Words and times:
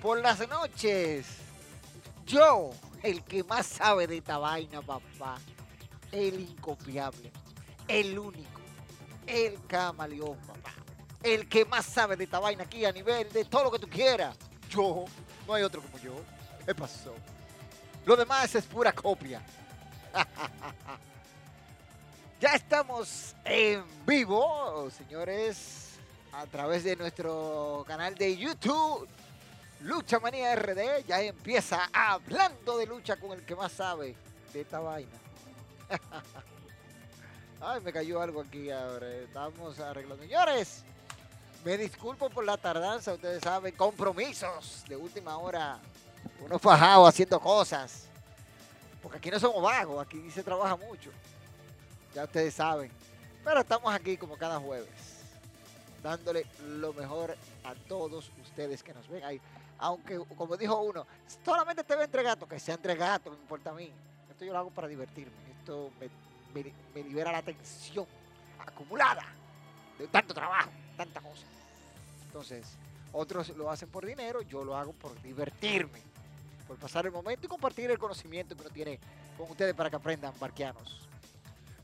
Por 0.00 0.20
las 0.20 0.48
noches. 0.48 1.26
Yo, 2.26 2.70
el 3.02 3.22
que 3.22 3.44
más 3.44 3.66
sabe 3.66 4.06
de 4.06 4.18
esta 4.18 4.38
vaina, 4.38 4.80
papá. 4.80 5.36
El 6.10 6.40
incopiable. 6.40 7.30
El 7.86 8.18
único. 8.18 8.60
El 9.26 9.64
camaleón, 9.66 10.38
papá. 10.46 10.72
El 11.22 11.48
que 11.48 11.64
más 11.64 11.84
sabe 11.84 12.16
de 12.16 12.24
esta 12.24 12.38
vaina 12.38 12.64
aquí 12.64 12.84
a 12.84 12.92
nivel 12.92 13.30
de 13.32 13.44
todo 13.44 13.64
lo 13.64 13.70
que 13.70 13.78
tú 13.78 13.88
quieras. 13.88 14.36
Yo, 14.70 15.04
no 15.46 15.54
hay 15.54 15.62
otro 15.62 15.82
como 15.82 15.98
yo. 15.98 16.14
¿Qué 16.64 16.74
pasó? 16.74 17.14
Lo 18.06 18.16
demás 18.16 18.54
es 18.54 18.64
pura 18.64 18.92
copia. 18.92 19.42
ya 22.40 22.54
estamos 22.54 23.34
en 23.44 23.84
vivo, 24.06 24.88
señores, 24.90 25.85
a 26.36 26.46
través 26.46 26.84
de 26.84 26.96
nuestro 26.96 27.84
canal 27.86 28.14
de 28.14 28.36
YouTube. 28.36 29.08
Lucha 29.80 30.18
Manía 30.18 30.54
RD 30.54 31.06
ya 31.06 31.22
empieza 31.22 31.88
hablando 31.92 32.76
de 32.76 32.86
lucha 32.86 33.16
con 33.16 33.32
el 33.32 33.44
que 33.44 33.56
más 33.56 33.72
sabe 33.72 34.14
de 34.52 34.60
esta 34.60 34.80
vaina. 34.80 35.10
Ay, 37.60 37.80
me 37.80 37.90
cayó 37.90 38.20
algo 38.20 38.42
aquí 38.42 38.70
ahora. 38.70 39.08
Estamos 39.08 39.80
arreglando. 39.80 40.22
Señores, 40.22 40.82
me 41.64 41.78
disculpo 41.78 42.28
por 42.28 42.44
la 42.44 42.58
tardanza. 42.58 43.14
Ustedes 43.14 43.42
saben, 43.42 43.74
compromisos 43.74 44.84
de 44.88 44.96
última 44.96 45.38
hora. 45.38 45.78
Uno 46.40 46.58
fajado 46.58 47.06
haciendo 47.06 47.40
cosas. 47.40 48.08
Porque 49.02 49.18
aquí 49.18 49.30
no 49.30 49.40
somos 49.40 49.62
vagos, 49.62 50.04
aquí 50.04 50.30
se 50.30 50.42
trabaja 50.42 50.76
mucho. 50.76 51.10
Ya 52.14 52.24
ustedes 52.24 52.54
saben. 52.54 52.90
Pero 53.42 53.60
estamos 53.60 53.94
aquí 53.94 54.18
como 54.18 54.36
cada 54.36 54.58
jueves. 54.58 55.15
Dándole 56.02 56.46
lo 56.66 56.92
mejor 56.92 57.36
a 57.64 57.74
todos 57.88 58.30
ustedes 58.42 58.82
que 58.82 58.94
nos 58.94 59.08
ven 59.08 59.24
ahí 59.24 59.40
aunque 59.78 60.18
como 60.36 60.56
dijo 60.56 60.80
uno, 60.80 61.06
solamente 61.44 61.84
te 61.84 61.96
ve 61.96 62.04
entre 62.04 62.22
gatos, 62.22 62.48
que 62.48 62.58
sea 62.58 62.74
entre 62.74 62.94
gatos, 62.94 63.32
no 63.32 63.38
me 63.38 63.42
importa 63.42 63.70
a 63.70 63.74
mí. 63.74 63.90
Esto 64.30 64.44
yo 64.44 64.52
lo 64.52 64.58
hago 64.58 64.70
para 64.70 64.88
divertirme. 64.88 65.32
Esto 65.58 65.90
me, 66.00 66.10
libera 67.02 67.32
la 67.32 67.42
tensión 67.42 68.06
acumulada 68.58 69.26
de 69.98 70.06
tanto 70.08 70.32
trabajo, 70.32 70.70
tanta 70.96 71.20
cosa. 71.20 71.44
Entonces, 72.24 72.66
otros 73.12 73.50
lo 73.50 73.70
hacen 73.70 73.88
por 73.90 74.06
dinero, 74.06 74.40
yo 74.42 74.64
lo 74.64 74.76
hago 74.76 74.92
por 74.92 75.20
divertirme, 75.20 76.00
por 76.66 76.78
pasar 76.78 77.04
el 77.04 77.12
momento 77.12 77.46
y 77.46 77.48
compartir 77.48 77.90
el 77.90 77.98
conocimiento 77.98 78.54
que 78.54 78.62
uno 78.62 78.70
tiene 78.70 78.98
con 79.36 79.50
ustedes 79.50 79.74
para 79.74 79.90
que 79.90 79.96
aprendan 79.96 80.32
barquianos. 80.40 81.06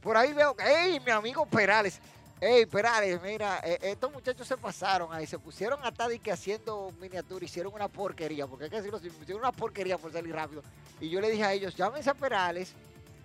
Por 0.00 0.16
ahí 0.16 0.32
veo 0.32 0.56
que, 0.56 0.64
hey, 0.66 1.00
mi 1.04 1.12
amigo 1.12 1.44
Perales, 1.44 2.00
Ey, 2.44 2.66
Perales, 2.66 3.22
mira, 3.22 3.60
eh, 3.62 3.78
estos 3.82 4.12
muchachos 4.12 4.48
se 4.48 4.56
pasaron 4.56 5.14
ahí, 5.14 5.28
se 5.28 5.38
pusieron 5.38 5.78
a 5.84 5.91
estar 5.91 6.10
que 6.19 6.32
haciendo 6.32 6.92
miniatura, 7.00 7.44
hicieron 7.44 7.72
una 7.72 7.86
porquería, 7.86 8.48
porque 8.48 8.64
hay 8.64 8.70
que 8.70 8.82
decirlo, 8.82 8.98
hicieron 8.98 9.42
una 9.42 9.53
porquería 9.53 9.97
por 9.97 10.10
salir 10.10 10.34
rápido. 10.34 10.60
Y 11.00 11.08
yo 11.08 11.20
le 11.20 11.31
dije 11.31 11.44
a 11.44 11.52
ellos, 11.52 11.76
llámense 11.76 12.10
a 12.10 12.14
Perales, 12.14 12.72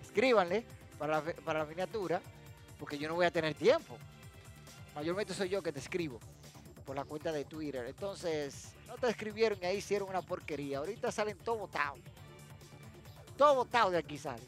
escríbanle 0.04 0.64
para 1.00 1.16
la, 1.16 1.34
para 1.44 1.60
la 1.62 1.66
miniatura, 1.66 2.22
porque 2.78 3.00
yo 3.00 3.08
no 3.08 3.16
voy 3.16 3.26
a 3.26 3.32
tener 3.32 3.56
tiempo. 3.56 3.98
Mayormente 4.94 5.34
soy 5.34 5.50
yo 5.50 5.64
que 5.64 5.72
te 5.72 5.80
escribo 5.80 6.20
por 6.86 6.96
la 6.96 7.04
cuenta 7.04 7.32
de 7.32 7.44
Twitter. 7.44 7.88
Entonces, 7.88 8.74
no 8.86 8.98
te 8.98 9.10
escribieron 9.10 9.58
y 9.60 9.66
ahí 9.66 9.78
hicieron 9.78 10.10
una 10.10 10.22
porquería. 10.22 10.78
Ahorita 10.78 11.12
salen 11.12 11.40
todo 11.40 11.58
botado. 11.58 11.96
Todo 13.36 13.56
botado 13.56 13.90
de 13.90 13.98
aquí 13.98 14.20
salen. 14.20 14.46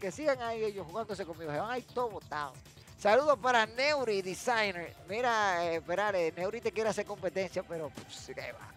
Que 0.00 0.10
sigan 0.10 0.40
ahí 0.40 0.64
ellos 0.64 0.86
jugándose 0.86 1.26
conmigo. 1.26 1.52
Se 1.52 1.58
van 1.58 1.70
ahí 1.70 1.82
todo 1.82 2.08
botado. 2.08 2.54
Saludos 3.02 3.36
para 3.40 3.66
Neuri 3.66 4.22
Designer. 4.22 4.94
Mira, 5.08 5.74
eh, 5.74 6.32
Neuri 6.36 6.60
te 6.60 6.70
quiere 6.70 6.88
hacer 6.88 7.04
competencia, 7.04 7.64
pero 7.64 7.90
pues, 7.90 8.30
¿qué 8.32 8.52
va? 8.52 8.70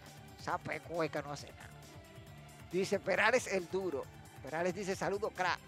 Sape 0.44 0.80
cueca 0.80 1.22
no 1.22 1.32
hace 1.32 1.46
nada. 1.52 1.70
Dice 2.72 3.00
Perales 3.00 3.46
el 3.46 3.70
duro. 3.70 4.04
Perales 4.42 4.74
dice 4.74 4.96
saludos, 4.96 5.32
crack. 5.36 5.60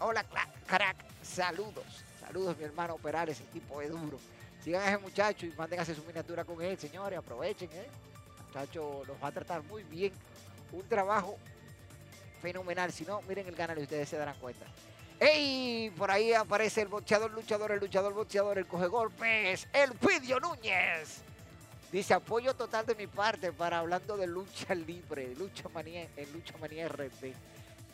hola, 0.00 0.24
crack, 0.66 0.96
Saludos. 1.22 2.02
Saludos, 2.18 2.58
mi 2.58 2.64
hermano 2.64 2.96
Perales, 2.96 3.38
el 3.38 3.46
tipo 3.46 3.80
es 3.80 3.88
duro. 3.88 4.18
Sigan 4.64 4.82
a 4.82 4.88
ese 4.88 4.98
muchacho 4.98 5.46
y 5.46 5.54
hacer 5.78 5.94
su 5.94 6.02
miniatura 6.02 6.44
con 6.44 6.60
él, 6.60 6.76
señores. 6.76 7.20
Aprovechen, 7.20 7.70
¿eh? 7.72 7.86
Muchacho 8.48 9.04
los 9.06 9.16
va 9.22 9.28
a 9.28 9.32
tratar 9.32 9.62
muy 9.62 9.84
bien. 9.84 10.12
Un 10.72 10.82
trabajo 10.88 11.36
fenomenal. 12.42 12.90
Si 12.90 13.04
no, 13.04 13.22
miren 13.22 13.46
el 13.46 13.54
canal 13.54 13.78
y 13.78 13.82
ustedes 13.82 14.08
se 14.08 14.16
darán 14.16 14.36
cuenta. 14.40 14.66
¡Ey! 15.20 15.92
Por 15.98 16.10
ahí 16.10 16.32
aparece 16.32 16.80
el 16.80 16.88
boxeador, 16.88 17.30
luchador, 17.32 17.72
el 17.72 17.78
luchador, 17.78 18.14
boxeador, 18.14 18.56
el 18.56 18.66
coge 18.66 18.86
golpes, 18.86 19.68
el 19.70 19.92
Pidio 19.92 20.40
Núñez. 20.40 21.20
Dice 21.92 22.14
apoyo 22.14 22.54
total 22.54 22.86
de 22.86 22.94
mi 22.94 23.06
parte 23.06 23.52
para 23.52 23.80
hablando 23.80 24.16
de 24.16 24.26
lucha 24.26 24.74
libre, 24.74 25.34
lucha 25.34 25.68
manía, 25.68 26.08
en 26.16 26.32
lucha 26.32 26.54
manía 26.58 26.88
RD. 26.88 27.34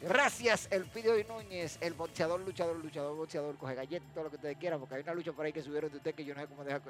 Gracias, 0.02 0.68
el 0.70 0.84
Pidio 0.84 1.14
Núñez, 1.26 1.78
el 1.80 1.94
boxeador, 1.94 2.38
luchador, 2.38 2.76
luchador, 2.76 3.16
boxeador, 3.16 3.56
coge 3.56 3.74
galletas, 3.74 4.08
todo 4.14 4.24
lo 4.24 4.30
que 4.30 4.36
ustedes 4.36 4.56
quieran, 4.58 4.78
porque 4.78 4.94
hay 4.94 5.02
una 5.02 5.14
lucha 5.14 5.32
por 5.32 5.46
ahí 5.46 5.52
que 5.52 5.62
subieron 5.62 5.90
de 5.90 5.96
usted 5.96 6.14
que 6.14 6.24
yo 6.24 6.32
no 6.32 6.42
sé 6.42 6.46
cómo 6.46 6.62
dejar 6.62 6.80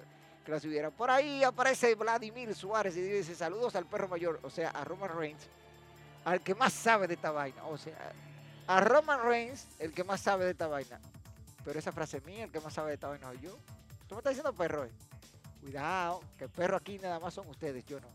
que 0.44 0.50
la 0.50 0.60
subieran. 0.60 0.92
Por 0.92 1.10
ahí 1.10 1.44
aparece 1.44 1.94
Vladimir 1.94 2.54
Suárez 2.54 2.94
y 2.94 3.00
dice 3.00 3.34
saludos 3.34 3.74
al 3.74 3.86
perro 3.86 4.06
mayor, 4.06 4.38
o 4.42 4.50
sea, 4.50 4.68
a 4.68 4.84
Roman 4.84 5.16
Reigns, 5.16 5.48
al 6.26 6.42
que 6.42 6.54
más 6.54 6.74
sabe 6.74 7.06
de 7.06 7.14
esta 7.14 7.30
vaina, 7.30 7.64
o 7.64 7.78
sea, 7.78 8.12
a 8.66 8.80
Roman 8.80 9.22
Reigns, 9.22 9.66
el 9.78 9.92
que 9.92 10.04
más 10.04 10.20
sabe 10.20 10.44
de 10.44 10.50
esta 10.52 10.66
vaina. 10.66 11.00
Pero 11.64 11.78
esa 11.78 11.92
frase 11.92 12.20
mía, 12.20 12.44
el 12.44 12.50
que 12.50 12.60
más 12.60 12.74
sabe 12.74 12.88
de 12.88 12.94
esta 12.94 13.08
vaina 13.08 13.28
soy 13.28 13.40
yo. 13.40 13.58
¿Tú 14.08 14.14
me 14.14 14.18
estás 14.18 14.30
diciendo 14.32 14.52
perro? 14.52 14.84
Eh? 14.84 14.90
Cuidado, 15.60 16.22
que 16.38 16.48
perro 16.48 16.76
aquí 16.76 16.98
nada 16.98 17.18
más 17.18 17.34
son 17.34 17.46
ustedes, 17.48 17.84
yo 17.86 18.00
no. 18.00 18.08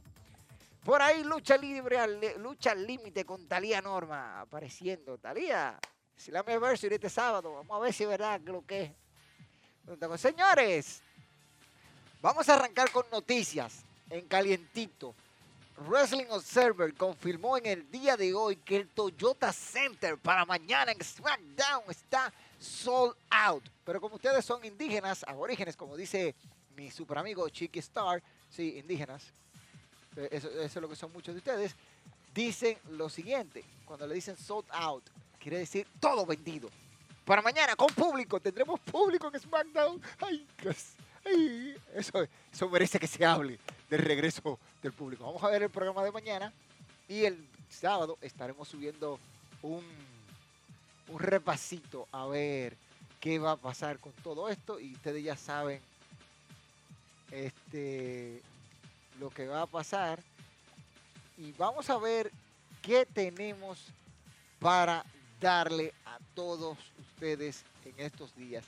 Por 0.83 1.01
ahí 1.01 1.23
lucha 1.23 1.57
libre, 1.57 1.97
lucha 2.37 2.71
al 2.71 2.87
límite 2.87 3.23
con 3.25 3.47
Talía 3.47 3.81
Norma 3.81 4.41
apareciendo. 4.41 5.17
Talía, 5.17 5.77
si 6.15 6.31
la 6.31 6.41
verso 6.41 6.87
este 6.87 7.09
sábado, 7.09 7.53
vamos 7.53 7.77
a 7.77 7.79
ver 7.79 7.93
si 7.93 8.03
es 8.03 8.09
verdad 8.09 8.41
lo 8.41 8.65
que 8.65 8.83
es. 8.83 10.21
Señores, 10.21 11.01
vamos 12.21 12.47
a 12.49 12.55
arrancar 12.55 12.91
con 12.91 13.05
noticias 13.11 13.83
en 14.09 14.27
calientito. 14.27 15.13
Wrestling 15.87 16.27
Observer 16.29 16.93
confirmó 16.93 17.57
en 17.57 17.65
el 17.65 17.89
día 17.89 18.15
de 18.15 18.33
hoy 18.33 18.55
que 18.57 18.77
el 18.77 18.87
Toyota 18.87 19.51
Center 19.51 20.17
para 20.17 20.45
mañana 20.45 20.91
en 20.91 21.03
SmackDown 21.03 21.83
está 21.89 22.31
sold 22.59 23.15
out. 23.29 23.63
Pero 23.83 23.99
como 23.99 24.15
ustedes 24.15 24.45
son 24.45 24.63
indígenas, 24.63 25.23
aborígenes, 25.27 25.75
como 25.75 25.97
dice 25.97 26.35
mi 26.75 26.91
super 26.91 27.17
amigo 27.17 27.47
Chiqui 27.49 27.79
Star, 27.79 28.21
sí, 28.49 28.77
indígenas, 28.77 29.23
eh, 30.15 30.29
eso, 30.31 30.49
es 30.49 30.75
lo 30.75 30.87
que 30.87 30.95
son 30.95 31.11
muchos 31.11 31.33
de 31.33 31.39
ustedes, 31.39 31.75
dicen 32.33 32.77
lo 32.91 33.09
siguiente, 33.09 33.63
cuando 33.85 34.05
le 34.05 34.15
dicen 34.15 34.37
sold 34.37 34.67
out, 34.71 35.03
quiere 35.39 35.57
decir 35.57 35.87
todo 35.99 36.25
vendido. 36.25 36.69
Para 37.25 37.41
mañana, 37.41 37.75
con 37.75 37.87
público, 37.93 38.39
tendremos 38.39 38.79
público 38.79 39.31
en 39.33 39.39
SmackDown. 39.39 40.01
Ay, 40.19 40.47
eso, 41.93 42.27
eso 42.51 42.69
merece 42.69 42.99
que 42.99 43.07
se 43.07 43.25
hable 43.25 43.59
del 43.91 43.99
regreso 43.99 44.57
del 44.81 44.93
público. 44.93 45.25
Vamos 45.25 45.43
a 45.43 45.49
ver 45.49 45.63
el 45.63 45.69
programa 45.69 46.01
de 46.03 46.11
mañana 46.13 46.53
y 47.09 47.25
el 47.25 47.45
sábado 47.69 48.17
estaremos 48.21 48.69
subiendo 48.69 49.19
un, 49.61 49.83
un 51.09 51.19
repasito 51.19 52.07
a 52.13 52.25
ver 52.25 52.77
qué 53.19 53.37
va 53.37 53.51
a 53.51 53.57
pasar 53.57 53.99
con 53.99 54.13
todo 54.23 54.47
esto 54.47 54.79
y 54.79 54.93
ustedes 54.93 55.21
ya 55.25 55.35
saben 55.35 55.81
este, 57.31 58.41
lo 59.19 59.29
que 59.29 59.45
va 59.47 59.63
a 59.63 59.67
pasar. 59.67 60.23
Y 61.37 61.51
vamos 61.51 61.89
a 61.89 61.97
ver 61.97 62.31
qué 62.81 63.05
tenemos 63.05 63.87
para 64.59 65.03
darle 65.41 65.93
a 66.05 66.17
todos 66.33 66.77
ustedes 66.97 67.65
en 67.83 68.05
estos 68.05 68.33
días. 68.37 68.63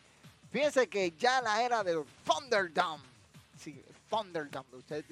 Fíjense 0.51 0.89
que 0.89 1.11
ya 1.11 1.41
la 1.41 1.63
era 1.63 1.81
del 1.81 2.03
Thunderdome. 2.25 3.13
Thunderdome. 4.13 4.77
Ustedes 4.77 5.05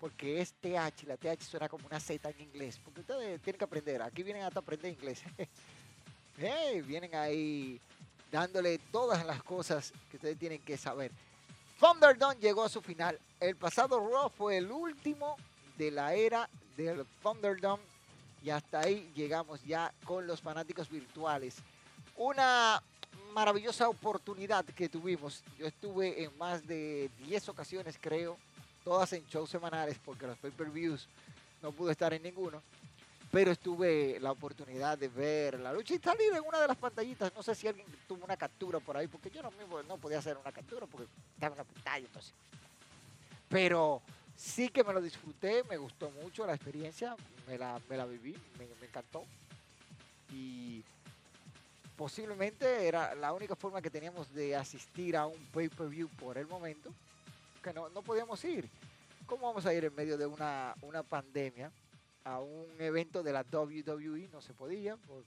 porque 0.00 0.40
es 0.40 0.54
TH, 0.54 1.06
la 1.06 1.16
TH 1.16 1.42
suena 1.42 1.68
como 1.68 1.86
una 1.86 2.00
Z 2.00 2.28
en 2.30 2.40
inglés. 2.40 2.80
Porque 2.82 3.00
ustedes 3.00 3.40
tienen 3.42 3.58
que 3.58 3.64
aprender. 3.64 4.02
Aquí 4.02 4.22
vienen 4.22 4.42
hasta 4.42 4.60
aprender 4.60 4.92
inglés. 4.92 5.22
vienen 6.86 7.14
ahí 7.14 7.78
dándole 8.30 8.78
todas 8.90 9.24
las 9.26 9.42
cosas 9.42 9.92
que 10.10 10.16
ustedes 10.16 10.38
tienen 10.38 10.60
que 10.62 10.78
saber. 10.78 11.12
Thunderdome 11.78 12.36
llegó 12.40 12.64
a 12.64 12.68
su 12.68 12.80
final. 12.80 13.18
El 13.38 13.56
pasado 13.56 14.00
Raw 14.00 14.30
fue 14.30 14.56
el 14.56 14.70
último 14.70 15.36
de 15.76 15.90
la 15.90 16.14
era 16.14 16.48
del 16.76 17.04
Thunderdome. 17.22 17.82
Y 18.42 18.50
hasta 18.50 18.80
ahí 18.80 19.12
llegamos 19.14 19.62
ya 19.62 19.92
con 20.04 20.26
los 20.26 20.40
fanáticos 20.40 20.88
virtuales. 20.88 21.56
Una 22.16 22.82
maravillosa 23.32 23.88
oportunidad 23.88 24.64
que 24.64 24.88
tuvimos. 24.88 25.42
Yo 25.58 25.66
estuve 25.66 26.24
en 26.24 26.36
más 26.38 26.66
de 26.66 27.10
10 27.26 27.48
ocasiones, 27.48 27.98
creo, 28.00 28.36
todas 28.84 29.12
en 29.12 29.26
shows 29.26 29.50
semanales, 29.50 29.98
porque 30.04 30.26
los 30.26 30.38
pay-per-views 30.38 31.08
no 31.62 31.72
pude 31.72 31.92
estar 31.92 32.12
en 32.14 32.22
ninguno. 32.22 32.62
Pero 33.30 33.50
estuve 33.50 34.18
la 34.20 34.30
oportunidad 34.30 34.98
de 34.98 35.08
ver 35.08 35.58
la 35.58 35.72
lucha 35.72 35.94
y 35.94 35.98
salir 35.98 36.32
en 36.34 36.44
una 36.46 36.60
de 36.60 36.68
las 36.68 36.76
pantallitas. 36.76 37.32
No 37.34 37.42
sé 37.42 37.54
si 37.54 37.66
alguien 37.66 37.86
tuvo 38.06 38.24
una 38.24 38.36
captura 38.36 38.78
por 38.78 38.96
ahí, 38.96 39.06
porque 39.06 39.30
yo 39.30 39.42
no 39.42 39.50
mismo 39.52 39.82
no 39.82 39.96
podía 39.96 40.18
hacer 40.18 40.36
una 40.36 40.52
captura 40.52 40.86
porque 40.86 41.08
estaba 41.34 41.54
en 41.54 41.58
la 41.58 41.64
pantalla. 41.64 42.06
Entonces. 42.06 42.34
Pero 43.48 44.02
sí 44.36 44.68
que 44.68 44.84
me 44.84 44.92
lo 44.92 45.00
disfruté, 45.00 45.64
me 45.64 45.78
gustó 45.78 46.10
mucho 46.10 46.46
la 46.46 46.54
experiencia, 46.54 47.16
me 47.46 47.56
la, 47.56 48.06
viví, 48.06 48.36
me, 48.58 48.66
me 48.80 48.86
encantó. 48.86 49.24
Y 50.30 50.84
posiblemente 52.02 52.88
era 52.88 53.14
la 53.14 53.32
única 53.32 53.54
forma 53.54 53.80
que 53.80 53.88
teníamos 53.88 54.28
de 54.34 54.56
asistir 54.56 55.16
a 55.16 55.24
un 55.26 55.38
pay-per-view 55.52 56.08
por 56.18 56.36
el 56.36 56.48
momento, 56.48 56.92
que 57.62 57.72
no, 57.72 57.88
podíamos 58.02 58.44
ir. 58.44 58.68
¿Cómo 59.24 59.46
vamos 59.46 59.66
a 59.66 59.72
ir 59.72 59.84
en 59.84 59.94
medio 59.94 60.18
de 60.18 60.26
una, 60.26 60.74
una 60.82 61.04
pandemia 61.04 61.70
a 62.24 62.40
un 62.40 62.66
evento 62.80 63.22
de 63.22 63.32
la 63.32 63.46
WWE? 63.48 64.28
No 64.32 64.40
se 64.40 64.52
podía, 64.52 64.96
por 64.96 65.22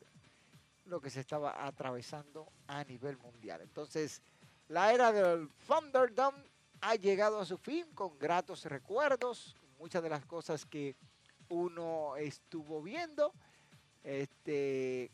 lo 0.88 1.00
que 1.00 1.10
se 1.10 1.22
estaba 1.22 1.66
atravesando 1.66 2.45
a 2.68 2.83
nivel 2.83 3.18
mundial. 3.19 3.62
Entonces, 3.62 4.21
la 4.68 4.92
era 4.92 5.13
del 5.13 5.48
Thunderdome 5.66 6.44
ha 6.81 6.95
llegado 6.95 7.39
a 7.39 7.45
su 7.45 7.57
fin 7.57 7.86
con 7.95 8.19
gratos 8.19 8.66
recuerdos, 8.66 9.56
muchas 9.80 10.04
de 10.04 10.10
las 10.10 10.25
cosas 10.25 10.66
que 10.66 10.98
uno 11.48 12.18
estuvo 12.18 12.81
viendo. 12.81 13.31
Este, 14.04 15.10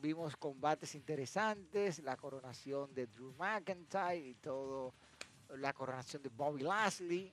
vimos 0.00 0.36
combates 0.36 0.94
interesantes, 0.94 1.98
la 2.00 2.16
coronación 2.16 2.94
de 2.94 3.06
Drew 3.06 3.34
McIntyre 3.34 4.16
y 4.16 4.34
todo, 4.34 4.94
la 5.56 5.72
coronación 5.72 6.22
de 6.22 6.28
Bobby 6.28 6.62
Lashley, 6.62 7.32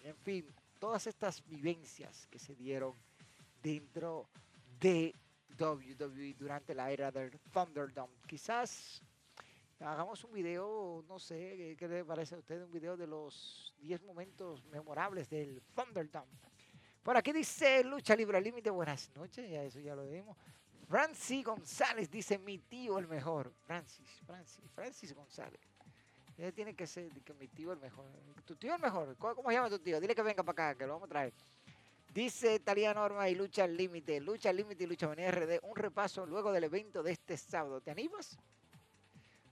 en 0.00 0.16
fin, 0.16 0.46
todas 0.78 1.06
estas 1.06 1.44
vivencias 1.46 2.26
que 2.28 2.38
se 2.38 2.54
dieron 2.54 2.94
dentro 3.62 4.28
de 4.78 5.14
WWE 5.58 6.34
durante 6.38 6.74
la 6.74 6.90
era 6.90 7.10
del 7.10 7.30
Thunderdome. 7.52 8.14
Quizás 8.26 9.02
hagamos 9.80 10.22
un 10.24 10.32
video, 10.32 11.04
no 11.08 11.18
sé, 11.18 11.76
¿qué 11.78 11.88
le 11.88 12.04
parece 12.04 12.34
a 12.34 12.38
usted? 12.38 12.62
Un 12.62 12.70
video 12.70 12.96
de 12.96 13.06
los 13.06 13.74
10 13.80 14.02
momentos 14.02 14.64
memorables 14.66 15.28
del 15.30 15.62
Thunderdome. 15.74 16.32
Por 17.02 17.16
aquí 17.16 17.32
dice 17.32 17.84
Lucha 17.84 18.16
Libre 18.16 18.40
Límite, 18.40 18.70
buenas 18.70 19.10
noches, 19.14 19.50
ya 19.50 19.62
eso 19.62 19.80
ya 19.80 19.94
lo 19.94 20.06
vimos. 20.06 20.36
Francis 20.88 21.44
González 21.44 22.10
dice 22.10 22.38
mi 22.38 22.58
tío 22.58 22.98
el 22.98 23.06
mejor. 23.06 23.52
Francis, 23.66 24.06
Francis, 24.26 24.64
Francis 24.74 25.14
González. 25.14 25.60
tiene 26.54 26.74
que 26.74 26.86
ser 26.86 27.10
que 27.22 27.34
mi 27.34 27.48
tío 27.48 27.72
el 27.72 27.78
mejor. 27.78 28.06
Tu 28.44 28.56
tío 28.56 28.74
el 28.74 28.80
mejor. 28.80 29.16
¿Cómo, 29.16 29.48
se 29.48 29.54
llama 29.54 29.70
tu 29.70 29.78
tío? 29.78 30.00
Dile 30.00 30.14
que 30.14 30.22
venga 30.22 30.42
para 30.42 30.70
acá, 30.70 30.78
que 30.78 30.86
lo 30.86 30.94
vamos 30.94 31.06
a 31.06 31.10
traer. 31.10 31.32
Dice 32.12 32.60
Talia 32.60 32.94
Norma 32.94 33.28
y 33.28 33.34
Lucha 33.34 33.64
al 33.64 33.76
Límite, 33.76 34.20
Lucha 34.20 34.50
al 34.50 34.56
Límite 34.56 34.84
y 34.84 34.86
Lucha 34.86 35.08
Manía 35.08 35.32
RD, 35.32 35.58
un 35.62 35.74
repaso 35.74 36.24
luego 36.24 36.52
del 36.52 36.64
evento 36.64 37.02
de 37.02 37.12
este 37.12 37.36
sábado. 37.36 37.80
¿Te 37.80 37.90
animas? 37.90 38.38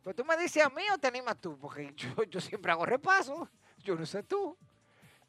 Pues 0.02 0.14
tú 0.14 0.24
me 0.24 0.36
dices 0.36 0.64
a 0.64 0.70
mí 0.70 0.82
o 0.92 0.98
te 0.98 1.08
animas 1.08 1.40
tú, 1.40 1.58
porque 1.58 1.92
yo, 1.96 2.22
yo 2.24 2.40
siempre 2.40 2.70
hago 2.70 2.86
repaso, 2.86 3.48
yo 3.78 3.96
no 3.96 4.06
sé 4.06 4.22
tú. 4.22 4.56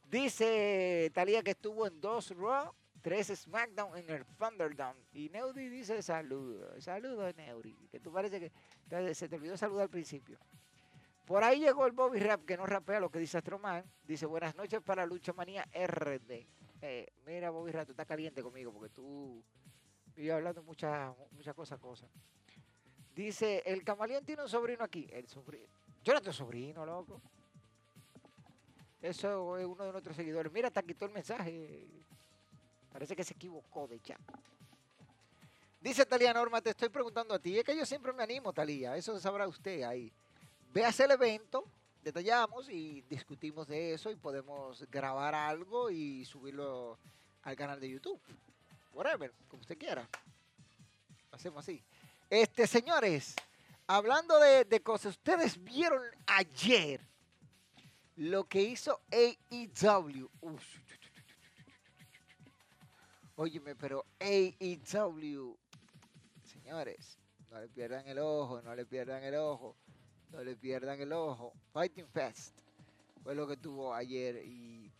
Dice 0.09 1.11
Talía 1.13 1.41
que 1.41 1.51
estuvo 1.51 1.87
en 1.87 1.99
dos 1.99 2.29
Raw 2.37 2.71
tres 3.03 3.27
SmackDown 3.27 3.97
en 3.97 4.09
el 4.09 4.25
Thunderdome. 4.25 4.99
Y 5.11 5.29
Neudi 5.29 5.67
dice 5.69 6.01
saludos, 6.01 6.83
saludos 6.83 7.35
Neudi, 7.35 7.75
que 7.91 7.99
tú 7.99 8.11
parece 8.11 8.39
que 8.39 9.13
se 9.13 9.29
te 9.29 9.35
olvidó 9.35 9.55
saludar 9.57 9.83
al 9.83 9.89
principio. 9.89 10.39
Por 11.25 11.43
ahí 11.43 11.59
llegó 11.59 11.85
el 11.85 11.91
Bobby 11.91 12.19
Rap, 12.19 12.45
que 12.45 12.57
no 12.57 12.65
rapea 12.65 12.99
lo 12.99 13.09
que 13.11 13.19
dice 13.19 13.37
Astroman. 13.37 13.83
Dice, 14.03 14.25
buenas 14.25 14.55
noches 14.55 14.81
para 14.81 15.05
Lucha 15.05 15.33
Manía 15.33 15.63
RD. 15.73 16.47
Eh, 16.81 17.13
mira, 17.25 17.49
Bobby 17.49 17.71
Rap, 17.71 17.85
tú 17.85 17.91
estás 17.91 18.07
caliente 18.07 18.41
conmigo 18.41 18.73
porque 18.73 18.89
tú 18.89 19.43
vives 20.15 20.33
hablando 20.33 20.63
muchas 20.63 21.13
muchas 21.31 21.53
cosas, 21.53 21.79
cosas. 21.79 22.09
Dice, 23.13 23.63
el 23.65 23.83
camaleón 23.83 24.25
tiene 24.25 24.43
un 24.43 24.49
sobrino 24.49 24.83
aquí. 24.83 25.07
El 25.11 25.27
sobrino. 25.27 25.67
Yo 26.03 26.13
no 26.13 26.21
tengo 26.21 26.33
sobrino, 26.33 26.85
loco. 26.85 27.21
Eso 29.01 29.57
es 29.57 29.65
uno 29.65 29.83
de 29.83 29.91
nuestros 29.91 30.15
seguidores. 30.15 30.51
Mira, 30.51 30.71
te 30.71 30.81
quitó 30.83 31.05
el 31.05 31.11
mensaje. 31.11 32.02
Parece 32.93 33.15
que 33.15 33.23
se 33.23 33.33
equivocó 33.33 33.87
de 33.87 33.99
chat. 33.99 34.21
Dice 35.81 36.05
Talía 36.05 36.31
Norma, 36.31 36.61
te 36.61 36.69
estoy 36.69 36.89
preguntando 36.89 37.33
a 37.33 37.39
ti. 37.39 37.57
Es 37.57 37.65
que 37.65 37.75
yo 37.75 37.85
siempre 37.85 38.13
me 38.13 38.21
animo, 38.21 38.53
Talía. 38.53 38.95
Eso 38.95 39.19
sabrá 39.19 39.47
usted 39.47 39.81
ahí. 39.81 40.13
Veas 40.71 40.97
el 40.99 41.11
evento, 41.11 41.65
detallamos 42.03 42.69
y 42.69 43.01
discutimos 43.09 43.67
de 43.67 43.95
eso 43.95 44.11
y 44.11 44.15
podemos 44.15 44.85
grabar 44.89 45.33
algo 45.33 45.89
y 45.89 46.23
subirlo 46.23 46.99
al 47.41 47.55
canal 47.55 47.79
de 47.79 47.89
YouTube. 47.89 48.21
Whatever, 48.93 49.33
como 49.49 49.61
usted 49.61 49.77
quiera. 49.77 50.07
Hacemos 51.31 51.63
así. 51.63 51.83
Este, 52.29 52.67
señores, 52.67 53.35
hablando 53.87 54.39
de, 54.39 54.65
de 54.65 54.81
cosas, 54.81 55.17
ustedes 55.17 55.61
vieron 55.61 56.01
ayer 56.27 57.01
lo 58.15 58.45
que 58.45 58.61
hizo 58.61 59.01
AEW. 59.11 60.29
Uf, 60.41 60.63
Óyeme, 63.35 63.75
pero 63.75 64.05
AEW, 64.19 65.57
señores, 66.43 67.17
no 67.49 67.59
le 67.59 67.67
pierdan 67.67 68.07
el 68.07 68.19
ojo, 68.19 68.61
no 68.61 68.75
le 68.75 68.85
pierdan 68.85 69.23
el 69.23 69.35
ojo, 69.35 69.75
no 70.31 70.43
le 70.43 70.55
pierdan 70.55 71.01
el 71.01 71.11
ojo. 71.13 71.53
Fighting 71.71 72.07
Fest 72.07 72.53
fue 73.23 73.33
lo 73.33 73.47
que 73.47 73.57
tuvo 73.57 73.93
ayer 73.93 74.43
y 74.45 74.91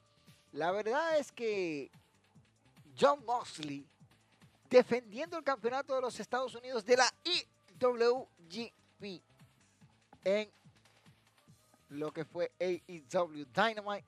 la 0.54 0.72
verdad 0.72 1.18
es 1.20 1.32
que 1.32 1.92
John 3.00 3.24
Moxley 3.26 3.86
defendiendo 4.70 5.38
el 5.38 5.44
campeonato 5.44 5.94
de 5.94 6.02
los 6.02 6.20
Estados 6.20 6.56
Unidos 6.56 6.84
de 6.86 6.98
la 6.98 7.14
IWGP 7.80 9.22
en 10.24 10.50
lo 11.90 12.12
que 12.12 12.26
fue 12.26 12.52
AEW 12.60 13.46
Dynamite. 13.54 14.06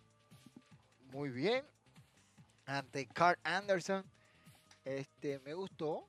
Muy 1.12 1.30
bien. 1.30 1.64
Ante 2.66 3.06
Carl 3.08 3.38
Anderson. 3.44 4.04
Este, 4.84 5.40
me 5.40 5.54
gustó. 5.54 6.08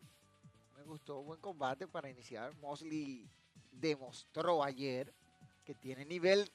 Me 0.76 0.82
gustó. 0.82 1.22
Buen 1.22 1.40
combate 1.40 1.86
para 1.86 2.08
iniciar. 2.08 2.54
Mosley 2.56 3.28
demostró 3.70 4.62
ayer 4.62 5.12
que 5.64 5.74
tiene 5.74 6.04
nivel. 6.04 6.50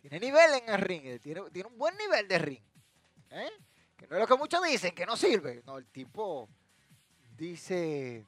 Tiene 0.00 0.20
nivel 0.20 0.54
en 0.54 0.68
el 0.68 0.80
ring. 0.80 1.20
Tiene, 1.20 1.40
un 1.40 1.78
buen 1.78 1.96
nivel 1.96 2.28
de 2.28 2.38
ring. 2.38 2.62
¿eh? 3.30 3.50
Que 3.96 4.06
no 4.06 4.16
es 4.16 4.20
lo 4.20 4.26
que 4.26 4.36
muchos 4.36 4.62
dicen, 4.64 4.94
que 4.94 5.06
no 5.06 5.16
sirve. 5.16 5.62
No, 5.64 5.78
el 5.78 5.86
tipo 5.86 6.48
dice. 7.36 8.26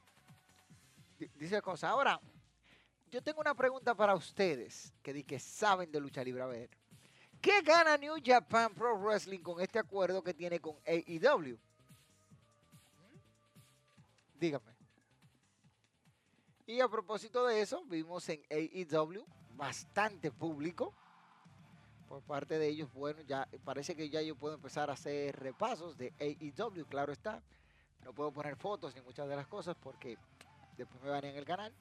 Dice 1.36 1.62
cosas. 1.62 1.90
Ahora, 1.90 2.20
yo 3.10 3.22
tengo 3.22 3.40
una 3.40 3.54
pregunta 3.54 3.94
para 3.94 4.14
ustedes 4.14 4.92
que, 5.02 5.24
que 5.24 5.38
saben 5.38 5.90
de 5.90 6.00
lucha 6.00 6.24
libre. 6.24 6.42
A 6.42 6.46
ver. 6.46 6.70
¿Qué 7.44 7.60
gana 7.60 7.98
New 7.98 8.14
Japan 8.24 8.72
Pro 8.72 8.96
Wrestling 8.96 9.40
con 9.40 9.60
este 9.60 9.78
acuerdo 9.78 10.24
que 10.24 10.32
tiene 10.32 10.60
con 10.60 10.76
AEW? 10.86 11.58
Dígame. 14.40 14.74
Y 16.64 16.80
a 16.80 16.88
propósito 16.88 17.46
de 17.46 17.60
eso, 17.60 17.84
vimos 17.84 18.26
en 18.30 18.40
AEW 18.48 19.26
bastante 19.56 20.30
público 20.30 20.94
por 22.08 22.22
parte 22.22 22.58
de 22.58 22.66
ellos. 22.66 22.90
Bueno, 22.94 23.20
ya 23.20 23.46
parece 23.62 23.94
que 23.94 24.08
ya 24.08 24.22
yo 24.22 24.36
puedo 24.36 24.54
empezar 24.54 24.88
a 24.88 24.94
hacer 24.94 25.36
repasos 25.36 25.98
de 25.98 26.14
AEW, 26.18 26.86
claro 26.86 27.12
está. 27.12 27.42
No 28.06 28.14
puedo 28.14 28.32
poner 28.32 28.56
fotos 28.56 28.94
ni 28.94 29.02
muchas 29.02 29.28
de 29.28 29.36
las 29.36 29.46
cosas 29.48 29.76
porque 29.82 30.16
después 30.78 31.02
me 31.02 31.10
van 31.10 31.26
en 31.26 31.36
el 31.36 31.44
canal. 31.44 31.74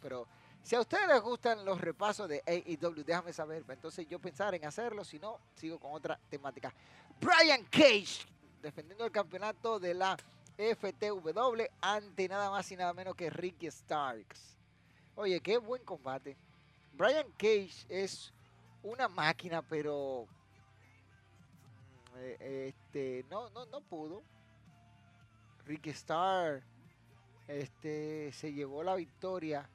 Pero 0.00 0.26
Si 0.62 0.76
a 0.76 0.80
ustedes 0.80 1.08
les 1.08 1.20
gustan 1.20 1.64
los 1.64 1.80
repasos 1.80 2.28
de 2.28 2.42
AEW, 2.46 3.04
déjame 3.04 3.32
saber. 3.32 3.64
Entonces 3.68 4.06
yo 4.08 4.18
pensar 4.18 4.54
en 4.54 4.64
hacerlo, 4.64 5.04
si 5.04 5.18
no, 5.18 5.38
sigo 5.54 5.78
con 5.78 5.92
otra 5.92 6.18
temática. 6.28 6.72
Brian 7.20 7.64
Cage, 7.64 8.26
defendiendo 8.62 9.04
el 9.04 9.10
campeonato 9.10 9.78
de 9.78 9.94
la 9.94 10.16
FTW 10.56 11.62
ante 11.80 12.28
nada 12.28 12.50
más 12.50 12.70
y 12.70 12.76
nada 12.76 12.92
menos 12.92 13.14
que 13.14 13.30
Ricky 13.30 13.70
Starks. 13.70 14.58
Oye, 15.16 15.40
qué 15.40 15.58
buen 15.58 15.82
combate. 15.84 16.36
Brian 16.92 17.30
Cage 17.38 17.86
es 17.88 18.32
una 18.82 19.08
máquina, 19.08 19.62
pero 19.62 20.26
mm, 22.12 22.18
eh, 22.18 22.68
este, 22.68 23.24
no, 23.30 23.50
no, 23.50 23.66
no 23.66 23.80
pudo. 23.80 24.22
Ricky 25.64 25.90
Stark 25.90 26.62
este, 27.48 28.32
se 28.32 28.52
llevó 28.52 28.82
la 28.82 28.94
victoria, 28.94 29.68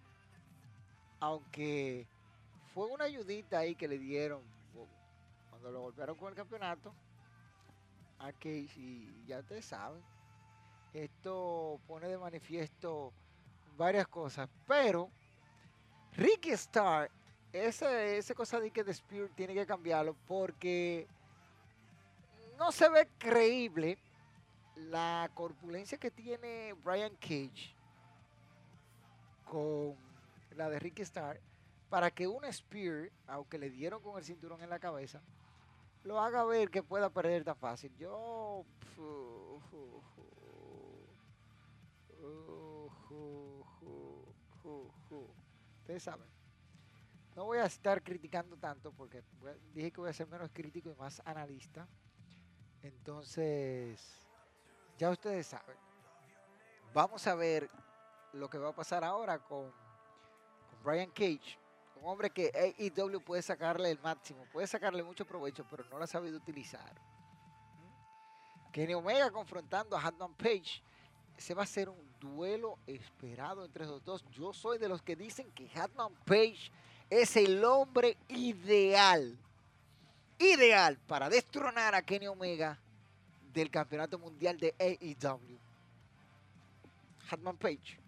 aunque 1.26 2.08
fue 2.74 2.86
una 2.88 3.06
ayudita 3.06 3.60
ahí 3.60 3.76
que 3.76 3.88
le 3.88 3.98
dieron 3.98 4.42
cuando 5.50 5.72
lo 5.72 5.82
golpearon 5.82 6.16
con 6.18 6.30
el 6.30 6.36
campeonato 6.36 6.94
a 8.20 8.32
Cage 8.32 8.78
y 8.78 9.26
ya 9.26 9.40
ustedes 9.40 9.66
saben 9.66 10.04
esto 10.94 11.80
pone 11.88 12.08
de 12.08 12.18
manifiesto 12.18 13.12
varias 13.76 14.08
cosas, 14.08 14.48
pero 14.68 15.10
Ricky 16.14 16.52
Star, 16.52 17.10
ese, 17.52 18.18
esa 18.18 18.34
cosa 18.34 18.60
de 18.60 18.72
que 18.72 18.84
The 18.84 18.92
Spirit 18.92 19.34
tiene 19.36 19.54
que 19.54 19.66
cambiarlo 19.66 20.16
porque 20.28 21.08
no 22.58 22.72
se 22.72 22.88
ve 22.88 23.10
creíble 23.18 23.98
la 24.76 25.30
corpulencia 25.34 25.98
que 25.98 26.12
tiene 26.12 26.74
Brian 26.84 27.16
Cage 27.16 27.76
con 29.44 30.06
la 30.56 30.70
de 30.70 30.80
Ricky 30.80 31.02
Star 31.02 31.40
para 31.90 32.12
que 32.12 32.28
un 32.28 32.42
Spear, 32.52 33.12
aunque 33.28 33.58
le 33.58 33.70
dieron 33.70 34.02
con 34.02 34.18
el 34.18 34.24
cinturón 34.24 34.62
en 34.62 34.70
la 34.70 34.80
cabeza, 34.80 35.22
lo 36.04 36.20
haga 36.20 36.44
ver 36.44 36.70
que 36.70 36.84
pueda 36.84 37.10
perder 37.10 37.44
tan 37.44 37.56
fácil. 37.56 37.96
Yo 37.98 38.66
Ustedes 45.80 46.02
saben. 46.02 46.28
No 47.36 47.46
voy 47.46 47.60
a 47.60 47.66
estar 47.66 48.02
criticando 48.02 48.58
tanto 48.58 48.92
porque 48.92 49.24
dije 49.74 49.92
que 49.92 50.02
voy 50.02 50.10
a 50.10 50.14
ser 50.14 50.28
menos 50.28 50.50
crítico 50.52 50.90
y 50.90 50.96
más 50.96 51.22
analista. 51.26 51.88
Entonces, 52.82 54.26
ya 54.98 55.12
ustedes 55.12 55.46
saben. 55.46 55.78
Vamos 56.94 57.28
a 57.28 57.36
ver 57.36 57.70
lo 58.34 58.50
que 58.50 58.58
va 58.58 58.70
a 58.70 58.76
pasar 58.76 59.04
ahora 59.04 59.38
con 59.38 59.72
Brian 60.86 61.10
Cage. 61.10 61.60
Un 61.96 62.10
hombre 62.10 62.30
que 62.30 62.52
AEW 62.54 63.20
puede 63.22 63.42
sacarle 63.42 63.90
el 63.90 64.00
máximo, 64.00 64.46
puede 64.54 64.68
sacarle 64.68 65.02
mucho 65.02 65.26
provecho, 65.26 65.66
pero 65.70 65.84
no 65.86 65.98
lo 65.98 66.04
ha 66.04 66.08
sabido 66.08 66.38
utilizar. 66.38 66.94
Kenny 68.72 68.94
Omega 68.94 69.32
confrontando 69.32 69.98
a 69.98 70.02
Hatman 70.02 70.34
Page 70.36 70.84
ese 71.38 71.54
va 71.54 71.64
a 71.64 71.68
ser 71.68 71.90
un 71.90 72.16
duelo 72.20 72.80
esperado 72.88 73.66
entre 73.66 73.86
los 73.86 74.04
dos. 74.04 74.24
Yo 74.32 74.54
soy 74.54 74.78
de 74.78 74.88
los 74.88 75.02
que 75.02 75.16
dicen 75.16 75.52
que 75.52 75.70
Hatman 75.76 76.14
Page 76.26 76.72
es 77.10 77.36
el 77.36 77.64
hombre 77.64 78.18
ideal, 78.30 79.38
ideal 80.40 80.98
para 81.08 81.30
destronar 81.30 81.94
a 81.94 82.02
Kenny 82.02 82.28
Omega 82.28 82.80
del 83.54 83.70
campeonato 83.70 84.18
mundial 84.18 84.58
de 84.58 84.74
AEW. 84.80 85.60
Hatman 87.30 87.58
Page, 87.58 88.00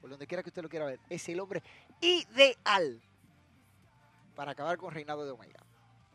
por 0.00 0.10
donde 0.10 0.26
quiera 0.26 0.42
que 0.42 0.50
usted 0.50 0.62
lo 0.62 0.68
quiera 0.68 0.86
ver, 0.86 1.00
es 1.08 1.28
el 1.28 1.40
hombre 1.40 1.62
ideal 2.02 3.00
para 4.34 4.52
acabar 4.52 4.76
con 4.76 4.92
reinado 4.92 5.24
de 5.24 5.30
Omega. 5.30 5.60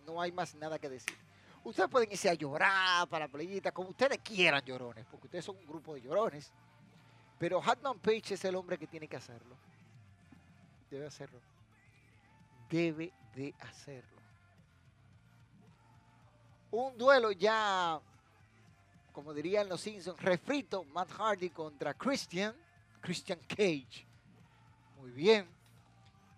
No 0.05 0.21
hay 0.21 0.31
más 0.31 0.53
nada 0.55 0.77
que 0.77 0.89
decir. 0.89 1.17
Ustedes 1.63 1.89
pueden 1.89 2.11
irse 2.11 2.29
a 2.29 2.33
llorar 2.33 3.07
para 3.09 3.25
la 3.25 3.31
playita, 3.31 3.71
como 3.71 3.89
ustedes 3.89 4.19
quieran 4.19 4.63
llorones, 4.63 5.05
porque 5.09 5.27
ustedes 5.27 5.45
son 5.45 5.57
un 5.57 5.65
grupo 5.65 5.95
de 5.95 6.01
llorones. 6.01 6.53
Pero 7.39 7.61
Hatman 7.61 7.99
Page 7.99 8.33
es 8.33 8.45
el 8.45 8.55
hombre 8.55 8.77
que 8.77 8.87
tiene 8.87 9.07
que 9.07 9.15
hacerlo. 9.15 9.55
Debe 10.89 11.07
hacerlo. 11.07 11.39
Debe 12.69 13.13
de 13.35 13.53
hacerlo. 13.59 14.17
Un 16.71 16.97
duelo 16.97 17.31
ya, 17.31 17.99
como 19.13 19.33
dirían 19.33 19.69
los 19.69 19.81
Simpsons, 19.81 20.21
refrito, 20.21 20.83
Matt 20.83 21.11
Hardy 21.11 21.49
contra 21.49 21.93
Christian, 21.93 22.55
Christian 23.01 23.39
Cage. 23.47 24.05
Muy 24.99 25.11
bien. 25.11 25.56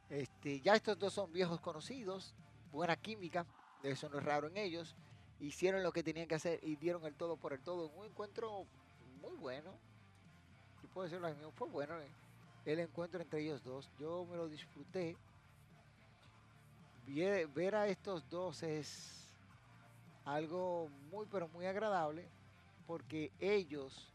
Este, 0.09 0.59
ya 0.61 0.75
estos 0.75 0.97
dos 0.97 1.13
son 1.13 1.31
viejos 1.31 1.59
conocidos, 1.61 2.33
buena 2.71 2.95
química, 2.95 3.45
eso 3.83 4.09
no 4.09 4.17
es 4.17 4.23
raro 4.23 4.47
en 4.47 4.57
ellos 4.57 4.95
hicieron 5.39 5.83
lo 5.83 5.91
que 5.91 6.03
tenían 6.03 6.27
que 6.27 6.35
hacer 6.35 6.59
y 6.63 6.75
dieron 6.75 7.05
el 7.05 7.15
todo 7.15 7.37
por 7.37 7.53
el 7.53 7.59
todo. 7.61 7.89
Un 7.89 8.05
encuentro 8.05 8.65
muy 9.21 9.35
bueno. 9.37 9.71
Yo 10.81 10.89
puedo 10.89 11.05
decirlo 11.05 11.29
mismo, 11.29 11.51
fue 11.51 11.67
bueno 11.67 11.97
eh. 11.99 12.11
el 12.65 12.79
encuentro 12.79 13.21
entre 13.21 13.41
ellos 13.41 13.63
dos. 13.63 13.89
Yo 13.97 14.25
me 14.25 14.37
lo 14.37 14.47
disfruté. 14.47 15.17
Ver 17.55 17.75
a 17.75 17.87
estos 17.87 18.29
dos 18.29 18.61
es 18.61 19.33
algo 20.25 20.89
muy 21.09 21.25
pero 21.31 21.47
muy 21.47 21.65
agradable 21.65 22.29
porque 22.85 23.31
ellos 23.39 24.13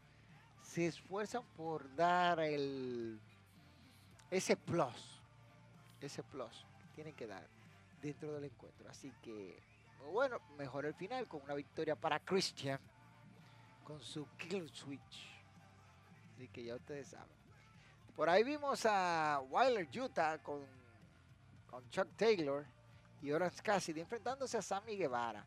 se 0.61 0.87
esfuerzan 0.87 1.43
por 1.57 1.93
dar 1.95 2.39
el 2.39 3.19
ese 4.31 4.55
plus, 4.55 5.14
ese 6.05 6.23
plus 6.23 6.65
que 6.79 6.87
tienen 6.95 7.15
que 7.15 7.27
dar 7.27 7.47
dentro 8.01 8.33
del 8.33 8.45
encuentro. 8.45 8.89
Así 8.89 9.11
que 9.21 9.61
bueno, 10.11 10.39
mejor 10.57 10.85
el 10.85 10.93
final 10.93 11.27
con 11.27 11.41
una 11.41 11.53
victoria 11.53 11.95
para 11.95 12.19
Christian 12.19 12.79
con 13.83 13.99
su 13.99 14.27
kill 14.37 14.69
switch. 14.69 15.35
Así 16.33 16.47
que 16.49 16.63
ya 16.63 16.75
ustedes 16.75 17.09
saben. 17.09 17.35
Por 18.15 18.29
ahí 18.29 18.43
vimos 18.43 18.85
a 18.85 19.41
Wilder 19.49 19.87
Utah 20.01 20.37
con, 20.41 20.65
con 21.69 21.89
Chuck 21.89 22.07
Taylor 22.15 22.65
y 23.21 23.31
Orange 23.31 23.61
Cassidy 23.61 24.01
enfrentándose 24.01 24.57
a 24.57 24.61
Sammy 24.61 24.95
Guevara. 24.95 25.45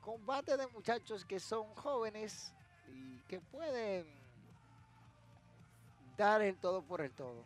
Combate 0.00 0.56
de 0.56 0.66
muchachos 0.68 1.24
que 1.24 1.40
son 1.40 1.74
jóvenes 1.74 2.54
y 2.88 3.18
que 3.28 3.40
pueden 3.40 4.06
dar 6.16 6.42
el 6.42 6.56
todo 6.56 6.82
por 6.82 7.00
el 7.00 7.12
todo. 7.12 7.44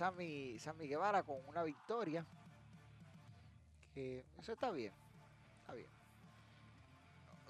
Sammy, 0.00 0.58
Sammy 0.58 0.88
Guevara 0.88 1.22
con 1.22 1.36
una 1.46 1.62
victoria. 1.62 2.24
Que 3.92 4.24
eso 4.38 4.52
está 4.52 4.70
bien 4.70 4.94
bien. 5.74 5.90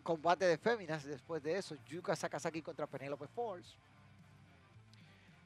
Combate 0.02 0.47
de 0.47 0.59
féminas 0.59 1.04
después 1.04 1.40
de 1.45 1.57
eso. 1.57 1.76
Yuka 1.87 2.16
Sakazaki 2.16 2.61
contra 2.61 2.88
Penelope 2.88 3.28
Falls. 3.28 3.78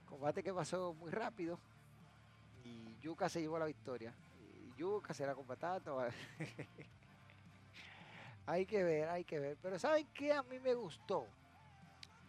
Combate 0.08 0.42
que 0.42 0.54
pasó 0.54 0.94
muy 0.94 1.10
rápido. 1.10 1.58
Y 2.64 2.96
Yuka 3.02 3.28
se 3.28 3.42
llevó 3.42 3.58
la 3.58 3.66
victoria. 3.66 4.14
Y 4.40 4.72
Yuka 4.80 5.12
será 5.12 5.34
combatando. 5.34 6.00
hay 8.46 8.64
que 8.64 8.82
ver, 8.82 9.10
hay 9.10 9.24
que 9.24 9.38
ver. 9.38 9.58
Pero 9.60 9.78
¿saben 9.78 10.06
qué 10.14 10.32
a 10.32 10.42
mí 10.42 10.58
me 10.58 10.72
gustó 10.72 11.26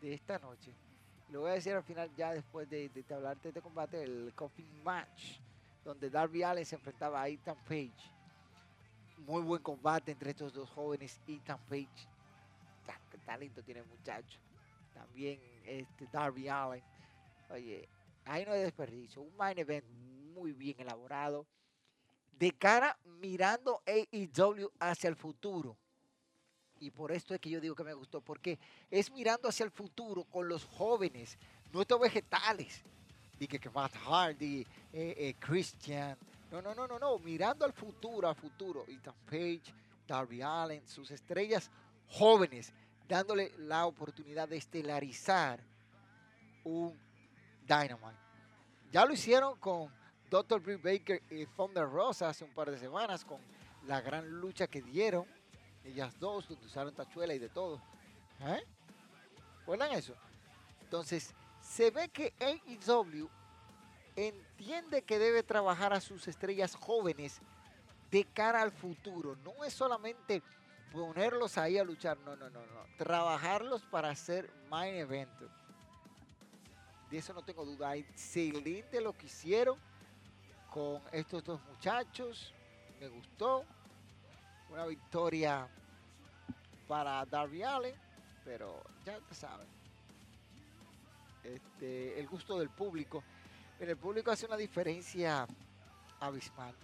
de 0.02 0.16
esta 0.16 0.38
noche? 0.38 0.76
Lo 1.30 1.42
voy 1.42 1.52
a 1.52 1.54
decir 1.54 1.74
al 1.74 1.84
final 1.84 2.10
ya 2.16 2.34
después 2.34 2.70
de, 2.70 2.90
de, 2.90 3.14
hablarte 3.14 3.44
de 3.44 3.50
este 3.50 3.62
combate, 3.62 4.04
el 4.04 4.34
Coffee 4.36 4.70
Match, 4.84 5.40
donde 5.84 6.10
Darby 6.10 6.44
Allin 6.44 6.66
se 6.66 6.76
enfrentaba 6.76 7.22
a 7.22 7.28
Ethan 7.28 7.58
Page 7.68 8.16
muy 9.26 9.42
buen 9.42 9.62
combate 9.62 10.12
entre 10.12 10.32
estos 10.32 10.54
dos 10.54 10.70
jóvenes. 10.70 11.20
Ethan 11.28 11.60
Page, 11.68 12.08
qué 13.12 13.18
talento 13.20 13.64
tiene 13.64 13.82
el 13.82 13.88
muchacho. 13.88 14.40
También 14.94 15.40
este 15.66 16.08
Darby 16.12 16.48
Allen. 16.48 16.84
Oye, 17.50 17.88
ahí 18.26 18.46
no 18.46 18.54
hay 18.54 18.62
desperdicio. 18.62 19.22
Un 19.22 19.36
main 19.36 19.58
event 19.58 19.86
muy 20.34 20.52
bien 20.54 20.80
elaborado. 20.80 21.46
De 22.38 22.52
cara 22.52 22.98
mirando 23.06 23.82
AEW 23.86 24.70
hacia 24.80 25.10
el 25.10 25.16
futuro. 25.16 25.78
Y 26.80 26.92
por 26.92 27.12
esto 27.12 27.34
es 27.34 27.40
que 27.40 27.50
yo 27.50 27.62
digo 27.62 27.76
que 27.76 27.84
me 27.84 27.94
gustó, 27.94 28.22
porque 28.22 28.60
es 28.92 29.12
mirando 29.12 29.50
hacia 29.50 29.64
el 29.64 29.72
futuro 29.72 30.24
con 30.26 30.48
los 30.48 30.66
jóvenes, 30.66 31.38
no 31.72 31.82
estos 31.82 32.00
vegetales. 32.00 32.84
Que, 33.40 33.48
que 33.48 33.70
Matt 33.70 33.94
Hardy, 33.96 34.62
eh, 34.62 34.66
eh, 34.94 35.36
Christian, 35.40 36.18
no, 36.52 36.62
no, 36.62 36.74
no, 36.74 36.88
no, 36.88 37.00
no. 37.00 37.20
Mirando 37.20 37.66
al 37.66 37.74
futuro, 37.74 38.30
al 38.30 38.36
futuro. 38.36 38.86
Ethan 38.88 39.16
Page, 39.26 39.74
Darby 40.08 40.42
Allen, 40.42 40.88
sus 40.88 41.12
estrellas 41.12 41.70
jóvenes, 42.10 42.72
dándole 43.08 43.52
la 43.58 43.86
oportunidad 43.86 44.48
de 44.48 44.58
estelarizar 44.58 45.60
un 46.64 46.98
Dynamite. 47.68 48.20
Ya 48.92 49.06
lo 49.06 49.14
hicieron 49.14 49.58
con 49.60 49.92
Dr. 50.30 50.62
Britt 50.62 50.82
Baker 50.82 51.22
y 51.30 51.46
Thunder 51.46 51.90
Rosa 51.90 52.30
hace 52.30 52.44
un 52.44 52.54
par 52.54 52.72
de 52.72 52.78
semanas 52.78 53.26
con 53.26 53.40
la 53.88 54.02
gran 54.02 54.30
lucha 54.30 54.68
que 54.68 54.82
dieron. 54.82 55.26
Ellas 55.86 56.20
dos, 56.20 56.50
usaron 56.50 56.94
tachuela 56.94 57.34
y 57.34 57.40
de 57.40 57.50
todo. 57.50 57.82
¿Eh? 58.42 58.64
¿Recuerdan 59.60 59.92
eso? 59.92 60.14
Entonces, 60.82 61.34
se 61.62 61.92
ve 61.92 62.10
que 62.10 62.34
AEW 62.40 63.30
entiende 64.16 65.02
que 65.02 65.20
debe 65.20 65.44
trabajar 65.44 65.94
a 65.94 66.02
sus 66.02 66.28
estrellas 66.28 66.76
jóvenes 66.76 67.42
de 68.12 68.24
cara 68.26 68.62
al 68.62 68.72
futuro. 68.72 69.36
No 69.44 69.64
es 69.64 69.74
solamente 69.74 70.42
ponerlos 70.92 71.58
ahí 71.58 71.78
a 71.78 71.84
luchar, 71.84 72.18
no, 72.20 72.36
no, 72.36 72.50
no, 72.50 72.66
no. 72.66 72.86
Trabajarlos 72.98 73.84
para 73.84 74.10
hacer 74.10 74.50
main 74.70 74.96
event. 74.96 75.30
De 77.10 77.18
eso 77.18 77.34
no 77.34 77.44
tengo 77.44 77.66
duda. 77.66 77.96
Excelente 77.96 79.02
lo 79.02 79.14
que 79.14 79.26
hicieron 79.26 79.78
con 80.72 81.02
estos 81.12 81.44
dos 81.44 81.62
muchachos. 81.64 82.54
Me 83.00 83.08
gustó. 83.10 83.66
Una 84.70 84.86
victoria 84.86 85.68
para 86.88 87.26
Darby 87.26 87.64
Allen, 87.64 87.96
pero 88.44 88.82
ya 89.06 89.20
te 89.20 89.36
saben. 89.36 89.68
Este, 91.44 92.20
el 92.20 92.28
gusto 92.28 92.58
del 92.60 92.70
público. 92.70 93.24
Pero 93.78 93.92
el 93.92 93.98
público 93.98 94.32
hace 94.32 94.46
una 94.46 94.58
diferencia 94.58 95.48
abismal. 96.20 96.76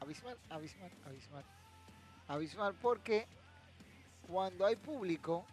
Abismal, 0.00 0.38
abismal, 0.50 0.90
abismal. 1.06 1.44
Abismal 2.28 2.74
porque 2.74 3.26
cuando 4.26 4.66
hay 4.66 4.76
público, 4.76 5.46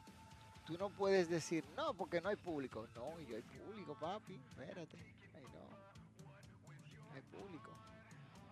tú 0.65 0.77
no 0.77 0.89
puedes 0.89 1.29
decir, 1.29 1.63
no, 1.75 1.93
porque 1.93 2.19
no 2.21 2.29
hay 2.29 2.35
público. 2.35 2.87
No, 2.95 3.19
y 3.19 3.33
hay 3.33 3.41
público, 3.43 3.95
papi. 3.99 4.33
Espérate. 4.33 4.97
Ay, 5.35 5.43
no. 5.53 7.13
Hay 7.13 7.21
público. 7.21 7.71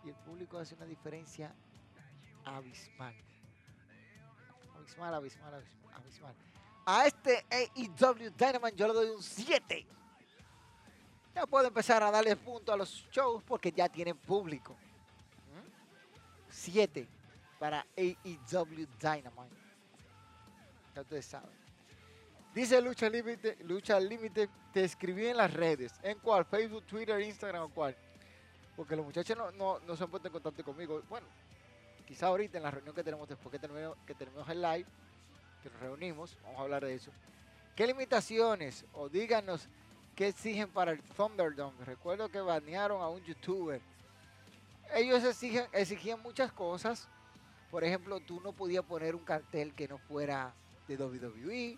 Y 0.06 0.10
el 0.10 0.16
público 0.16 0.58
hace 0.58 0.76
una 0.76 0.86
diferencia 0.86 1.54
abismal. 2.46 3.16
Abismal, 4.76 5.14
abismal, 5.14 5.64
abismal. 5.94 6.36
A 6.86 7.06
este 7.06 7.46
AEW 7.50 8.32
Dynamite 8.36 8.76
yo 8.76 8.88
le 8.88 8.94
doy 8.94 9.10
un 9.10 9.22
7. 9.24 9.86
Ya 11.36 11.46
puedo 11.46 11.68
empezar 11.68 12.04
a 12.04 12.12
darle 12.12 12.36
punto 12.36 12.74
a 12.74 12.78
los 12.78 13.08
shows 13.12 13.44
porque 13.44 13.72
ya 13.72 13.88
tienen 13.88 14.18
público. 14.18 14.76
7 16.50 17.08
para 17.60 17.86
AEW 17.96 18.88
Dynamite. 19.00 19.56
Ya 20.96 21.02
ustedes 21.02 21.26
saben. 21.26 21.62
Dice 22.54 22.82
Lucha 22.82 23.10
Límite, 23.10 23.58
Lucha 23.64 23.98
Límite, 23.98 24.50
te 24.74 24.84
escribí 24.84 25.28
en 25.28 25.38
las 25.38 25.54
redes. 25.54 25.94
¿En 26.04 26.20
cuál? 26.20 26.44
Facebook, 26.44 26.84
Twitter, 26.86 27.22
Instagram 27.22 27.64
o 27.64 27.70
cuál? 27.70 27.96
Porque 28.76 28.96
los 28.96 29.06
muchachos 29.06 29.38
no, 29.38 29.52
no, 29.52 29.80
no 29.80 29.96
se 29.96 30.04
han 30.04 30.10
puesto 30.10 30.28
en 30.28 30.34
contacto 30.34 30.64
conmigo. 30.64 31.02
Bueno, 31.08 31.28
quizá 32.12 32.28
ahorita 32.28 32.58
en 32.58 32.64
la 32.66 32.72
reunión 32.72 32.94
que 32.94 33.06
tenemos 33.06 33.26
después 33.30 33.54
que 33.54 33.58
terminemos, 33.58 33.98
que 34.06 34.14
terminemos 34.14 34.50
el 34.50 34.62
live, 34.62 34.86
que 35.64 35.70
nos 35.70 35.80
reunimos, 35.80 36.38
vamos 36.44 36.60
a 36.60 36.64
hablar 36.64 36.84
de 36.84 36.94
eso. 36.94 37.10
¿Qué 37.74 37.88
limitaciones 37.88 38.84
o 38.92 39.08
díganos 39.08 39.70
qué 40.14 40.28
exigen 40.28 40.68
para 40.68 40.92
el 40.92 41.02
Thunderdome? 41.02 41.86
Recuerdo 41.86 42.28
que 42.28 42.42
banearon 42.42 43.02
a 43.02 43.08
un 43.08 43.24
youtuber. 43.24 43.80
Ellos 44.94 45.24
exigen, 45.24 45.64
exigían 45.72 46.22
muchas 46.22 46.52
cosas. 46.52 47.08
Por 47.70 47.86
ejemplo, 47.86 48.20
tú 48.20 48.42
no 48.42 48.52
podías 48.52 48.84
poner 48.84 49.16
un 49.16 49.24
cartel 49.24 49.74
que 49.74 49.88
no 49.88 49.98
fuera 49.98 50.54
de 50.90 50.98
WWE. 50.98 51.78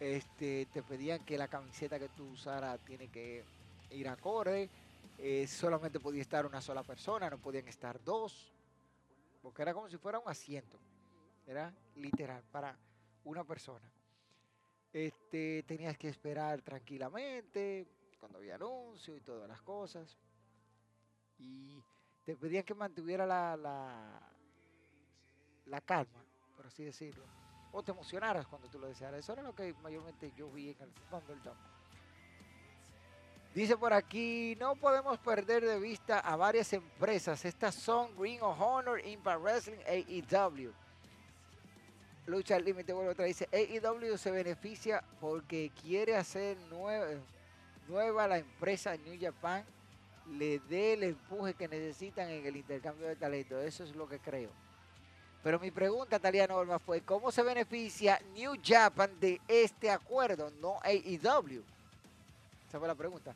Este, 0.00 0.66
te 0.66 0.82
pedían 0.82 1.24
que 1.24 1.38
la 1.38 1.48
camiseta 1.48 1.98
que 1.98 2.10
tú 2.10 2.26
usaras 2.26 2.78
tiene 2.80 3.08
que 3.08 3.42
ir 3.90 4.06
acorde. 4.06 4.68
Eh, 5.16 5.46
solamente 5.46 5.98
podía 5.98 6.20
estar 6.20 6.44
una 6.44 6.60
sola 6.60 6.82
persona, 6.82 7.30
no 7.30 7.38
podían 7.38 7.66
estar 7.68 8.04
dos. 8.04 8.52
Porque 9.42 9.62
era 9.62 9.74
como 9.74 9.88
si 9.88 9.98
fuera 9.98 10.18
un 10.20 10.28
asiento. 10.28 10.78
Era 11.46 11.74
literal 11.96 12.42
para 12.50 12.78
una 13.24 13.44
persona. 13.44 13.90
Este, 14.92 15.64
tenías 15.64 15.98
que 15.98 16.08
esperar 16.08 16.62
tranquilamente 16.62 17.86
cuando 18.20 18.38
había 18.38 18.54
anuncio 18.54 19.16
y 19.16 19.20
todas 19.20 19.48
las 19.48 19.60
cosas. 19.62 20.16
Y 21.38 21.82
te 22.24 22.36
pedían 22.36 22.62
que 22.62 22.74
mantuviera 22.74 23.26
la, 23.26 23.56
la, 25.66 25.80
calma, 25.80 26.24
por 26.56 26.66
así 26.66 26.84
decirlo. 26.84 27.24
O 27.72 27.82
te 27.82 27.90
emocionaras 27.90 28.46
cuando 28.46 28.68
tú 28.68 28.78
lo 28.78 28.86
desearas. 28.86 29.18
Eso 29.20 29.32
era 29.32 29.42
lo 29.42 29.54
que 29.54 29.74
mayormente 29.82 30.30
yo 30.36 30.50
vi 30.50 30.70
en 30.70 30.82
el 30.82 30.92
Thunderdome. 31.10 31.71
Dice 33.54 33.76
por 33.76 33.92
aquí, 33.92 34.56
no 34.58 34.76
podemos 34.76 35.18
perder 35.18 35.62
de 35.64 35.78
vista 35.78 36.20
a 36.20 36.36
varias 36.36 36.72
empresas. 36.72 37.44
Estas 37.44 37.74
son 37.74 38.08
Ring 38.18 38.42
of 38.42 38.58
Honor, 38.58 38.98
Impact 39.04 39.42
Wrestling, 39.42 39.78
AEW. 39.86 40.72
Lucha 42.24 42.56
al 42.56 42.64
límite, 42.64 42.94
vuelve 42.94 43.10
otra 43.10 43.26
dice, 43.26 43.48
AEW 43.52 44.16
se 44.16 44.30
beneficia 44.30 45.02
porque 45.20 45.70
quiere 45.82 46.16
hacer 46.16 46.56
nueva, 46.70 47.08
nueva 47.88 48.28
la 48.28 48.38
empresa 48.38 48.96
New 48.96 49.18
Japan, 49.20 49.64
le 50.30 50.60
dé 50.60 50.94
el 50.94 51.02
empuje 51.02 51.52
que 51.52 51.68
necesitan 51.68 52.30
en 52.30 52.46
el 52.46 52.56
intercambio 52.56 53.06
de 53.06 53.16
talento. 53.16 53.60
Eso 53.60 53.84
es 53.84 53.94
lo 53.94 54.08
que 54.08 54.18
creo. 54.18 54.50
Pero 55.42 55.58
mi 55.58 55.70
pregunta, 55.70 56.18
Talia 56.18 56.46
Norma, 56.46 56.78
fue, 56.78 57.02
¿cómo 57.02 57.30
se 57.32 57.42
beneficia 57.42 58.22
New 58.32 58.54
Japan 58.64 59.10
de 59.20 59.40
este 59.48 59.90
acuerdo, 59.90 60.50
no 60.60 60.78
AEW? 60.82 61.62
Esa 62.68 62.78
fue 62.78 62.88
la 62.88 62.94
pregunta. 62.94 63.34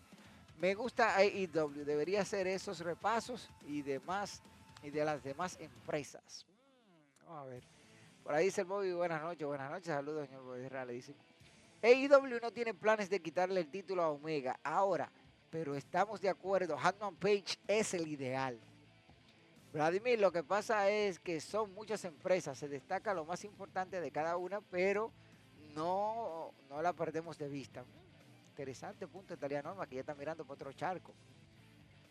Me 0.58 0.74
gusta 0.74 1.14
AEW, 1.16 1.84
debería 1.84 2.22
hacer 2.22 2.46
esos 2.46 2.80
repasos 2.80 3.50
y 3.66 3.82
demás 3.82 4.42
y 4.82 4.88
de 4.88 5.04
las 5.04 5.22
demás 5.22 5.58
empresas. 5.60 6.46
Mm, 6.86 7.26
vamos 7.26 7.42
a 7.42 7.44
ver. 7.44 7.62
Por 8.24 8.34
ahí 8.34 8.46
dice 8.46 8.62
el 8.62 8.66
Bobby, 8.66 8.92
buenas 8.92 9.22
noches, 9.22 9.46
buenas 9.46 9.70
noches, 9.70 9.88
saludos, 9.88 10.26
señor 10.26 10.42
Bobby 10.44 10.66
Real. 10.66 10.86
Le 10.86 10.94
dice, 10.94 11.14
AEW 11.82 12.40
no 12.40 12.50
tiene 12.52 12.72
planes 12.72 13.10
de 13.10 13.20
quitarle 13.20 13.60
el 13.60 13.68
título 13.68 14.02
a 14.02 14.08
Omega 14.08 14.58
ahora, 14.64 15.12
pero 15.50 15.74
estamos 15.74 16.22
de 16.22 16.30
acuerdo, 16.30 16.78
Hatman 16.78 17.16
Page 17.16 17.58
es 17.68 17.92
el 17.92 18.08
ideal. 18.08 18.58
Vladimir, 19.74 20.18
lo 20.18 20.32
que 20.32 20.42
pasa 20.42 20.88
es 20.88 21.20
que 21.20 21.38
son 21.38 21.74
muchas 21.74 22.02
empresas, 22.06 22.56
se 22.56 22.66
destaca 22.66 23.12
lo 23.12 23.26
más 23.26 23.44
importante 23.44 24.00
de 24.00 24.10
cada 24.10 24.38
una, 24.38 24.62
pero 24.62 25.12
no, 25.74 26.54
no 26.70 26.80
la 26.80 26.94
perdemos 26.94 27.36
de 27.36 27.48
vista. 27.48 27.84
Interesante 28.56 29.06
punto 29.06 29.34
estaría 29.34 29.60
Norma, 29.60 29.86
que 29.86 29.96
ya 29.96 30.00
está 30.00 30.14
mirando 30.14 30.42
por 30.42 30.54
otro 30.54 30.72
charco. 30.72 31.12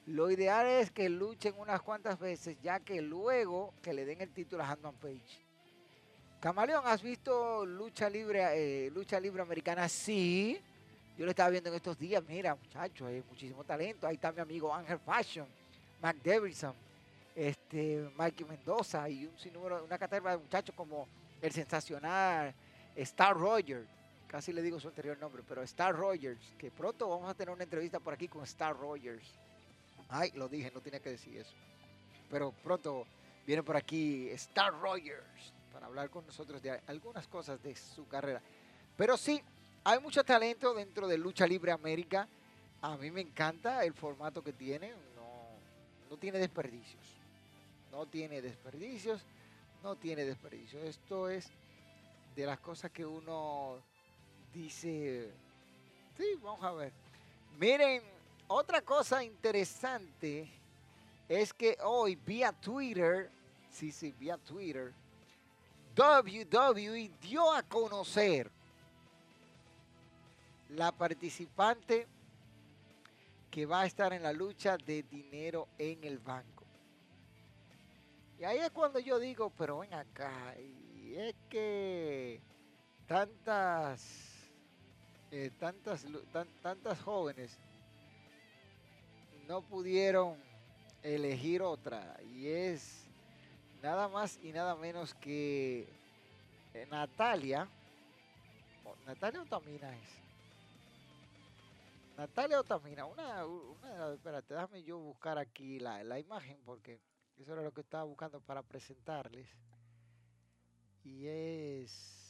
Lo 0.06 0.30
ideal 0.30 0.68
es 0.68 0.92
que 0.92 1.10
luchen 1.10 1.56
unas 1.58 1.82
cuantas 1.82 2.20
veces, 2.20 2.56
ya 2.62 2.80
que 2.82 3.02
luego 3.02 3.74
que 3.82 3.92
le 3.92 4.06
den 4.06 4.22
el 4.22 4.30
título 4.30 4.62
a 4.62 4.70
Handman 4.70 4.94
Page. 4.94 5.42
Camaleón, 6.40 6.84
¿has 6.86 7.02
visto 7.02 7.66
lucha 7.66 8.08
libre, 8.12 8.44
eh, 8.54 8.92
lucha 8.92 9.20
libre 9.20 9.42
americana? 9.42 9.90
Sí. 9.90 10.62
Yo 11.18 11.26
lo 11.26 11.32
estaba 11.32 11.50
viendo 11.50 11.72
en 11.72 11.78
estos 11.78 11.98
días. 11.98 12.24
Mira, 12.28 12.54
muchachos, 12.54 13.08
hay 13.08 13.24
muchísimo 13.28 13.64
talento. 13.64 14.06
Ahí 14.06 14.14
está 14.14 14.32
mi 14.32 14.42
amigo 14.42 14.72
Ángel 14.72 15.00
Fashion, 15.00 15.48
Mac 16.00 16.18
Davidson, 16.24 16.76
este, 17.36 18.08
Mikey 18.16 18.46
Mendoza 18.46 19.10
y 19.10 19.26
un 19.26 19.36
sinnúmero, 19.40 19.84
una 19.84 19.98
caterva 19.98 20.30
de 20.30 20.38
muchachos 20.38 20.76
como 20.76 21.08
el 21.42 21.52
sensacional 21.52 22.54
Star 22.96 23.36
Rogers. 23.36 23.95
Casi 24.28 24.52
le 24.52 24.62
digo 24.62 24.80
su 24.80 24.88
anterior 24.88 25.18
nombre, 25.20 25.44
pero 25.48 25.62
Star 25.64 25.96
Rogers. 25.96 26.54
Que 26.58 26.72
pronto 26.72 27.08
vamos 27.08 27.30
a 27.30 27.34
tener 27.34 27.54
una 27.54 27.64
entrevista 27.64 28.00
por 28.00 28.14
aquí 28.14 28.28
con 28.28 28.44
Star 28.44 28.78
Rogers. 28.78 29.26
Ay, 30.10 30.32
lo 30.36 30.48
dije, 30.48 30.72
no 30.74 30.82
tenía 30.82 31.00
que 31.00 31.12
decir 31.12 31.38
eso. 31.38 31.54
Pero 32.30 32.52
pronto 32.52 33.06
viene 33.46 33.64
por 33.64 33.78
aquí 33.78 34.30
Star 34.30 34.74
Rogers 34.80 35.54
para 35.72 35.88
hablar 35.88 36.10
con 36.10 36.26
nosotros 36.26 36.62
de 36.62 36.82
algunas 36.88 37.28
cosas 37.28 37.62
de 37.62 37.76
su 37.76 38.08
carrera. 38.08 38.42
Pero 38.98 39.18
sí, 39.18 39.42
hay 39.84 40.00
mucho 40.00 40.24
talento 40.24 40.74
dentro 40.74 41.08
de 41.08 41.18
Lucha 41.18 41.46
Libre 41.46 41.72
América. 41.72 42.28
A 42.82 42.98
mí 42.98 43.12
me 43.12 43.22
encanta 43.22 43.84
el 43.84 43.94
formato 43.94 44.44
que 44.44 44.54
tiene. 44.54 44.92
No, 45.16 46.10
no 46.10 46.18
tiene 46.18 46.40
desperdicios. 46.40 47.04
No 47.92 48.06
tiene 48.06 48.42
desperdicios. 48.42 49.22
No 49.84 49.96
tiene 49.96 50.26
desperdicios. 50.26 50.84
Esto 50.84 51.30
es 51.30 51.50
de 52.36 52.46
las 52.46 52.60
cosas 52.60 52.92
que 52.92 53.06
uno 53.06 53.82
dice. 54.56 55.30
Sí, 56.18 56.40
vamos 56.42 56.64
a 56.64 56.72
ver. 56.72 56.92
Miren, 57.60 58.02
otra 58.48 58.82
cosa 58.82 59.24
interesante 59.24 60.50
es 61.28 61.54
que 61.54 61.78
hoy 61.84 62.16
vía 62.16 62.52
Twitter, 62.54 63.30
sí, 63.70 63.92
sí, 63.92 64.14
vía 64.18 64.38
Twitter, 64.38 64.94
WWE 65.98 67.12
dio 67.22 67.54
a 67.54 67.64
conocer 67.64 68.50
la 70.70 70.92
participante 70.92 72.08
que 73.52 73.66
va 73.66 73.82
a 73.82 73.86
estar 73.86 74.12
en 74.14 74.24
la 74.24 74.34
lucha 74.34 74.78
de 74.78 75.04
dinero 75.04 75.68
en 75.78 76.04
el 76.04 76.20
banco. 76.20 76.66
Y 78.38 78.44
ahí 78.44 78.58
es 78.58 78.72
cuando 78.72 79.00
yo 79.00 79.18
digo, 79.18 79.52
pero 79.58 79.80
ven 79.80 79.94
acá, 79.94 80.56
y 80.60 81.16
es 81.16 81.36
que 81.50 82.42
tantas, 83.08 84.35
eh, 85.38 85.52
tantas, 85.60 86.06
tan, 86.32 86.48
tantas 86.62 87.02
jóvenes 87.02 87.60
no 89.50 89.62
pudieron 89.62 90.38
elegir 91.04 91.62
otra, 91.62 92.18
y 92.34 92.48
es 92.48 93.06
nada 93.84 94.08
más 94.08 94.40
y 94.42 94.54
nada 94.54 94.78
menos 94.78 95.14
que 95.14 95.90
eh, 96.74 96.88
Natalia. 96.90 97.68
Natalia 99.06 99.42
o 99.42 99.46
Tamina 99.46 99.94
es. 99.98 100.26
Natalia 102.18 102.62
Otamina, 102.62 103.06
una, 103.06 103.46
una, 103.46 104.14
espérate, 104.14 104.54
déjame 104.54 104.84
yo 104.84 104.98
buscar 104.98 105.38
aquí 105.38 105.80
la, 105.80 106.02
la 106.06 106.18
imagen 106.18 106.58
porque 106.66 107.02
eso 107.38 107.52
era 107.52 107.62
lo 107.62 107.74
que 107.74 107.82
estaba 107.82 108.06
buscando 108.06 108.40
para 108.40 108.64
presentarles. 108.64 109.50
Y 111.04 111.28
es, 111.28 112.25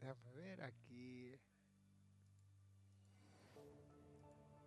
déjame 0.00 0.32
ver 0.32 0.62
aquí. 0.62 1.38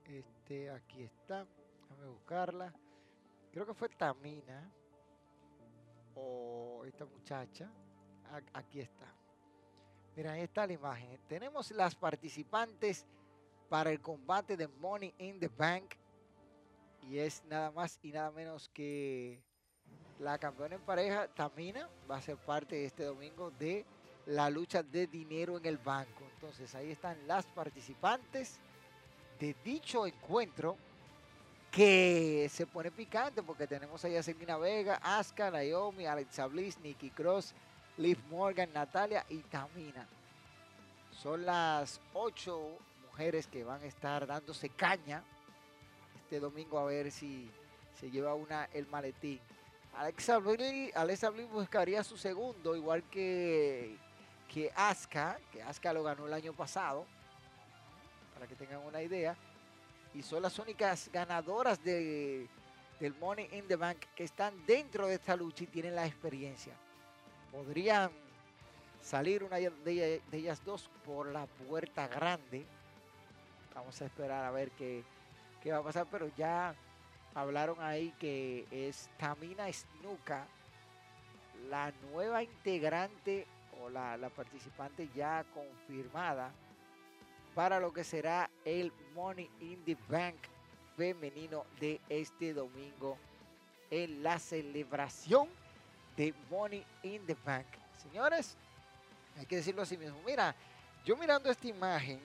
Este, 0.05 0.69
aquí 0.69 1.03
está. 1.03 1.47
Déjame 1.81 2.07
buscarla. 2.07 2.73
Creo 3.51 3.65
que 3.65 3.73
fue 3.73 3.89
Tamina 3.89 4.71
o 6.15 6.83
esta 6.85 7.05
muchacha. 7.05 7.71
Aquí 8.53 8.79
está. 8.79 9.13
Mira, 10.15 10.33
ahí 10.33 10.41
está 10.41 10.67
la 10.67 10.73
imagen. 10.73 11.19
Tenemos 11.27 11.71
las 11.71 11.95
participantes 11.95 13.05
para 13.69 13.91
el 13.91 14.01
combate 14.01 14.55
de 14.57 14.67
Money 14.67 15.13
in 15.17 15.39
the 15.39 15.47
Bank. 15.47 15.95
Y 17.01 17.17
es 17.17 17.43
nada 17.45 17.71
más 17.71 17.99
y 18.01 18.11
nada 18.11 18.31
menos 18.31 18.69
que 18.69 19.43
la 20.19 20.37
campeona 20.37 20.75
en 20.75 20.81
pareja, 20.81 21.27
Tamina, 21.27 21.89
va 22.09 22.17
a 22.17 22.21
ser 22.21 22.37
parte 22.37 22.85
este 22.85 23.03
domingo 23.03 23.51
de 23.51 23.85
la 24.27 24.49
lucha 24.49 24.83
de 24.83 25.07
dinero 25.07 25.57
en 25.57 25.65
el 25.65 25.77
banco. 25.77 26.23
Entonces 26.35 26.73
ahí 26.75 26.91
están 26.91 27.17
las 27.27 27.45
participantes 27.45 28.59
de 29.39 29.55
dicho 29.63 30.05
encuentro 30.05 30.77
que 31.71 32.47
se 32.51 32.67
pone 32.67 32.91
picante 32.91 33.41
porque 33.41 33.65
tenemos 33.65 34.03
a 34.05 34.23
Selena 34.23 34.57
Vega, 34.57 34.99
Asuka, 35.01 35.49
Naomi, 35.49 36.05
Alexa 36.05 36.45
Bliss, 36.45 36.77
Nikki 36.79 37.09
Cross, 37.09 37.53
Liv 37.97 38.19
Morgan, 38.29 38.71
Natalia 38.73 39.25
y 39.29 39.39
Tamina. 39.39 40.07
Son 41.11 41.45
las 41.45 41.99
ocho 42.13 42.77
mujeres 43.01 43.47
que 43.47 43.63
van 43.63 43.81
a 43.81 43.85
estar 43.85 44.27
dándose 44.27 44.69
caña 44.69 45.23
este 46.15 46.39
domingo 46.39 46.79
a 46.79 46.85
ver 46.85 47.11
si 47.11 47.49
se 47.99 48.09
lleva 48.11 48.33
una 48.33 48.65
el 48.73 48.87
maletín. 48.87 49.39
Alexa 49.95 50.37
Bliss, 50.39 50.95
Alexa 50.95 51.29
Bliss 51.29 51.49
buscaría 51.49 52.03
su 52.03 52.17
segundo, 52.17 52.75
igual 52.75 53.03
que, 53.09 53.97
que 54.53 54.71
Asuka, 54.75 55.39
que 55.51 55.63
Asuka 55.63 55.91
lo 55.93 56.03
ganó 56.03 56.27
el 56.27 56.33
año 56.33 56.53
pasado, 56.53 57.07
para 58.35 58.45
que 58.45 58.55
tengan 58.55 58.79
una 58.85 59.01
idea 59.01 59.35
y 60.13 60.21
son 60.21 60.43
las 60.43 60.59
únicas 60.59 61.09
ganadoras 61.11 61.83
de, 61.83 62.47
del 62.99 63.15
Money 63.15 63.49
in 63.51 63.67
the 63.67 63.75
Bank 63.75 63.97
que 64.15 64.23
están 64.23 64.53
dentro 64.67 65.07
de 65.07 65.15
esta 65.15 65.35
lucha 65.35 65.63
y 65.63 65.67
tienen 65.67 65.95
la 65.95 66.05
experiencia. 66.05 66.73
Podrían 67.51 68.11
salir 69.01 69.43
una 69.43 69.57
de 69.57 70.21
ellas, 70.31 70.63
dos 70.63 70.87
por 71.03 71.27
la 71.27 71.47
puerta 71.47 72.07
grande. 72.07 72.63
Vamos 73.73 73.99
a 74.03 74.05
esperar 74.05 74.45
a 74.45 74.51
ver 74.51 74.69
qué, 74.71 75.03
qué 75.63 75.71
va 75.71 75.79
a 75.79 75.83
pasar, 75.83 76.05
pero 76.11 76.29
ya 76.37 76.75
hablaron 77.33 77.81
ahí 77.81 78.13
que 78.19 78.67
es 78.69 79.09
Tamina 79.17 79.65
Snuka, 79.73 80.45
la 81.69 81.91
nueva 82.11 82.43
integrante 82.43 83.47
o 83.81 83.89
la, 83.89 84.17
la 84.17 84.29
participante 84.29 85.09
ya 85.15 85.45
confirmada 85.53 86.51
para 87.55 87.79
lo 87.79 87.93
que 87.93 88.03
será 88.03 88.49
el 88.65 88.91
Money 89.13 89.49
in 89.59 89.83
the 89.85 89.97
Bank 90.09 90.35
femenino 90.95 91.65
de 91.79 92.01
este 92.09 92.53
domingo 92.53 93.17
en 93.89 94.23
la 94.23 94.39
celebración 94.39 95.47
de 96.17 96.33
Money 96.49 96.85
in 97.03 97.25
the 97.25 97.37
Bank. 97.45 97.65
Señores, 98.01 98.55
hay 99.37 99.45
que 99.45 99.57
decirlo 99.57 99.81
así 99.81 99.97
mismo. 99.97 100.19
Mira, 100.25 100.55
yo 101.05 101.15
mirando 101.15 101.49
esta 101.49 101.67
imagen 101.67 102.19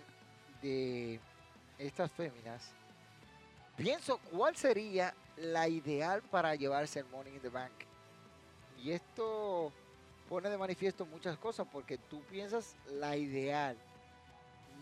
de 0.63 1.21
estas 1.79 2.11
féminas, 2.13 2.73
pienso 3.77 4.19
cuál 4.31 4.57
sería 4.57 5.15
la 5.37 5.69
ideal 5.69 6.23
para 6.23 6.55
llevarse 6.55 7.01
el 7.01 7.07
Money 7.07 7.35
in 7.35 7.41
the 7.41 7.49
Bank. 7.49 7.73
Y 8.79 8.93
esto 8.93 9.73
pone 10.29 10.51
de 10.51 10.59
manifiesto 10.59 11.07
muchas 11.07 11.39
cosas 11.39 11.67
porque 11.73 11.99
tú 11.99 12.21
piensas 12.31 12.77
la 12.91 13.17
ideal 13.17 13.77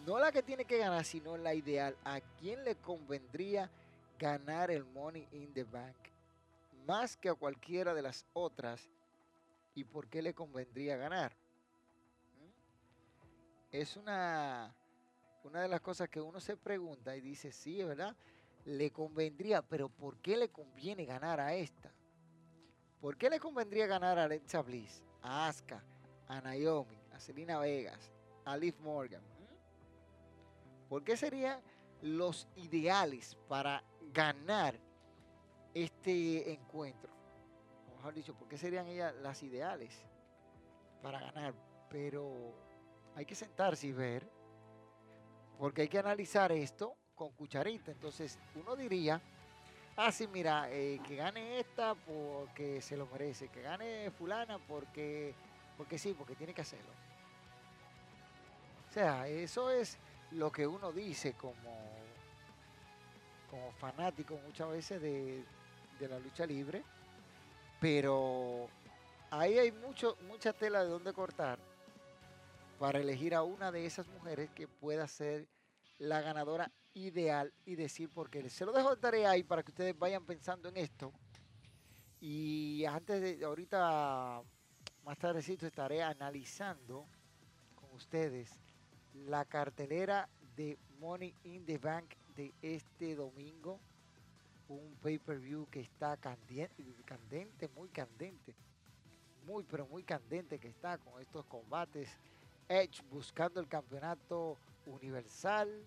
no 0.07 0.21
la 0.21 0.31
que 0.31 0.43
tiene 0.43 0.65
que 0.65 0.79
ganar, 0.79 1.05
sino 1.05 1.37
la 1.37 1.53
ideal. 1.53 1.97
¿A 2.05 2.21
quién 2.21 2.65
le 2.65 2.77
convendría 2.77 3.69
ganar 4.19 4.71
el 4.71 4.85
Money 4.85 5.27
in 5.33 5.53
the 5.53 5.65
Bank? 5.65 5.97
Más 6.87 7.17
que 7.17 7.29
a 7.29 7.35
cualquiera 7.35 7.93
de 7.93 8.03
las 8.03 8.25
otras. 8.33 8.89
¿Y 9.75 9.83
por 9.83 10.07
qué 10.09 10.23
le 10.23 10.33
convendría 10.33 10.97
ganar? 10.97 11.33
¿Mm? 12.39 13.77
Es 13.77 13.97
una, 13.97 14.73
una 15.43 15.63
de 15.63 15.69
las 15.69 15.81
cosas 15.81 16.09
que 16.09 16.21
uno 16.21 16.41
se 16.41 16.57
pregunta 16.57 17.17
y 17.17 17.21
dice, 17.21 17.51
sí, 17.51 17.83
¿verdad? 17.83 18.17
Le 18.65 18.93
convendría, 18.93 19.61
pero 19.61 19.89
¿por 19.89 20.19
qué 20.19 20.37
le 20.37 20.51
conviene 20.51 21.05
ganar 21.05 21.41
a 21.41 21.55
esta? 21.55 21.93
¿Por 23.01 23.17
qué 23.17 23.29
le 23.29 23.41
convendría 23.41 23.87
ganar 23.87 24.19
a 24.19 24.25
Alexa 24.25 24.63
Bliss, 24.63 25.03
a 25.27 25.53
a 26.29 26.41
Naomi, 26.41 26.99
a 27.13 27.21
Selena 27.21 27.59
Vegas, 27.59 28.13
a 28.45 28.57
Liv 28.57 28.75
Morgan? 28.81 29.23
¿Por 30.89 31.03
qué 31.03 31.17
serían 31.17 31.61
los 32.03 32.49
ideales 32.57 33.37
para 33.49 33.83
ganar 34.13 34.79
este 35.75 36.53
encuentro? 36.53 37.11
Mejor 37.97 38.15
dicho, 38.15 38.35
¿por 38.35 38.49
qué 38.49 38.57
serían 38.57 38.87
ellas 38.87 39.15
las 39.17 39.43
ideales 39.43 40.07
para 41.03 41.19
ganar? 41.19 41.55
Pero 41.91 42.55
hay 43.17 43.25
que 43.25 43.35
sentarse 43.35 43.89
y 43.89 43.93
ver, 43.93 44.31
porque 45.59 45.83
hay 45.83 45.89
que 45.89 45.99
analizar 45.99 46.53
esto 46.53 46.97
con 47.17 47.33
cucharita. 47.33 47.91
Entonces, 47.91 48.39
uno 48.55 48.77
diría, 48.77 49.21
ah, 49.97 50.13
sí, 50.13 50.27
mira, 50.27 50.71
eh, 50.71 51.01
que 51.07 51.17
gane 51.17 51.59
esta 51.59 51.95
porque 51.95 52.81
se 52.81 52.97
lo 52.97 53.07
merece, 53.07 53.49
que 53.49 53.63
gane 53.63 54.11
fulana 54.11 54.59
porque, 54.59 55.35
porque 55.77 55.99
sí, 55.99 56.15
porque 56.17 56.35
tiene 56.35 56.55
que 56.55 56.63
hacerlo. 56.63 56.91
O 58.89 58.93
sea, 58.93 59.29
eso 59.29 59.71
es 59.71 59.99
lo 60.31 60.51
que 60.51 60.67
uno 60.67 60.93
dice 60.93 61.35
como, 61.35 61.97
como 63.51 63.73
fanático 63.73 64.39
muchas 64.45 64.71
veces 64.71 65.01
de, 65.01 65.45
la 66.01 66.19
lucha 66.19 66.47
libre, 66.47 66.83
pero 67.81 68.69
ahí 69.31 69.59
hay 69.59 69.73
mucho, 69.73 70.17
mucha 70.29 70.53
tela 70.53 70.85
de 70.85 70.91
donde 70.91 71.13
cortar 71.13 71.59
para 72.79 72.99
elegir 72.99 73.35
a 73.35 73.43
una 73.43 73.73
de 73.73 73.87
esas 73.87 74.07
mujeres 74.09 74.51
que 74.51 74.69
pueda 74.69 75.09
ser 75.09 75.47
la 75.99 76.21
ganadora 76.21 76.71
ideal 76.97 77.53
y 77.67 77.77
decir 77.77 78.09
por 78.09 78.31
qué. 78.31 78.49
Se 78.49 78.65
lo 78.65 78.73
dejo 78.73 78.91
de 78.91 78.97
tarea 78.97 79.31
ahí 79.31 79.43
para 79.43 79.63
que 79.63 79.71
ustedes 79.71 79.97
vayan 79.99 80.25
pensando 80.25 80.69
en 80.71 80.79
esto. 80.79 81.13
Y 82.21 82.85
antes 82.87 83.21
de 83.21 83.45
ahorita, 83.45 84.43
más 85.05 85.19
tardecito, 85.19 85.67
estaré 85.67 86.03
analizando 86.03 87.07
con 87.75 87.93
ustedes 87.93 88.51
la 89.27 89.45
cartelera 89.45 90.29
de 90.57 90.79
Money 90.99 91.35
in 91.45 91.67
the 91.67 91.77
Bank 91.77 92.15
de 92.35 92.53
este 92.63 93.15
domingo. 93.15 93.79
Un 94.69 94.97
pay-per-view 95.03 95.69
que 95.71 95.81
está 95.81 96.17
candente, 96.17 97.69
muy 97.77 97.91
candente. 97.91 98.55
Muy, 99.47 99.65
pero 99.65 99.87
muy 99.87 100.03
candente 100.03 100.59
que 100.59 100.69
está 100.69 100.97
con 100.97 101.21
estos 101.21 101.45
combates. 101.45 102.09
Edge 102.69 103.03
buscando 103.11 103.61
el 103.61 103.69
campeonato 103.69 104.57
universal. 104.87 105.87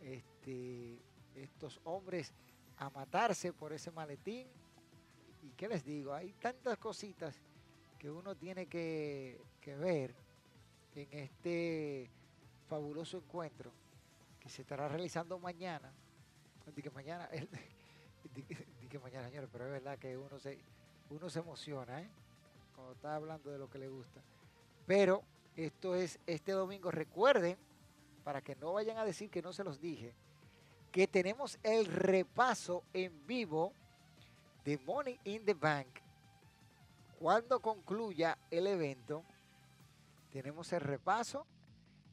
Este, 0.00 0.35
estos 1.34 1.80
hombres 1.84 2.32
a 2.78 2.90
matarse 2.90 3.52
por 3.52 3.72
ese 3.72 3.90
maletín. 3.90 4.46
¿Y 5.42 5.50
qué 5.50 5.68
les 5.68 5.84
digo? 5.84 6.12
Hay 6.12 6.32
tantas 6.34 6.78
cositas 6.78 7.40
que 7.98 8.10
uno 8.10 8.34
tiene 8.34 8.66
que, 8.66 9.40
que 9.60 9.76
ver 9.76 10.14
en 10.94 11.08
este 11.12 12.10
fabuloso 12.68 13.18
encuentro 13.18 13.72
que 14.40 14.48
se 14.48 14.62
estará 14.62 14.88
realizando 14.88 15.38
mañana. 15.38 15.92
Dije 16.74 16.90
mañana, 16.90 17.28
dije 18.80 18.98
mañana, 18.98 19.28
señores, 19.28 19.48
pero 19.52 19.66
es 19.66 19.70
verdad 19.72 19.98
que 19.98 20.16
uno 20.16 20.38
se, 20.38 20.58
uno 21.10 21.30
se 21.30 21.38
emociona, 21.38 22.02
¿eh? 22.02 22.10
Cuando 22.74 22.92
está 22.92 23.14
hablando 23.14 23.50
de 23.50 23.58
lo 23.58 23.70
que 23.70 23.78
le 23.78 23.88
gusta. 23.88 24.20
Pero 24.86 25.22
esto 25.56 25.94
es 25.94 26.18
este 26.26 26.52
domingo. 26.52 26.90
Recuerden, 26.90 27.56
para 28.24 28.42
que 28.42 28.56
no 28.56 28.72
vayan 28.72 28.98
a 28.98 29.04
decir 29.04 29.30
que 29.30 29.42
no 29.42 29.52
se 29.52 29.64
los 29.64 29.80
dije, 29.80 30.14
que 30.92 31.06
tenemos 31.06 31.58
el 31.62 31.86
repaso 31.86 32.84
en 32.92 33.26
vivo 33.26 33.72
de 34.64 34.78
Money 34.78 35.18
in 35.24 35.44
the 35.44 35.54
Bank. 35.54 35.88
Cuando 37.18 37.60
concluya 37.60 38.36
el 38.50 38.66
evento, 38.66 39.24
tenemos 40.30 40.72
el 40.72 40.80
repaso 40.80 41.46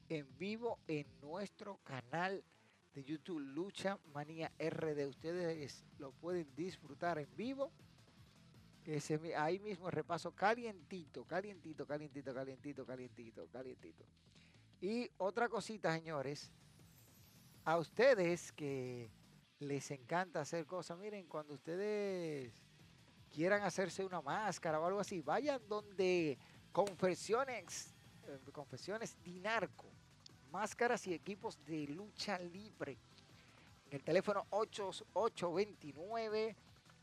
en 0.09 0.27
vivo 0.38 0.79
en 0.88 1.05
nuestro 1.21 1.79
canal 1.83 2.43
de 2.93 3.03
YouTube 3.03 3.39
Lucha 3.39 3.97
Manía 4.13 4.51
RD. 4.59 5.07
Ustedes 5.07 5.83
lo 5.97 6.12
pueden 6.12 6.47
disfrutar 6.55 7.17
en 7.17 7.27
vivo. 7.36 7.71
Ese, 8.86 9.36
ahí 9.36 9.59
mismo 9.59 9.89
repaso 9.89 10.31
calientito, 10.31 11.23
calientito, 11.25 11.88
calientito, 11.88 12.33
calientito, 12.33 12.86
calientito, 12.86 13.47
calientito. 13.47 14.03
Y 14.81 15.09
otra 15.17 15.47
cosita, 15.47 15.93
señores, 15.93 16.51
a 17.65 17.78
ustedes 17.78 18.52
que 18.52 19.10
les 19.60 19.91
encanta 19.91 20.41
hacer 20.41 20.65
cosas, 20.65 20.97
miren, 20.97 21.28
cuando 21.28 21.54
ustedes 21.54 22.52
quieran 23.34 23.63
hacerse 23.63 24.04
una 24.04 24.21
máscara 24.21 24.78
o 24.80 24.86
algo 24.86 24.99
así, 24.99 25.21
vayan 25.21 25.62
donde 25.67 26.38
Confesiones, 26.71 27.95
eh, 28.28 28.39
Confesiones 28.52 29.15
Dinarco, 29.23 29.86
máscaras 30.52 31.08
y 31.08 31.13
equipos 31.13 31.58
de 31.65 31.88
lucha 31.88 32.38
libre. 32.39 32.97
En 33.88 33.93
el 33.97 34.04
teléfono 34.04 34.45
8829 34.49 36.56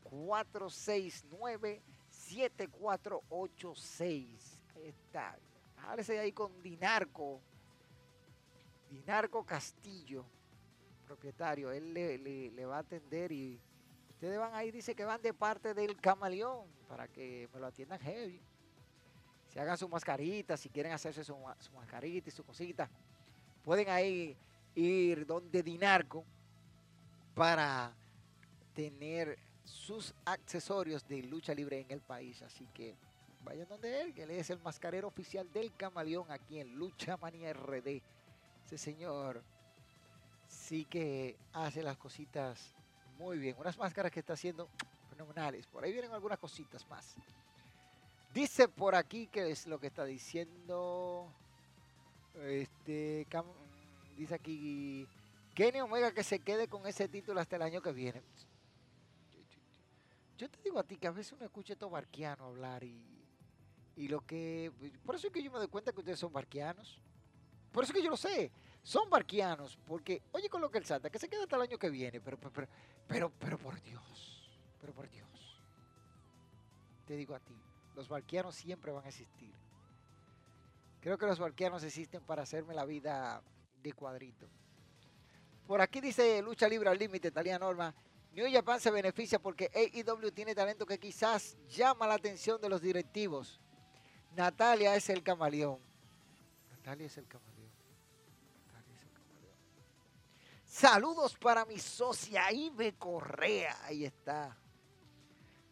469 0.03 1.81
7486. 2.09 4.59
Ahí 4.75 4.87
está. 4.87 5.39
Háblese 5.77 6.19
ahí 6.19 6.33
con 6.33 6.61
Dinarco. 6.61 7.39
Dinarco 8.89 9.45
Castillo, 9.45 10.25
propietario. 11.11 11.71
Él 11.71 11.93
le, 11.93 12.65
va 12.65 12.77
a 12.77 12.79
atender 12.79 13.31
y 13.31 13.59
ustedes 14.11 14.39
van 14.39 14.55
ahí, 14.55 14.71
dice 14.71 14.95
que 14.95 15.03
van 15.03 15.21
de 15.21 15.33
parte 15.33 15.73
del 15.73 15.99
camaleón 15.99 16.65
para 16.87 17.07
que 17.07 17.49
me 17.53 17.59
lo 17.59 17.67
atiendan 17.67 17.99
heavy. 17.99 18.41
Se 19.49 19.59
hagan 19.59 19.77
su 19.77 19.89
mascarita, 19.89 20.55
si 20.55 20.69
quieren 20.69 20.93
hacerse 20.93 21.25
su, 21.25 21.35
su 21.59 21.71
mascarita 21.73 22.29
y 22.29 22.31
su 22.31 22.45
cosita, 22.45 22.89
pueden 23.63 23.89
ahí 23.89 24.37
ir 24.73 25.25
donde 25.25 25.61
Dinarco 25.61 26.23
para 27.35 27.93
tener 28.73 29.37
sus 29.65 30.13
accesorios 30.23 31.05
de 31.05 31.23
lucha 31.23 31.53
libre 31.53 31.81
en 31.81 31.91
el 31.91 31.99
país. 31.99 32.41
Así 32.41 32.65
que 32.73 32.95
vayan 33.43 33.67
donde 33.67 34.01
él, 34.01 34.13
que 34.13 34.23
él 34.23 34.31
es 34.31 34.49
el 34.49 34.59
mascarero 34.59 35.09
oficial 35.09 35.51
del 35.51 35.75
camaleón 35.75 36.31
aquí 36.31 36.59
en 36.59 36.73
Lucha 36.75 37.17
Manía 37.17 37.51
RD. 37.51 38.01
Ese 38.65 38.77
señor 38.77 39.43
sí 40.51 40.85
que 40.85 41.37
hace 41.53 41.81
las 41.81 41.97
cositas 41.97 42.75
muy 43.17 43.37
bien. 43.37 43.55
Unas 43.57 43.77
máscaras 43.77 44.11
que 44.11 44.19
está 44.19 44.33
haciendo 44.33 44.67
fenomenales. 45.09 45.65
Por 45.67 45.83
ahí 45.83 45.91
vienen 45.91 46.11
algunas 46.11 46.37
cositas 46.37 46.87
más. 46.87 47.15
Dice 48.33 48.67
por 48.67 48.95
aquí 48.95 49.27
que 49.27 49.51
es 49.51 49.67
lo 49.67 49.79
que 49.79 49.87
está 49.87 50.05
diciendo. 50.05 51.31
Este 52.35 53.27
dice 54.15 54.35
aquí 54.35 55.07
Kenny 55.53 55.81
Omega 55.81 56.13
que 56.13 56.23
se 56.23 56.39
quede 56.39 56.67
con 56.67 56.85
ese 56.87 57.07
título 57.07 57.39
hasta 57.39 57.55
el 57.55 57.61
año 57.61 57.81
que 57.81 57.91
viene. 57.91 58.21
Yo 60.37 60.49
te 60.49 60.59
digo 60.63 60.79
a 60.79 60.83
ti 60.83 60.97
que 60.97 61.07
a 61.07 61.11
veces 61.11 61.33
uno 61.33 61.45
escucha 61.45 61.73
estos 61.73 61.91
barquianos 61.91 62.47
hablar 62.47 62.83
y, 62.83 62.99
y 63.95 64.07
lo 64.07 64.25
que... 64.25 64.71
Por 65.05 65.15
eso 65.15 65.27
es 65.27 65.33
que 65.33 65.43
yo 65.43 65.51
me 65.51 65.59
doy 65.59 65.67
cuenta 65.67 65.91
que 65.91 65.99
ustedes 65.99 66.17
son 66.17 66.33
barquianos. 66.33 66.99
Por 67.71 67.83
eso 67.83 67.93
es 67.93 67.97
que 67.97 68.03
yo 68.03 68.09
lo 68.09 68.17
sé. 68.17 68.51
Son 68.83 69.09
barquianos. 69.09 69.77
Porque, 69.85 70.21
oye 70.31 70.49
con 70.49 70.61
lo 70.61 70.69
que 70.69 70.77
él 70.77 70.85
salta, 70.85 71.09
que 71.09 71.19
se 71.19 71.29
queda 71.29 71.43
hasta 71.43 71.55
el 71.55 71.63
año 71.63 71.77
que 71.77 71.89
viene. 71.89 72.19
Pero, 72.19 72.37
pero, 72.37 72.67
pero, 73.07 73.31
pero, 73.39 73.57
por 73.57 73.81
Dios. 73.81 74.49
Pero 74.79 74.93
por 74.93 75.09
Dios. 75.09 75.27
Te 77.05 77.15
digo 77.15 77.35
a 77.35 77.39
ti. 77.39 77.55
Los 77.95 78.07
barquianos 78.07 78.55
siempre 78.55 78.91
van 78.91 79.05
a 79.05 79.09
existir. 79.09 79.53
Creo 81.01 81.17
que 81.17 81.25
los 81.25 81.39
barquianos 81.39 81.83
existen 81.83 82.21
para 82.21 82.43
hacerme 82.43 82.73
la 82.73 82.85
vida 82.85 83.41
de 83.81 83.93
cuadrito. 83.93 84.47
Por 85.67 85.81
aquí 85.81 85.99
dice 85.99 86.41
Lucha 86.41 86.67
Libre 86.67 86.89
al 86.89 86.97
Límite, 86.97 87.31
Talía 87.31 87.57
Norma. 87.57 87.93
New 88.33 88.49
Japan 88.51 88.79
se 88.79 88.91
beneficia 88.91 89.39
porque 89.39 89.69
AEW 89.73 90.31
tiene 90.31 90.55
talento 90.55 90.85
que 90.85 90.97
quizás 90.97 91.57
llama 91.67 92.07
la 92.07 92.13
atención 92.13 92.61
de 92.61 92.69
los 92.69 92.81
directivos. 92.81 93.59
Natalia 94.35 94.95
es 94.95 95.09
el 95.09 95.21
camaleón. 95.21 95.79
Natalia 96.71 97.07
es 97.07 97.17
el 97.17 97.27
camaleón. 97.27 97.60
Saludos 100.71 101.35
para 101.37 101.65
mi 101.65 101.77
socia 101.77 102.49
Ibe 102.49 102.93
Correa. 102.93 103.77
Ahí 103.83 104.05
está. 104.05 104.57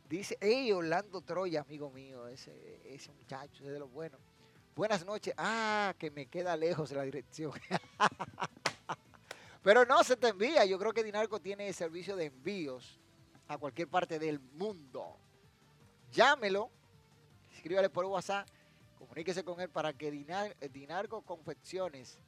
Dice, 0.10 0.38
hey, 0.42 0.74
Orlando 0.74 1.22
Troya, 1.22 1.62
amigo 1.62 1.90
mío, 1.90 2.28
ese, 2.28 2.82
ese 2.84 3.10
muchacho, 3.14 3.64
es 3.64 3.72
de 3.72 3.80
lo 3.80 3.88
bueno. 3.88 4.18
Buenas 4.76 5.06
noches. 5.06 5.34
Ah, 5.38 5.96
que 5.98 6.12
me 6.12 6.26
queda 6.26 6.58
lejos 6.58 6.92
la 6.92 7.04
dirección. 7.04 7.54
Pero 9.64 9.86
no 9.86 10.04
se 10.04 10.18
te 10.18 10.28
envía. 10.28 10.66
Yo 10.66 10.78
creo 10.78 10.92
que 10.92 11.02
Dinarco 11.02 11.40
tiene 11.40 11.72
servicio 11.72 12.18
de 12.18 12.26
envíos 12.26 13.00
a 13.48 13.58
cualquier 13.58 13.88
parte 13.88 14.20
del 14.20 14.42
mundo. 14.42 15.18
Llámelo, 16.12 16.70
escríbale 17.56 17.90
por 17.90 18.04
WhatsApp, 18.04 18.50
comuníquese 18.98 19.46
con 19.46 19.62
él 19.62 19.70
para 19.70 19.94
que 19.94 20.12
Dinarco 20.70 21.22
Confecciones 21.22 22.20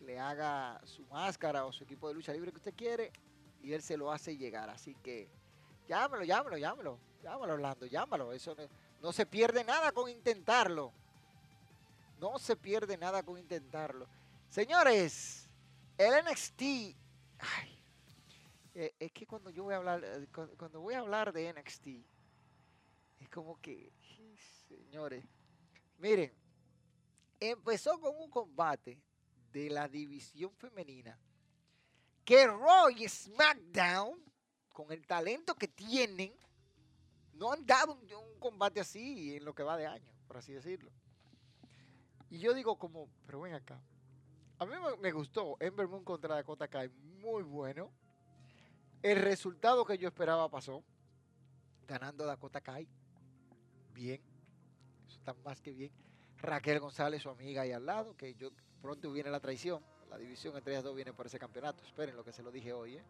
le 0.00 0.18
haga 0.18 0.80
su 0.84 1.04
máscara 1.06 1.64
o 1.64 1.72
su 1.72 1.84
equipo 1.84 2.08
de 2.08 2.14
lucha 2.14 2.32
libre 2.32 2.50
que 2.50 2.58
usted 2.58 2.74
quiere 2.74 3.12
y 3.62 3.72
él 3.72 3.82
se 3.82 3.96
lo 3.96 4.12
hace 4.12 4.36
llegar. 4.36 4.68
Así 4.70 4.94
que 4.96 5.28
llámelo, 5.88 6.24
llámelo, 6.24 6.56
llámelo, 6.56 6.98
llámelo 7.22 7.54
Orlando, 7.54 7.86
llámalo. 7.86 8.32
Eso 8.32 8.54
no, 8.54 8.64
no 9.00 9.12
se 9.12 9.26
pierde 9.26 9.64
nada 9.64 9.92
con 9.92 10.10
intentarlo. 10.10 10.92
No 12.20 12.38
se 12.38 12.56
pierde 12.56 12.96
nada 12.96 13.22
con 13.22 13.38
intentarlo. 13.38 14.06
Señores, 14.48 15.48
el 15.98 16.24
NXT, 16.24 16.62
eh, 18.74 18.94
es 18.98 19.12
que 19.12 19.26
cuando 19.26 19.50
yo 19.50 19.64
voy 19.64 19.74
a 19.74 19.78
hablar, 19.78 20.02
eh, 20.04 20.26
cuando 20.56 20.80
voy 20.80 20.94
a 20.94 21.00
hablar 21.00 21.32
de 21.32 21.52
NXT, 21.52 21.86
es 23.20 23.28
como 23.28 23.60
que, 23.60 23.92
señores, 24.68 25.24
miren, 25.98 26.32
empezó 27.40 28.00
con 28.00 28.16
un 28.16 28.30
combate 28.30 28.98
de 29.54 29.70
la 29.70 29.88
división 29.88 30.52
femenina 30.56 31.16
que 32.24 32.46
Roy 32.46 33.08
SmackDown, 33.08 34.18
con 34.72 34.90
el 34.90 35.06
talento 35.06 35.54
que 35.54 35.68
tienen, 35.68 36.34
no 37.34 37.52
han 37.52 37.64
dado 37.64 37.92
un, 37.92 38.38
combate 38.40 38.80
así 38.80 39.36
en 39.36 39.44
lo 39.44 39.54
que 39.54 39.62
va 39.62 39.76
de 39.76 39.86
año, 39.86 40.12
por 40.26 40.38
así 40.38 40.52
decirlo. 40.52 40.90
Y 42.30 42.38
yo 42.38 42.52
digo 42.52 42.76
como, 42.76 43.08
pero 43.26 43.40
ven 43.40 43.54
acá, 43.54 43.80
a 44.58 44.66
mí 44.66 44.72
me 45.00 45.12
gustó 45.12 45.56
Ember 45.60 45.86
Moon 45.86 46.04
contra 46.04 46.34
Dakota 46.34 46.68
Kai, 46.68 46.88
muy 46.88 47.42
bueno. 47.42 47.92
El 49.02 49.22
resultado 49.22 49.84
que 49.84 49.98
yo 49.98 50.08
esperaba 50.08 50.50
pasó, 50.50 50.82
ganando 51.86 52.26
Dakota 52.26 52.60
Kai, 52.60 52.88
bien, 53.92 54.20
eso 55.06 55.16
está 55.16 55.32
más 55.44 55.60
que 55.60 55.72
bien. 55.72 55.92
Raquel 56.38 56.80
González, 56.80 57.22
su 57.22 57.30
amiga 57.30 57.62
ahí 57.62 57.72
al 57.72 57.86
lado, 57.86 58.16
que 58.16 58.34
yo 58.34 58.50
pronto 58.84 59.10
viene 59.10 59.30
la 59.30 59.40
traición, 59.40 59.82
la 60.10 60.18
división 60.18 60.54
entre 60.58 60.74
ellas 60.74 60.84
dos 60.84 60.94
viene 60.94 61.14
por 61.14 61.24
ese 61.24 61.38
campeonato, 61.38 61.82
esperen 61.82 62.14
lo 62.14 62.22
que 62.22 62.34
se 62.34 62.42
lo 62.42 62.50
dije 62.50 62.70
hoy, 62.70 62.96
¿eh? 62.96 63.04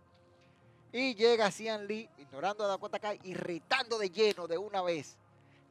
Y 0.92 1.16
llega 1.16 1.50
Cian 1.50 1.88
Lee, 1.88 2.08
ignorando 2.18 2.62
a 2.62 2.68
Dakota 2.68 3.00
Kai 3.00 3.18
y 3.24 3.34
retando 3.34 3.98
de 3.98 4.08
lleno 4.08 4.46
de 4.46 4.56
una 4.56 4.82
vez 4.82 5.16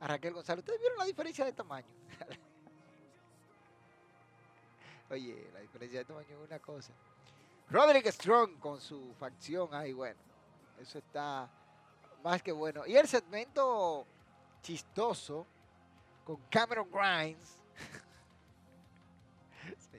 a 0.01 0.07
Raquel 0.07 0.33
González. 0.33 0.61
¿Ustedes 0.61 0.81
vieron 0.81 0.97
la 0.97 1.05
diferencia 1.05 1.45
de 1.45 1.53
tamaño? 1.53 1.87
Oye, 5.09 5.49
la 5.53 5.61
diferencia 5.61 5.99
de 5.99 6.05
tamaño 6.05 6.27
es 6.29 6.47
una 6.49 6.59
cosa. 6.59 6.91
Roderick 7.69 8.07
Strong 8.07 8.59
con 8.59 8.81
su 8.81 9.13
facción, 9.17 9.69
ay 9.71 9.93
bueno, 9.93 10.19
eso 10.81 10.97
está 10.97 11.49
más 12.21 12.43
que 12.43 12.51
bueno. 12.51 12.85
Y 12.85 12.97
el 12.97 13.07
segmento 13.07 14.05
chistoso 14.61 15.47
con 16.25 16.35
Cameron 16.49 16.89
Grimes. 16.91 17.62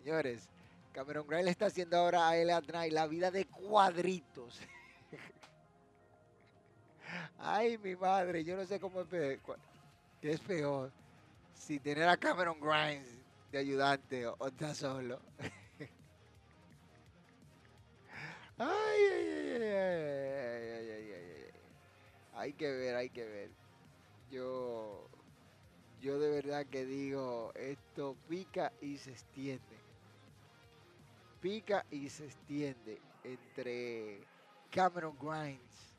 Señores, 0.05 0.49
Cameron 0.93 1.27
Grimes 1.27 1.47
le 1.47 1.51
está 1.53 1.65
haciendo 1.65 1.97
ahora 1.97 2.29
a 2.29 2.37
Elliot 2.37 2.67
Knight 2.67 2.93
la 2.93 3.07
vida 3.07 3.31
de 3.31 3.47
cuadritos. 3.47 4.61
Ay, 7.39 7.79
mi 7.79 7.97
madre, 7.97 8.45
yo 8.45 8.55
no 8.55 8.67
sé 8.67 8.79
cómo 8.79 9.01
es 9.01 9.07
peor. 9.07 9.39
¿Qué 10.21 10.33
es 10.33 10.41
peor? 10.41 10.93
Si 11.55 11.81
tener 11.81 12.07
a 12.07 12.19
Cameron 12.19 12.61
Grimes 12.61 13.09
ayudante 13.57 14.27
o, 14.27 14.37
está 14.47 14.75
solo. 14.75 15.23
ay, 18.59 18.59
ay, 18.59 19.57
ay, 19.57 19.63
ay, 19.63 20.91
ay, 20.91 21.13
ay, 21.13 21.47
Hay 22.35 22.53
que 22.53 22.71
ver, 22.71 22.95
hay 22.95 23.09
que 23.09 23.25
ver. 23.25 23.51
Yo, 24.31 25.09
yo 26.03 26.19
de 26.19 26.29
verdad 26.29 26.67
que 26.67 26.85
digo, 26.85 27.55
esto 27.55 28.19
pica 28.29 28.71
y 28.83 28.99
se 28.99 29.13
extiende. 29.13 29.84
Pica 31.45 31.85
y 31.91 32.09
se 32.09 32.25
extiende 32.25 32.99
entre 33.23 34.27
Cameron 34.71 35.15
Grimes 35.19 35.95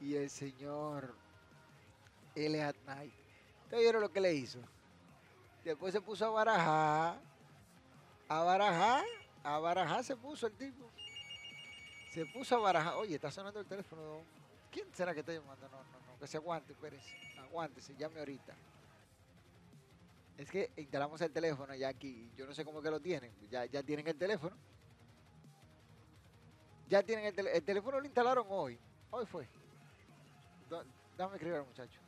y 0.00 0.16
el 0.16 0.28
señor 0.28 1.14
Elliot 2.34 2.76
Knight. 2.82 3.14
¿Ustedes 3.62 3.80
vieron 3.84 4.02
lo 4.02 4.10
que 4.10 4.20
le 4.20 4.34
hizo? 4.34 4.58
Después 5.64 5.92
se 5.92 6.00
puso 6.00 6.26
a 6.26 6.30
barajar. 6.30 7.20
A 8.26 8.42
barajar. 8.42 9.04
A 9.44 9.60
barajar 9.60 10.02
se 10.02 10.16
puso 10.16 10.48
el 10.48 10.54
tipo. 10.54 10.90
Se 12.10 12.26
puso 12.26 12.56
a 12.56 12.58
barajar. 12.58 12.94
Oye, 12.94 13.14
está 13.14 13.30
sonando 13.30 13.60
el 13.60 13.66
teléfono. 13.66 14.24
¿Quién 14.68 14.92
será 14.92 15.14
que 15.14 15.20
está 15.20 15.32
llamando? 15.32 15.68
No, 15.68 15.76
no, 15.76 16.12
no. 16.12 16.18
Que 16.18 16.26
se 16.26 16.38
aguante, 16.38 16.74
Pérez. 16.74 17.04
Aguántese, 17.38 17.94
llame 17.96 18.18
ahorita. 18.18 18.52
Es 20.38 20.50
que 20.50 20.72
instalamos 20.76 21.20
el 21.20 21.30
teléfono 21.30 21.72
ya 21.76 21.86
aquí. 21.86 22.32
Yo 22.36 22.46
no 22.46 22.52
sé 22.52 22.64
cómo 22.64 22.82
que 22.82 22.90
lo 22.90 22.98
tienen. 22.98 23.32
Ya, 23.48 23.64
ya 23.66 23.80
tienen 23.84 24.08
el 24.08 24.16
teléfono. 24.16 24.56
Ya 26.92 27.02
tienen 27.02 27.24
el, 27.24 27.34
teléfono. 27.34 27.56
el 27.56 27.64
teléfono. 27.64 28.00
lo 28.00 28.04
instalaron 28.04 28.46
hoy. 28.50 28.78
Hoy 29.12 29.24
fue. 29.24 29.48
Dame 31.16 31.36
escribir 31.36 31.56
al 31.56 31.64
muchacho. 31.64 31.98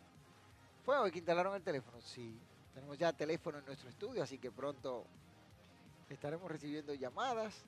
¿Fue 0.84 0.98
hoy 0.98 1.10
que 1.10 1.20
instalaron 1.20 1.54
el 1.54 1.62
teléfono? 1.62 1.98
Sí. 2.02 2.38
Tenemos 2.74 2.98
ya 2.98 3.10
teléfono 3.10 3.56
en 3.60 3.64
nuestro 3.64 3.88
estudio, 3.88 4.22
así 4.22 4.36
que 4.36 4.50
pronto 4.50 5.06
estaremos 6.10 6.50
recibiendo 6.50 6.92
llamadas 6.92 7.64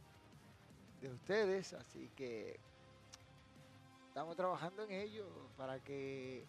de 1.00 1.09
ustedes. 1.09 1.72
Así 1.72 2.11
que 2.14 2.61
estamos 4.09 4.37
trabajando 4.37 4.83
en 4.83 4.90
ello 4.90 5.26
para 5.57 5.83
que 5.83 6.44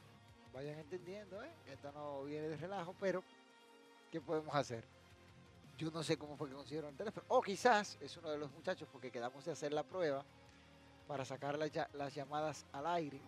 vayan 0.52 0.80
entendiendo, 0.80 1.42
¿eh? 1.46 1.52
Esto 1.68 1.94
no 1.94 2.26
viene 2.26 2.50
de 2.50 2.58
relajo, 2.58 2.94
pero 3.00 3.24
¿qué 4.12 4.20
podemos 4.20 4.54
hacer? 4.54 4.84
Yo 5.78 5.90
no 5.92 6.04
sé 6.04 6.18
cómo 6.18 6.36
fue 6.36 6.50
que 6.50 6.56
consiguieron 6.56 6.90
el 6.90 6.98
teléfono. 6.98 7.26
O 7.30 7.42
quizás 7.42 7.98
es 8.02 8.18
uno 8.18 8.30
de 8.30 8.38
los 8.38 8.52
muchachos 8.52 8.90
porque 8.92 9.10
quedamos 9.10 9.46
de 9.46 9.54
hacer 9.54 9.72
la 9.72 9.84
prueba 9.84 10.26
para 11.08 11.26
sacar 11.26 11.58
las 11.58 12.14
llamadas 12.14 12.66
al 12.72 12.86
aire. 12.88 13.20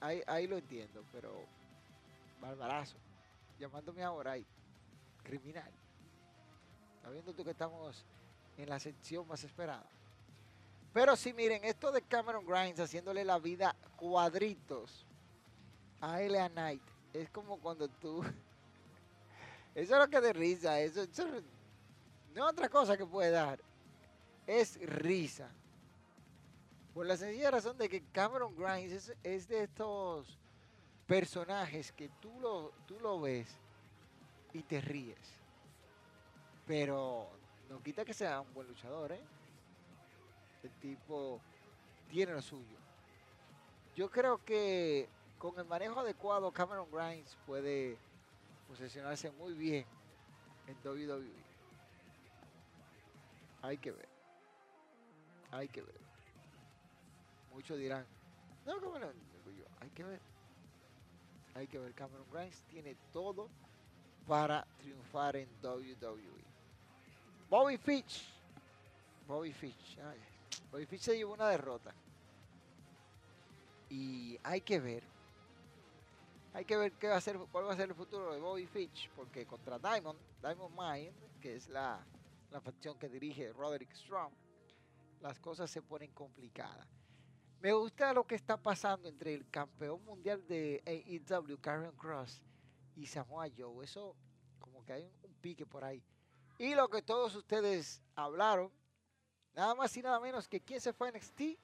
ahí, 0.00 0.46
lo 0.46 0.58
entiendo, 0.58 1.04
pero 1.12 1.32
barbarazo. 2.40 2.96
Llamándome 3.58 4.02
ahora 4.02 4.32
ahí. 4.32 4.46
Criminal. 5.22 5.70
Está 6.96 7.10
viendo 7.10 7.32
tú 7.32 7.44
que 7.44 7.50
estamos 7.50 8.04
en 8.56 8.68
la 8.68 8.78
sección 8.78 9.26
más 9.26 9.42
esperada. 9.42 9.86
Pero 10.92 11.16
sí, 11.16 11.32
miren, 11.32 11.64
esto 11.64 11.92
de 11.92 12.02
Cameron 12.02 12.44
Grimes 12.44 12.80
haciéndole 12.80 13.24
la 13.24 13.38
vida 13.38 13.74
cuadritos 13.96 15.06
a 16.00 16.20
L.A. 16.20 16.48
Knight 16.48 16.82
es 17.12 17.30
como 17.30 17.58
cuando 17.58 17.88
tú. 17.88 18.22
Eso 19.74 19.94
es 19.94 20.00
lo 20.00 20.08
que 20.08 20.20
de 20.20 20.32
risa, 20.32 20.80
eso, 20.80 21.06
no 22.34 22.44
es 22.44 22.52
otra 22.52 22.68
cosa 22.68 22.96
que 22.96 23.06
puede 23.06 23.30
dar. 23.30 23.60
Es 24.50 24.80
risa. 24.80 25.48
Por 26.92 27.06
la 27.06 27.16
sencilla 27.16 27.52
razón 27.52 27.78
de 27.78 27.88
que 27.88 28.02
Cameron 28.10 28.56
Grimes 28.56 29.14
es, 29.22 29.46
de 29.46 29.62
estos 29.62 30.40
personajes 31.06 31.92
que 31.92 32.08
tú 32.20 32.32
lo, 32.40 32.72
tú 32.84 32.98
lo 32.98 33.20
ves 33.20 33.46
y 34.52 34.64
te 34.64 34.80
ríes. 34.80 35.20
Pero 36.66 37.30
no 37.68 37.80
quita 37.80 38.04
que 38.04 38.12
sea 38.12 38.40
un 38.40 38.52
buen 38.52 38.66
luchador, 38.66 39.12
¿eh? 39.12 39.20
El 40.64 40.70
tipo 40.80 41.40
tiene 42.08 42.32
lo 42.32 42.42
suyo. 42.42 42.76
Yo 43.94 44.10
creo 44.10 44.44
que 44.44 45.08
con 45.38 45.56
el 45.60 45.64
manejo 45.64 46.00
adecuado 46.00 46.50
Cameron 46.50 46.90
Grimes 46.90 47.38
puede 47.46 47.96
posicionarse 48.66 49.30
muy 49.30 49.54
bien 49.54 49.86
en 50.66 50.76
WWE. 50.84 51.30
Hay 53.62 53.78
que 53.78 53.92
ver. 53.92 54.09
Hay 55.52 55.68
que 55.68 55.82
ver. 55.82 56.00
Muchos 57.52 57.78
dirán, 57.78 58.06
no, 58.66 58.80
Cameron, 58.80 59.14
hay 59.80 59.90
que 59.90 60.04
ver. 60.04 60.20
Hay 61.54 61.66
que 61.66 61.78
ver. 61.78 61.92
Cameron 61.94 62.26
Grimes 62.30 62.62
tiene 62.70 62.96
todo 63.12 63.48
para 64.26 64.64
triunfar 64.78 65.36
en 65.36 65.48
WWE. 65.62 66.44
Bobby 67.48 67.76
Fitch. 67.76 68.28
Bobby 69.26 69.52
Fitch. 69.52 69.98
Bobby 70.70 70.86
Fitch 70.86 71.02
se 71.02 71.16
llevó 71.16 71.34
una 71.34 71.48
derrota. 71.48 71.92
Y 73.88 74.38
hay 74.44 74.60
que 74.60 74.78
ver. 74.78 75.02
Hay 76.52 76.64
que 76.64 76.76
ver 76.76 76.92
qué 76.92 77.08
va 77.08 77.16
a 77.16 77.20
ser, 77.20 77.38
cuál 77.50 77.66
va 77.66 77.72
a 77.72 77.76
ser 77.76 77.88
el 77.88 77.94
futuro 77.94 78.32
de 78.32 78.40
Bobby 78.40 78.66
Fitch, 78.66 79.08
porque 79.10 79.46
contra 79.46 79.78
Diamond, 79.78 80.18
Diamond 80.42 80.76
Mine, 80.76 81.12
que 81.40 81.56
es 81.56 81.68
la, 81.68 82.04
la 82.50 82.60
facción 82.60 82.98
que 82.98 83.08
dirige 83.08 83.52
Roderick 83.52 83.92
Strong, 83.92 84.32
las 85.20 85.38
cosas 85.38 85.70
se 85.70 85.82
ponen 85.82 86.10
complicadas. 86.12 86.86
Me 87.60 87.72
gusta 87.72 88.14
lo 88.14 88.26
que 88.26 88.34
está 88.34 88.56
pasando 88.56 89.08
entre 89.08 89.34
el 89.34 89.48
campeón 89.50 90.02
mundial 90.04 90.46
de 90.46 90.82
AEW, 90.86 91.60
Karen 91.60 91.92
Cross, 91.92 92.40
y 92.96 93.06
Samoa 93.06 93.48
Joe. 93.56 93.84
Eso, 93.84 94.16
como 94.58 94.84
que 94.84 94.94
hay 94.94 95.10
un 95.22 95.34
pique 95.42 95.66
por 95.66 95.84
ahí. 95.84 96.02
Y 96.58 96.74
lo 96.74 96.88
que 96.88 97.02
todos 97.02 97.34
ustedes 97.34 98.00
hablaron, 98.14 98.70
nada 99.54 99.74
más 99.74 99.94
y 99.96 100.02
nada 100.02 100.18
menos 100.20 100.48
que 100.48 100.60
quién 100.60 100.80
se 100.80 100.92
fue 100.92 101.08
a 101.08 101.12
NXT, 101.12 101.58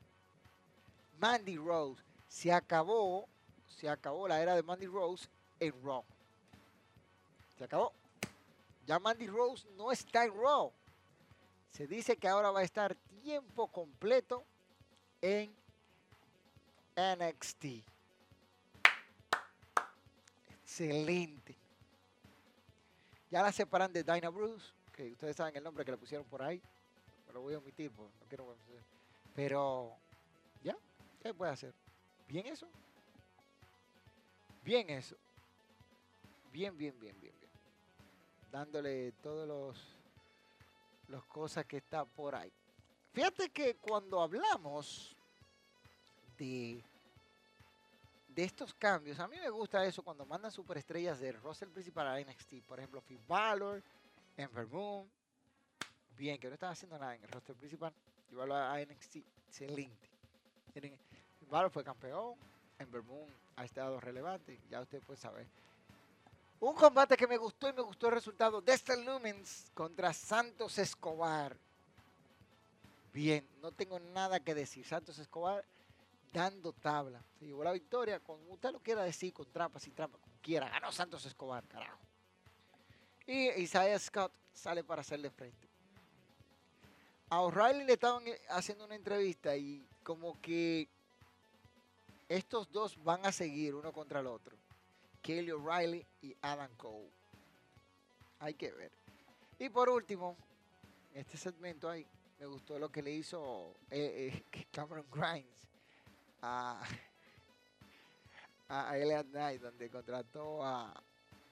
Mandy 1.18 1.56
Rose. 1.56 2.02
Se 2.28 2.52
acabó, 2.52 3.28
se 3.68 3.88
acabó 3.88 4.28
la 4.28 4.42
era 4.42 4.54
de 4.54 4.62
Mandy 4.62 4.86
Rose 4.86 5.28
en 5.60 5.72
Raw. 5.82 6.04
Se 7.56 7.64
acabó. 7.64 7.92
Ya 8.86 8.98
Mandy 8.98 9.26
Rose 9.26 9.66
no 9.76 9.90
está 9.92 10.24
en 10.24 10.34
Raw. 10.34 10.72
Se 11.76 11.86
dice 11.86 12.16
que 12.16 12.26
ahora 12.26 12.50
va 12.50 12.60
a 12.60 12.62
estar 12.62 12.94
tiempo 13.22 13.66
completo 13.68 14.46
en 15.20 15.54
NXT. 16.96 17.64
Excelente. 20.62 21.54
Ya 23.30 23.42
la 23.42 23.52
separan 23.52 23.92
de 23.92 24.02
Dinah 24.02 24.30
Bruce 24.30 24.72
que 24.94 25.12
ustedes 25.12 25.36
saben 25.36 25.54
el 25.54 25.62
nombre 25.62 25.84
que 25.84 25.90
le 25.90 25.98
pusieron 25.98 26.26
por 26.26 26.40
ahí. 26.40 26.62
Me 27.26 27.34
lo 27.34 27.42
voy 27.42 27.52
a 27.52 27.58
omitir, 27.58 27.90
pues, 27.90 28.08
no 28.20 28.26
quiero. 28.26 28.56
Pero, 29.34 29.94
ya, 30.64 30.74
¿qué 31.22 31.34
puede 31.34 31.52
hacer? 31.52 31.74
Bien 32.26 32.46
eso. 32.46 32.66
Bien 34.64 34.88
eso. 34.88 35.14
Bien, 36.50 36.74
bien, 36.74 36.98
bien, 36.98 37.20
bien, 37.20 37.34
bien. 37.38 37.50
Dándole 38.50 39.12
todos 39.22 39.46
los, 39.46 39.95
los 41.08 41.24
cosas 41.26 41.64
que 41.66 41.78
está 41.78 42.04
por 42.04 42.34
ahí. 42.34 42.52
Fíjate 43.12 43.50
que 43.50 43.76
cuando 43.76 44.20
hablamos 44.20 45.16
de, 46.36 46.84
de 48.28 48.44
estos 48.44 48.74
cambios, 48.74 49.18
a 49.18 49.26
mí 49.26 49.38
me 49.40 49.48
gusta 49.48 49.84
eso 49.84 50.02
cuando 50.02 50.26
mandan 50.26 50.50
superestrellas 50.50 51.18
de 51.20 51.32
roster 51.32 51.68
principal 51.68 52.06
a 52.06 52.20
NXT. 52.20 52.62
Por 52.66 52.78
ejemplo, 52.78 53.00
Finn 53.00 53.20
Balor, 53.26 53.82
Ember 54.36 54.66
Moon, 54.66 55.08
bien, 56.16 56.38
que 56.38 56.48
no 56.48 56.54
estaba 56.54 56.72
haciendo 56.72 56.98
nada 56.98 57.14
en 57.14 57.22
el 57.22 57.28
roster 57.30 57.56
principal. 57.56 57.92
Llevarlo 58.30 58.56
a 58.56 58.78
NXT, 58.78 59.16
excelente. 59.48 60.10
Valor 61.48 61.70
fue 61.70 61.84
campeón, 61.84 62.34
Ember 62.78 63.02
Moon 63.02 63.32
ha 63.56 63.64
estado 63.64 64.00
relevante, 64.00 64.60
ya 64.68 64.80
usted 64.80 65.00
puede 65.02 65.18
saber. 65.18 65.46
Un 66.60 66.74
combate 66.74 67.16
que 67.16 67.26
me 67.26 67.36
gustó 67.36 67.68
y 67.68 67.72
me 67.72 67.82
gustó 67.82 68.08
el 68.08 68.14
resultado. 68.14 68.60
Dexter 68.60 68.98
Lumens 68.98 69.70
contra 69.74 70.12
Santos 70.12 70.78
Escobar. 70.78 71.56
Bien, 73.12 73.46
no 73.60 73.72
tengo 73.72 73.98
nada 73.98 74.40
que 74.40 74.54
decir. 74.54 74.86
Santos 74.86 75.18
Escobar 75.18 75.64
dando 76.32 76.72
tabla. 76.72 77.22
Se 77.38 77.46
llevó 77.46 77.64
la 77.64 77.72
victoria, 77.72 78.20
como 78.20 78.52
usted 78.52 78.70
lo 78.70 78.80
quiera 78.80 79.02
decir, 79.02 79.32
con 79.32 79.50
trampas 79.52 79.86
y 79.86 79.90
trampas, 79.90 80.20
como 80.20 80.34
quiera. 80.40 80.68
Ganó 80.68 80.92
Santos 80.92 81.24
Escobar, 81.26 81.66
carajo. 81.66 81.98
Y 83.26 83.48
Isaiah 83.60 83.98
Scott 83.98 84.32
sale 84.52 84.84
para 84.84 85.00
hacerle 85.00 85.30
frente. 85.30 85.68
A 87.28 87.40
O'Reilly 87.40 87.84
le 87.84 87.94
estaban 87.94 88.26
eh, 88.26 88.40
haciendo 88.50 88.84
una 88.84 88.94
entrevista 88.94 89.56
y 89.56 89.84
como 90.04 90.40
que 90.40 90.88
estos 92.28 92.70
dos 92.70 93.02
van 93.02 93.26
a 93.26 93.32
seguir 93.32 93.74
uno 93.74 93.92
contra 93.92 94.20
el 94.20 94.26
otro. 94.28 94.56
Kelly 95.26 95.50
O'Reilly 95.50 96.06
y 96.22 96.36
Adam 96.40 96.70
Cole. 96.76 97.10
Hay 98.38 98.54
que 98.54 98.70
ver. 98.70 98.92
Y 99.58 99.68
por 99.70 99.88
último, 99.88 100.36
este 101.12 101.36
segmento 101.36 101.90
ahí, 101.90 102.06
me 102.38 102.46
gustó 102.46 102.78
lo 102.78 102.90
que 102.90 103.02
le 103.02 103.10
hizo 103.10 103.74
eh, 103.90 104.44
eh, 104.52 104.66
Cameron 104.72 105.04
Grimes 105.10 105.66
a, 106.42 106.80
a 108.68 108.92
Knight, 109.24 109.62
donde 109.62 109.90
contrató 109.90 110.62
a, 110.64 110.94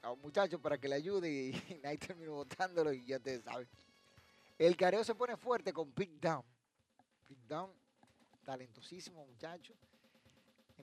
un 0.04 0.20
muchacho 0.20 0.60
para 0.60 0.78
que 0.78 0.88
le 0.88 0.94
ayude 0.94 1.28
y, 1.28 1.80
nadie 1.82 1.98
terminó 1.98 2.34
votándolo 2.34 2.92
y 2.92 3.04
ya 3.04 3.18
te 3.18 3.42
sabe. 3.42 3.66
El 4.56 4.77
careo 4.77 5.02
se 5.02 5.16
pone 5.16 5.37
fuerte 5.37 5.72
con 5.72 5.92
Big 5.92 6.20
Down. 6.20 6.44
Big 7.29 7.44
Down, 7.48 7.72
talentosísimo 8.44 9.27
muchacho, 9.27 9.75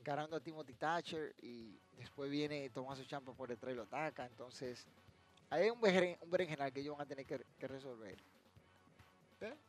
encarando 0.02 0.36
a 0.36 0.40
Timothy 0.40 0.74
Thatcher 0.74 1.36
y 1.44 1.80
después 1.96 2.30
viene 2.30 2.68
Tomás 2.72 3.00
Champa 3.08 3.34
por 3.34 3.48
detrás 3.48 3.74
y 3.74 3.76
lo 3.76 3.84
ataca. 3.84 4.26
Entonces, 4.26 4.88
hay 5.52 5.70
un, 5.70 5.78
un 5.78 6.32
berenjenal 6.32 6.74
que 6.74 6.80
ellos 6.80 6.98
van 6.98 7.06
a 7.06 7.08
tener 7.08 7.26
que, 7.26 7.68
resolver. 7.68 8.18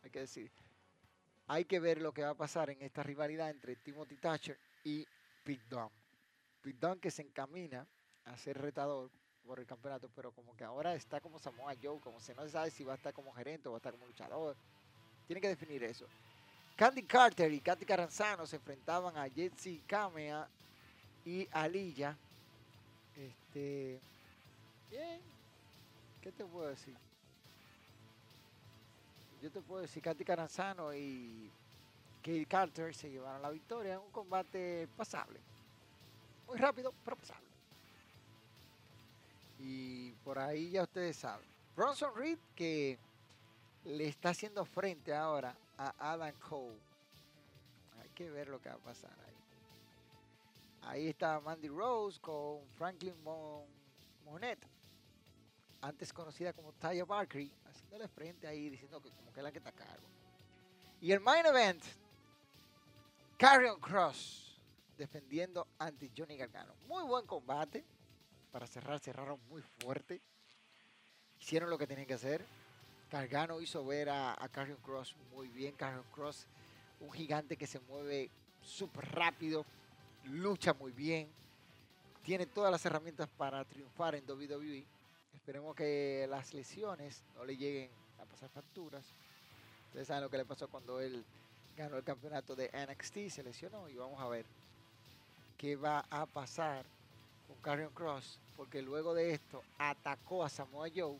Hay 0.02 0.10
que 0.10 0.20
decir, 0.20 0.50
hay 1.46 1.64
que 1.64 1.80
ver 1.80 2.00
lo 2.00 2.12
que 2.12 2.22
va 2.22 2.30
a 2.30 2.34
pasar 2.34 2.70
en 2.70 2.80
esta 2.82 3.02
rivalidad 3.02 3.50
entre 3.50 3.76
Timothy 3.76 4.16
Thatcher 4.16 4.58
y 4.84 5.06
Big 5.44 5.60
Down. 5.68 5.90
Big 6.62 6.78
Down 6.78 6.98
que 6.98 7.10
se 7.10 7.22
encamina 7.22 7.86
a 8.24 8.36
ser 8.36 8.58
retador 8.58 9.10
por 9.44 9.60
el 9.60 9.66
campeonato, 9.66 10.08
pero 10.14 10.32
como 10.32 10.56
que 10.56 10.64
ahora 10.64 10.94
está 10.94 11.20
como 11.20 11.38
Samoa 11.38 11.74
Joe, 11.82 12.00
como 12.00 12.20
se 12.20 12.34
no 12.34 12.44
se 12.44 12.50
sabe 12.50 12.70
si 12.70 12.84
va 12.84 12.92
a 12.92 12.96
estar 12.96 13.12
como 13.12 13.32
gerente 13.32 13.68
o 13.68 13.72
va 13.72 13.76
a 13.76 13.80
estar 13.80 13.92
como 13.92 14.06
luchador. 14.06 14.56
Tiene 15.26 15.40
que 15.40 15.48
definir 15.48 15.82
eso. 15.84 16.06
Candy 16.82 17.04
Carter 17.04 17.52
y 17.52 17.60
Katy 17.60 17.86
Caranzano 17.86 18.44
se 18.44 18.56
enfrentaban 18.56 19.16
a 19.16 19.28
Jetsi 19.28 19.84
Kamea 19.86 20.48
y 21.24 21.46
Alilla. 21.52 22.18
Este, 23.16 24.00
Bien. 24.90 25.20
¿Qué 26.20 26.32
te 26.32 26.44
puedo 26.44 26.66
decir? 26.66 26.96
Yo 29.40 29.48
te 29.52 29.60
puedo 29.60 29.82
decir, 29.82 30.02
Katy 30.02 30.24
Caranzano 30.24 30.92
y 30.92 31.52
Kate 32.20 32.46
Carter 32.46 32.92
se 32.92 33.08
llevaron 33.08 33.42
la 33.42 33.50
victoria 33.50 33.94
en 33.94 34.00
un 34.00 34.10
combate 34.10 34.88
pasable. 34.96 35.38
Muy 36.48 36.58
rápido, 36.58 36.92
pero 37.04 37.14
pasable. 37.14 37.46
Y 39.60 40.10
por 40.24 40.36
ahí 40.36 40.72
ya 40.72 40.82
ustedes 40.82 41.16
saben. 41.16 41.46
Bronson 41.76 42.12
Reed 42.16 42.40
que 42.56 42.98
le 43.84 44.08
está 44.08 44.30
haciendo 44.30 44.64
frente 44.64 45.14
ahora 45.14 45.54
a 45.78 46.12
Adam 46.12 46.32
Cole. 46.38 46.78
Hay 48.00 48.08
que 48.10 48.30
ver 48.30 48.48
lo 48.48 48.60
que 48.60 48.68
va 48.68 48.76
a 48.76 48.78
pasar 48.78 49.16
ahí. 49.26 49.36
Ahí 50.82 51.08
está 51.08 51.40
Mandy 51.40 51.68
Rose 51.68 52.20
con 52.20 52.66
Franklin 52.76 53.14
Mon 53.22 53.64
Monet, 54.24 54.58
antes 55.80 56.12
conocida 56.12 56.52
como 56.52 56.72
Taya 56.72 57.04
Barkley, 57.04 57.52
haciéndole 57.66 58.08
frente 58.08 58.46
ahí, 58.46 58.70
diciendo 58.70 59.00
que 59.00 59.10
como 59.10 59.32
que 59.32 59.40
es 59.40 59.44
la 59.44 59.52
que 59.52 59.58
está 59.58 59.70
a 59.70 59.74
cargo. 59.74 60.06
Y 61.00 61.12
el 61.12 61.20
main 61.20 61.44
event, 61.46 61.82
Carrion 63.36 63.80
Cross, 63.80 64.60
defendiendo 64.96 65.66
ante 65.78 66.10
Johnny 66.16 66.36
Gargano. 66.36 66.74
Muy 66.86 67.02
buen 67.04 67.26
combate. 67.26 67.84
Para 68.52 68.66
cerrar, 68.66 69.00
cerraron 69.00 69.40
muy 69.48 69.62
fuerte. 69.62 70.20
Hicieron 71.40 71.70
lo 71.70 71.78
que 71.78 71.86
tenían 71.86 72.06
que 72.06 72.14
hacer. 72.14 72.44
Gargano 73.12 73.60
hizo 73.60 73.84
ver 73.84 74.08
a, 74.08 74.32
a 74.42 74.48
Carrion 74.48 74.78
Cross 74.82 75.14
muy 75.34 75.46
bien. 75.48 75.74
Carrion 75.74 76.04
Cross, 76.14 76.46
un 76.98 77.12
gigante 77.12 77.58
que 77.58 77.66
se 77.66 77.78
mueve 77.80 78.30
súper 78.62 79.04
rápido, 79.12 79.66
lucha 80.24 80.72
muy 80.72 80.92
bien, 80.92 81.28
tiene 82.24 82.46
todas 82.46 82.72
las 82.72 82.86
herramientas 82.86 83.28
para 83.36 83.66
triunfar 83.66 84.14
en 84.14 84.24
WWE. 84.26 84.86
Esperemos 85.34 85.76
que 85.76 86.26
las 86.30 86.54
lesiones 86.54 87.22
no 87.36 87.44
le 87.44 87.54
lleguen 87.58 87.90
a 88.18 88.24
pasar 88.24 88.48
facturas. 88.48 89.04
Ustedes 89.88 90.08
saben 90.08 90.22
lo 90.22 90.30
que 90.30 90.38
le 90.38 90.46
pasó 90.46 90.66
cuando 90.68 90.98
él 90.98 91.22
ganó 91.76 91.98
el 91.98 92.04
campeonato 92.04 92.56
de 92.56 92.70
NXT, 92.72 93.28
se 93.28 93.42
lesionó 93.42 93.90
y 93.90 93.94
vamos 93.94 94.22
a 94.22 94.28
ver 94.28 94.46
qué 95.58 95.76
va 95.76 96.06
a 96.08 96.24
pasar 96.24 96.86
con 97.46 97.56
Carrion 97.56 97.92
Cross, 97.92 98.38
porque 98.56 98.80
luego 98.80 99.12
de 99.12 99.34
esto 99.34 99.62
atacó 99.76 100.44
a 100.44 100.48
Samoa 100.48 100.88
Joe 100.94 101.18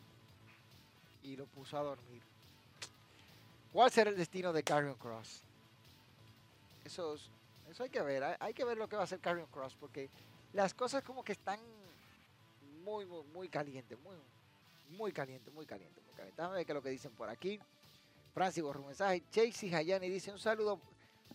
y 1.23 1.35
lo 1.35 1.45
puso 1.45 1.77
a 1.77 1.81
dormir. 1.81 2.21
¿Cuál 3.71 3.89
será 3.91 4.11
el 4.11 4.17
destino 4.17 4.53
de 4.53 4.63
Carrion 4.63 4.95
Cross? 4.95 5.41
Eso, 6.85 7.15
eso 7.69 7.83
hay 7.83 7.89
que 7.89 8.01
ver, 8.01 8.37
hay, 8.39 8.53
que 8.53 8.65
ver 8.65 8.77
lo 8.77 8.87
que 8.87 8.95
va 8.95 9.01
a 9.01 9.05
hacer 9.05 9.19
Carrion 9.19 9.47
Cross, 9.47 9.75
porque 9.79 10.09
las 10.53 10.73
cosas 10.73 11.01
como 11.03 11.23
que 11.23 11.31
están 11.31 11.59
muy, 12.83 13.05
muy, 13.05 13.23
muy 13.33 13.49
calientes, 13.49 13.97
muy, 13.99 14.15
muy 14.97 15.11
caliente, 15.11 15.49
muy 15.51 15.65
caliente, 15.65 16.01
muy 16.01 16.13
caliente. 16.13 16.41
Ver 16.41 16.65
qué 16.65 16.71
es 16.71 16.75
lo 16.75 16.83
que 16.83 16.89
dicen 16.89 17.11
por 17.13 17.29
aquí. 17.29 17.59
Francis 18.33 18.63
borró 18.63 18.81
un 18.81 18.87
mensaje. 18.87 19.23
Chasey 19.31 19.73
Hayani 19.73 20.09
dice 20.09 20.31
un 20.31 20.39
saludo, 20.39 20.79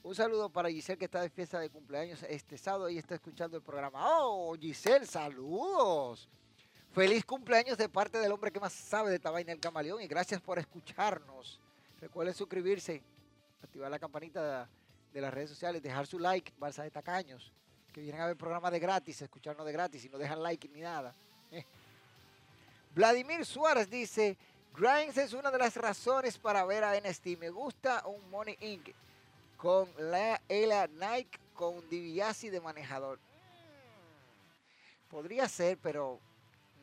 un 0.03 0.15
saludo 0.15 0.49
para 0.51 0.69
Giselle 0.69 0.99
que 0.99 1.07
está 1.07 1.23
de 1.23 1.31
fiesta 1.31 1.59
de 1.59 1.71
cumpleaños 1.71 2.23
este 2.25 2.59
sábado 2.59 2.89
y 2.91 2.99
está 2.99 3.15
escuchando 3.15 3.57
el 3.57 3.63
programa. 3.63 3.99
Oh, 4.21 4.55
Giselle, 4.59 5.07
saludos. 5.07 6.29
Feliz 6.99 7.25
cumpleaños 7.25 7.79
de 7.79 7.89
parte 7.89 8.19
del 8.19 8.33
hombre 8.33 8.51
que 8.51 8.59
más 8.59 8.73
sabe 8.73 9.11
de 9.11 9.15
esta 9.15 9.31
el 9.39 9.61
camaleón 9.61 10.03
y 10.03 10.09
gracias 10.09 10.41
por 10.41 10.59
escucharnos. 10.59 11.61
Recuerden 12.01 12.35
suscribirse, 12.35 13.01
activar 13.63 13.89
la 13.89 14.01
campanita 14.01 14.69
de, 15.13 15.21
las 15.21 15.33
redes 15.33 15.49
sociales, 15.49 15.81
dejar 15.81 16.09
su 16.09 16.19
like, 16.19 16.53
balsa 16.59 16.83
de 16.83 16.91
tacaños, 16.91 17.53
que 17.93 18.01
vienen 18.01 18.21
a 18.21 18.27
ver 18.27 18.37
programas 18.37 18.73
de 18.73 18.81
gratis, 18.81 19.23
escucharnos 19.23 19.65
de 19.65 19.71
gratis 19.71 20.07
y 20.07 20.09
no 20.09 20.19
dejan 20.19 20.43
like 20.43 20.69
ni 20.71 20.81
nada. 20.81 21.15
Vladimir 22.97 23.47
Suárez 23.47 23.89
dice, 23.89 24.37
Grimes 24.75 25.17
es 25.19 25.35
una 25.35 25.53
de 25.53 25.59
las 25.59 25.77
razones 25.77 26.37
para 26.37 26.65
ver 26.65 26.83
a 26.83 26.99
NXT. 26.99 27.27
Me 27.39 27.51
gusta 27.51 28.05
un 28.09 28.29
Money 28.29 28.57
Inc. 28.59 28.89
con 29.57 29.89
la 29.99 30.43
Ela 30.49 30.89
Nike 30.89 31.39
con 31.55 31.89
DiBiase 31.89 32.51
de 32.51 32.61
manejador. 32.61 33.21
Podría 35.09 35.49
ser, 35.49 35.79
pero 35.79 36.19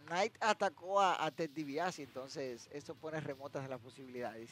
Knight 0.06 0.36
atacó 0.40 1.00
a, 1.00 1.24
a 1.24 1.32
Ted 1.32 1.50
DiBiase, 1.50 2.04
entonces 2.04 2.68
eso 2.72 2.96
pone 2.96 3.20
remotas 3.20 3.70
las 3.70 3.80
posibilidades. 3.80 4.50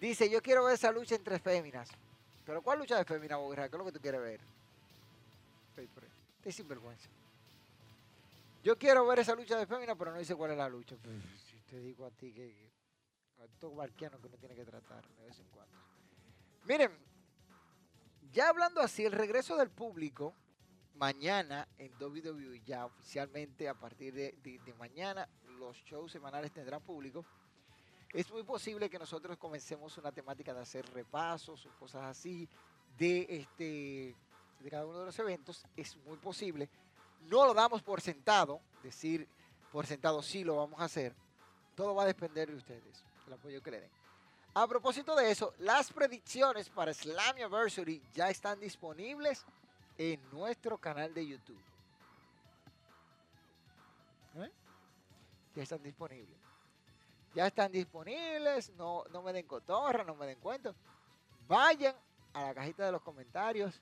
Dice, 0.00 0.30
yo 0.30 0.42
quiero 0.42 0.64
ver 0.64 0.74
esa 0.74 0.90
lucha 0.90 1.14
entre 1.14 1.38
féminas. 1.38 1.90
¿Pero 2.46 2.62
cuál 2.62 2.78
lucha 2.78 2.96
de 2.96 3.04
féminas, 3.04 3.38
Bogotá? 3.38 3.68
¿Qué 3.68 3.76
es 3.76 3.78
lo 3.78 3.84
que 3.84 3.92
tú 3.92 4.00
quieres 4.00 4.20
ver? 4.20 4.40
Te 6.42 6.50
sinvergüenza. 6.50 7.08
Yo 8.62 8.76
quiero 8.76 9.06
ver 9.06 9.20
esa 9.20 9.34
lucha 9.34 9.58
de 9.58 9.66
féminas, 9.66 9.96
pero 9.98 10.12
no 10.12 10.18
dice 10.18 10.34
cuál 10.34 10.52
es 10.52 10.58
la 10.58 10.68
lucha. 10.68 10.96
Pues, 11.02 11.16
si 11.48 11.56
te 11.70 11.80
digo 11.80 12.06
a 12.06 12.10
ti 12.10 12.32
que, 12.32 12.70
estos 13.44 13.74
barquianos 13.74 14.20
que 14.20 14.26
uno 14.26 14.36
tiene 14.36 14.54
que 14.54 14.64
tratar 14.64 15.06
de 15.06 15.26
vez 15.26 15.38
en 15.38 15.46
cuando. 15.48 15.78
Miren, 16.64 16.90
ya 18.32 18.48
hablando 18.48 18.80
así, 18.80 19.04
el 19.04 19.12
regreso 19.12 19.56
del 19.56 19.70
público 19.70 20.34
mañana 21.00 21.66
en 21.78 21.90
WWE, 21.98 22.60
ya 22.66 22.84
oficialmente 22.84 23.66
a 23.70 23.74
partir 23.74 24.12
de, 24.12 24.74
mañana, 24.78 25.26
los 25.58 25.74
shows 25.78 26.12
semanales 26.12 26.52
tendrán 26.52 26.82
público. 26.82 27.24
Es 28.12 28.30
muy 28.30 28.42
posible 28.42 28.90
que 28.90 28.98
nosotros 28.98 29.38
comencemos 29.38 29.96
una 29.96 30.12
temática 30.12 30.52
de 30.52 30.60
hacer 30.60 30.84
repasos 30.92 31.64
o 31.64 31.70
cosas 31.78 32.02
así 32.02 32.46
de 32.98 33.26
este 33.30 34.14
de 34.62 34.70
cada 34.70 34.84
uno 34.84 34.98
de 34.98 35.06
los 35.06 35.18
eventos. 35.18 35.64
Es 35.74 35.96
muy 36.04 36.18
posible. 36.18 36.68
No 37.22 37.46
lo 37.46 37.54
damos 37.54 37.80
por 37.82 38.02
sentado, 38.02 38.60
decir 38.82 39.26
por 39.72 39.86
sentado 39.86 40.20
sí 40.20 40.44
lo 40.44 40.56
vamos 40.56 40.80
a 40.80 40.84
hacer. 40.84 41.14
Todo 41.74 41.94
va 41.94 42.02
a 42.02 42.06
depender 42.06 42.50
de 42.50 42.56
ustedes, 42.56 43.04
el 43.26 43.32
apoyo 43.32 43.62
que 43.62 43.70
le 43.70 43.80
den. 43.80 43.90
A 44.52 44.66
propósito 44.66 45.16
de 45.16 45.30
eso, 45.30 45.54
las 45.60 45.90
predicciones 45.92 46.68
para 46.68 46.92
Slammiversary 46.92 48.02
ya 48.12 48.28
están 48.28 48.60
disponibles 48.60 49.46
en 50.00 50.18
nuestro 50.30 50.78
canal 50.78 51.12
de 51.12 51.26
YouTube. 51.26 51.60
¿Eh? 54.36 54.50
Ya 55.54 55.62
están 55.62 55.82
disponibles. 55.82 56.38
Ya 57.34 57.46
están 57.46 57.70
disponibles, 57.70 58.70
no, 58.70 59.04
no 59.12 59.20
me 59.20 59.34
den 59.34 59.46
cotorra, 59.46 60.02
no 60.02 60.14
me 60.14 60.26
den 60.26 60.40
cuento. 60.40 60.74
Vayan 61.46 61.94
a 62.32 62.44
la 62.44 62.54
cajita 62.54 62.86
de 62.86 62.92
los 62.92 63.02
comentarios, 63.02 63.78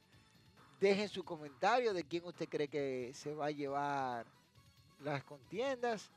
dejen 0.80 1.08
su 1.08 1.24
comentario 1.24 1.94
de 1.94 2.02
quién 2.02 2.24
usted 2.24 2.48
cree 2.48 2.66
que 2.66 3.12
se 3.14 3.32
va 3.32 3.46
a 3.46 3.50
llevar 3.52 4.26
las 4.98 5.22
contiendas 5.22 6.10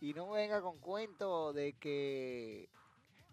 y 0.00 0.14
no 0.14 0.30
venga 0.30 0.62
con 0.62 0.78
cuento 0.78 1.52
de 1.52 1.72
que, 1.72 2.68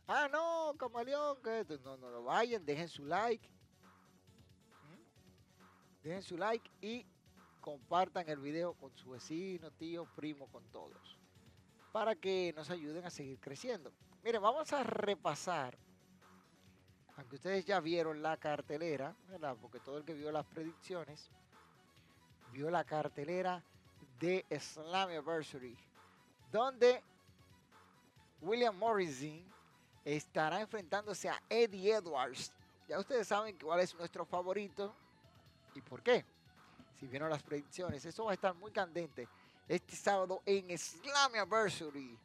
ah, 0.07 0.28
no, 0.32 0.74
camaleón, 0.80 1.38
que. 1.43 1.63
No, 1.84 1.95
no, 1.95 2.09
no, 2.09 2.24
vayan, 2.24 2.65
dejen 2.65 2.89
su 2.89 3.05
like. 3.05 3.47
Dejen 6.08 6.24
su 6.24 6.38
like 6.38 6.72
y 6.80 7.05
compartan 7.60 8.30
el 8.30 8.39
video 8.39 8.74
con 8.76 8.95
su 8.95 9.10
vecino, 9.10 9.72
tío, 9.72 10.05
primo, 10.16 10.47
con 10.47 10.64
todos. 10.72 11.20
Para 11.91 12.16
que 12.16 12.53
nos 12.55 12.70
ayuden 12.70 13.03
a 13.03 13.10
seguir 13.10 13.38
creciendo. 13.41 13.91
Miren, 14.24 14.41
vamos 14.41 14.72
a 14.72 14.84
repasar. 14.84 15.78
Aunque 17.18 17.36
ustedes 17.36 17.66
ya 17.66 17.82
vieron 17.82 18.22
la 18.22 18.38
cartelera, 18.38 19.18
¿verdad? 19.28 19.58
Porque 19.62 19.82
todo 19.82 19.97
el 19.97 20.05
que 20.05 20.14
vio 20.14 20.32
las 20.32 20.45
predicciones 20.45 21.30
vio 22.53 22.72
la 22.72 22.86
cartelera 22.86 23.62
de 24.18 24.45
Slammiversary, 24.49 25.76
donde 26.49 27.03
William 28.39 28.78
Morrison 28.78 29.43
estará 30.05 30.62
enfrentándose 30.62 31.28
a 31.28 31.43
Eddie 31.49 31.95
Edwards. 31.95 32.53
Ya 32.88 32.97
ustedes 32.97 33.28
saben 33.28 33.58
cuál 33.60 33.82
es 33.82 33.93
nuestro 33.93 34.26
favorito 34.26 34.95
y 35.78 35.82
por 35.82 36.01
qué. 36.01 36.25
Si 36.99 37.07
vieron 37.07 37.30
las 37.30 37.43
predicciones, 37.43 38.03
eso 38.05 38.25
va 38.25 38.32
a 38.32 38.34
estar 38.34 38.55
muy 38.55 38.71
candente 38.71 39.28
este 39.67 39.95
sábado 39.95 40.41
en 40.45 40.75
Slammiversary 40.78 42.17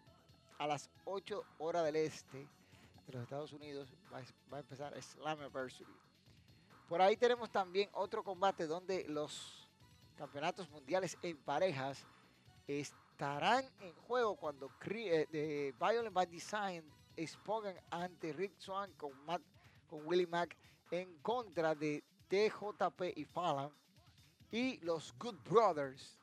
a 0.58 0.66
las 0.66 0.88
8 1.04 1.44
horas 1.58 1.84
del 1.84 1.96
este 1.96 2.48
de 3.06 3.12
los 3.12 3.22
Estados 3.22 3.52
Unidos. 3.52 3.92
Va 4.12 4.56
a, 4.56 4.60
empezar 4.60 5.00
Slammiversary. 5.00 5.94
Por 6.88 7.02
ahí 7.02 7.16
tenemos 7.16 7.50
también 7.50 7.90
otro 7.92 8.22
combate 8.22 8.66
donde 8.66 9.04
los 9.08 9.68
campeonatos 10.16 10.68
mundiales 10.70 11.18
en 11.22 11.36
parejas 11.38 12.06
estarán 12.66 13.64
en 13.80 13.94
juego 13.94 14.36
cuando 14.36 14.70
eh, 14.84 15.74
Violent 15.78 16.14
by 16.14 16.26
Design 16.26 16.84
expongan 17.16 17.76
ante 17.90 18.32
Rick 18.32 18.58
Swan 18.58 18.92
con, 18.92 19.12
Matt, 19.24 19.42
con 19.86 20.06
Willie 20.06 20.26
Mack 20.26 20.56
en 20.90 21.18
contra 21.18 21.74
de 21.74 22.04
TJP 22.32 23.12
y 23.14 23.26
Fallon 23.26 23.70
y 24.50 24.78
los 24.78 25.14
Good 25.18 25.36
Brothers. 25.44 26.18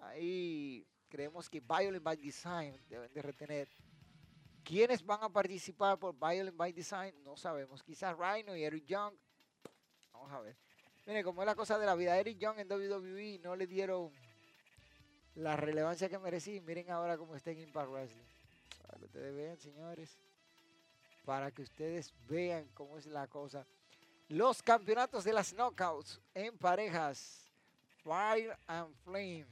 Ahí 0.00 0.86
creemos 1.08 1.48
que 1.48 1.58
Violent 1.58 2.04
by 2.04 2.18
Design 2.18 2.78
deben 2.86 3.10
de 3.14 3.22
retener. 3.22 3.68
¿Quiénes 4.62 5.02
van 5.02 5.22
a 5.22 5.30
participar 5.30 5.98
por 5.98 6.14
Violent 6.14 6.54
by 6.54 6.70
Design? 6.74 7.14
No 7.24 7.34
sabemos. 7.38 7.82
Quizás 7.82 8.14
Rhino 8.14 8.54
y 8.54 8.62
Eric 8.62 8.84
Young. 8.84 9.14
Vamos 10.12 10.30
a 10.32 10.40
ver. 10.40 10.54
Mire, 11.06 11.24
como 11.24 11.40
es 11.40 11.46
la 11.46 11.54
cosa 11.54 11.78
de 11.78 11.86
la 11.86 11.94
vida, 11.94 12.18
Eric 12.18 12.36
Young 12.36 12.58
en 12.58 12.70
WWE 12.70 13.38
no 13.38 13.56
le 13.56 13.66
dieron 13.66 14.12
la 15.36 15.56
relevancia 15.56 16.10
que 16.10 16.18
merecí. 16.18 16.60
Miren 16.60 16.90
ahora 16.90 17.16
cómo 17.16 17.34
está 17.36 17.52
en 17.52 17.60
Impact 17.60 17.90
Wrestling. 17.90 18.26
Ustedes 19.02 19.34
vean, 19.34 19.56
señores. 19.56 20.18
Para 21.24 21.50
que 21.52 21.62
ustedes 21.62 22.12
vean 22.28 22.68
cómo 22.74 22.98
es 22.98 23.06
la 23.06 23.26
cosa. 23.28 23.66
Los 24.32 24.62
campeonatos 24.62 25.24
de 25.24 25.34
las 25.34 25.52
knockouts 25.52 26.18
en 26.32 26.56
parejas. 26.56 27.52
Fire 28.02 28.56
and 28.66 28.96
Flame 29.04 29.46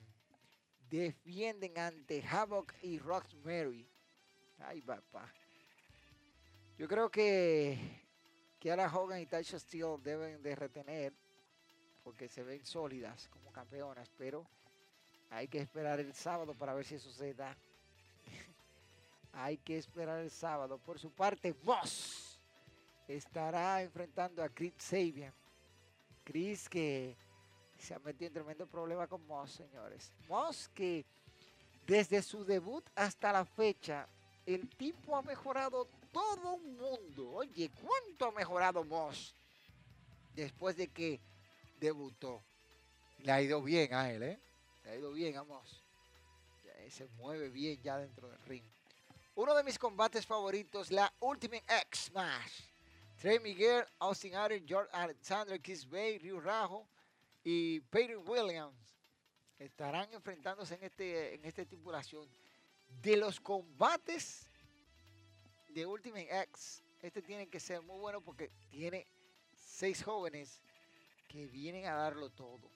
defienden 0.88 1.76
ante 1.76 2.24
Havoc 2.26 2.72
y 2.80 2.98
Rosemary. 2.98 3.86
Ay, 4.58 4.80
papá. 4.80 5.30
Yo 6.78 6.88
creo 6.88 7.10
que, 7.10 7.78
ahora 8.70 8.90
Hogan 8.90 9.20
y 9.20 9.26
Tasha 9.26 9.58
Steel 9.58 10.02
deben 10.02 10.42
de 10.42 10.54
retener 10.54 11.12
porque 12.02 12.26
se 12.26 12.42
ven 12.42 12.64
sólidas 12.64 13.28
como 13.28 13.52
campeonas, 13.52 14.10
pero 14.16 14.48
hay 15.28 15.46
que 15.46 15.58
esperar 15.58 16.00
el 16.00 16.14
sábado 16.14 16.54
para 16.54 16.72
ver 16.72 16.86
si 16.86 16.94
eso 16.94 17.12
se 17.12 17.34
da. 17.34 17.54
hay 19.34 19.58
que 19.58 19.76
esperar 19.76 20.20
el 20.20 20.30
sábado. 20.30 20.78
Por 20.78 20.98
su 20.98 21.10
parte, 21.10 21.54
Moss 21.64 22.29
estará 23.16 23.82
enfrentando 23.82 24.42
a 24.42 24.48
Chris 24.48 24.74
Sabian. 24.78 25.32
Chris 26.24 26.68
que 26.68 27.16
se 27.78 27.94
ha 27.94 27.98
metido 27.98 28.28
en 28.28 28.34
tremendo 28.34 28.66
problema 28.66 29.06
con 29.06 29.26
Moss, 29.26 29.52
señores. 29.52 30.12
Moss 30.28 30.68
que 30.74 31.04
desde 31.86 32.22
su 32.22 32.44
debut 32.44 32.84
hasta 32.94 33.32
la 33.32 33.44
fecha, 33.44 34.06
el 34.46 34.68
tipo 34.68 35.16
ha 35.16 35.22
mejorado 35.22 35.88
todo 36.12 36.54
un 36.54 36.76
mundo. 36.76 37.30
Oye, 37.32 37.70
¿cuánto 37.82 38.26
ha 38.26 38.32
mejorado 38.32 38.84
Moss 38.84 39.34
después 40.34 40.76
de 40.76 40.88
que 40.88 41.20
debutó? 41.80 42.42
Le 43.18 43.32
ha 43.32 43.42
ido 43.42 43.62
bien 43.62 43.92
a 43.92 44.10
él, 44.10 44.22
¿eh? 44.22 44.40
Le 44.84 44.90
ha 44.90 44.96
ido 44.96 45.12
bien 45.12 45.36
a 45.36 45.44
Moss. 45.44 45.82
se 46.88 47.06
mueve 47.18 47.48
bien 47.48 47.80
ya 47.82 47.98
dentro 47.98 48.28
del 48.28 48.40
ring. 48.46 48.64
Uno 49.36 49.54
de 49.54 49.62
mis 49.62 49.78
combates 49.78 50.26
favoritos, 50.26 50.90
la 50.90 51.12
Ultimate 51.20 51.62
X 51.82 52.06
Smash. 52.06 52.69
Trey 53.20 53.38
Miguel, 53.38 53.84
Austin 53.98 54.34
Aries, 54.34 54.62
George 54.66 54.88
Alexander, 54.94 55.60
Kiss 55.60 55.84
Bay, 55.86 56.16
Ryu 56.16 56.40
Rajo 56.40 56.88
y 57.44 57.80
Peyton 57.80 58.26
Williams 58.26 58.96
estarán 59.58 60.10
enfrentándose 60.14 60.76
en, 60.76 60.84
este, 60.84 61.34
en 61.34 61.44
esta 61.44 61.60
estipulación. 61.60 62.26
De 63.02 63.18
los 63.18 63.38
combates 63.38 64.48
de 65.68 65.84
Ultimate 65.84 66.28
X, 66.44 66.82
este 67.02 67.20
tiene 67.20 67.46
que 67.46 67.60
ser 67.60 67.82
muy 67.82 67.98
bueno 67.98 68.22
porque 68.22 68.48
tiene 68.70 69.06
seis 69.52 70.02
jóvenes 70.02 70.58
que 71.28 71.46
vienen 71.46 71.84
a 71.88 71.92
darlo 71.96 72.30
todo. 72.30 72.70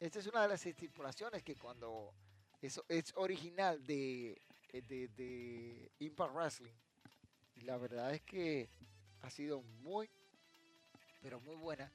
Esta 0.00 0.18
es 0.18 0.26
una 0.26 0.42
de 0.42 0.48
las 0.48 0.66
estipulaciones 0.66 1.44
que 1.44 1.54
cuando 1.54 2.12
eso 2.60 2.84
es 2.88 3.12
original 3.14 3.80
de, 3.86 4.42
de, 4.72 5.92
Impact 6.00 6.34
Wrestling. 6.34 6.74
La 7.62 7.78
verdad 7.78 8.12
es 8.12 8.22
que 8.22 8.68
ha 9.22 9.30
sido 9.30 9.62
muy, 9.82 10.10
pero 11.20 11.40
muy 11.40 11.56
buena 11.56 11.92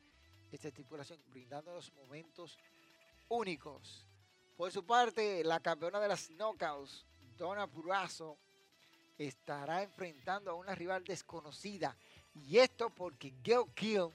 esta 0.51 0.67
estipulación, 0.67 1.19
brindando 1.27 1.73
los 1.73 1.91
momentos 1.93 2.57
únicos. 3.29 4.05
Por 4.55 4.71
su 4.71 4.85
parte, 4.85 5.43
la 5.43 5.59
campeona 5.59 5.99
de 5.99 6.07
las 6.07 6.29
knockouts, 6.29 7.05
Donna 7.37 7.65
Purazo, 7.67 8.37
estará 9.17 9.81
enfrentando 9.81 10.51
a 10.51 10.55
una 10.55 10.75
rival 10.75 11.03
desconocida. 11.03 11.97
Y 12.35 12.57
esto 12.57 12.89
porque 12.89 13.33
Gail 13.43 13.65
Kill, 13.75 14.09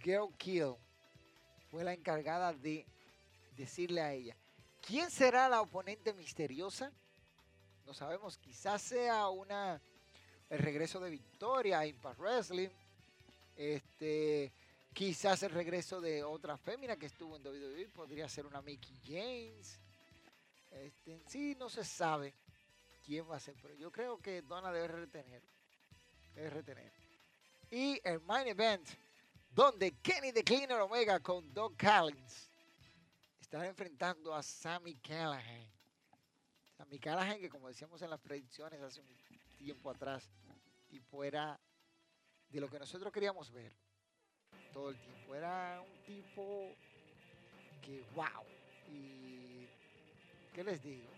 Gail 0.00 0.34
Kill 0.36 0.74
fue 1.70 1.84
la 1.84 1.92
encargada 1.92 2.52
de 2.52 2.86
decirle 3.56 4.00
a 4.00 4.12
ella, 4.12 4.36
¿quién 4.80 5.10
será 5.10 5.48
la 5.48 5.60
oponente 5.60 6.12
misteriosa? 6.12 6.92
No 7.86 7.94
sabemos, 7.94 8.38
quizás 8.38 8.82
sea 8.82 9.28
una 9.28 9.80
el 10.52 10.58
regreso 10.58 11.00
de 11.00 11.10
Victoria 11.10 11.80
a 11.80 11.86
Impact 11.86 12.18
Wrestling. 12.18 12.68
Este, 13.56 14.52
Quizás 14.92 15.42
el 15.42 15.52
regreso 15.52 16.02
de 16.02 16.22
otra 16.22 16.58
fémina 16.58 16.96
que 16.96 17.06
estuvo 17.06 17.34
en 17.36 17.46
WWE 17.46 17.88
podría 17.94 18.28
ser 18.28 18.44
una 18.44 18.60
Mickey 18.60 18.94
James. 19.02 19.78
Este, 20.70 21.22
sí, 21.28 21.56
no 21.58 21.70
se 21.70 21.82
sabe 21.82 22.34
quién 23.06 23.28
va 23.28 23.36
a 23.36 23.40
ser, 23.40 23.54
pero 23.62 23.74
yo 23.74 23.90
creo 23.90 24.18
que 24.20 24.42
Donna 24.42 24.70
debe 24.70 24.88
retener. 24.88 25.42
Debe 26.34 26.50
retener. 26.50 26.92
Y 27.70 27.98
el 28.04 28.20
main 28.20 28.48
event, 28.48 28.86
donde 29.54 29.92
Kenny 30.02 30.30
Cleaner 30.32 30.80
Omega 30.80 31.20
con 31.20 31.54
Doug 31.54 31.74
Collins 31.78 32.50
están 33.40 33.64
enfrentando 33.64 34.34
a 34.34 34.42
Sammy 34.42 34.96
Callahan. 34.96 35.70
Sammy 36.76 36.98
Callahan, 36.98 37.40
que 37.40 37.48
como 37.48 37.68
decíamos 37.68 38.02
en 38.02 38.10
las 38.10 38.20
predicciones 38.20 38.78
hace 38.82 39.00
un 39.00 39.06
tiempo 39.62 39.90
atrás, 39.90 40.30
tipo 40.88 41.22
era 41.24 41.58
de 42.48 42.60
lo 42.60 42.68
que 42.68 42.78
nosotros 42.78 43.12
queríamos 43.12 43.50
ver 43.50 43.72
todo 44.72 44.90
el 44.90 44.96
tiempo. 44.98 45.34
Era 45.34 45.80
un 45.80 46.04
tipo 46.04 46.74
que, 47.82 48.04
wow. 48.14 48.44
Y, 48.88 49.66
¿qué 50.52 50.64
les 50.64 50.82
digo? 50.82 51.08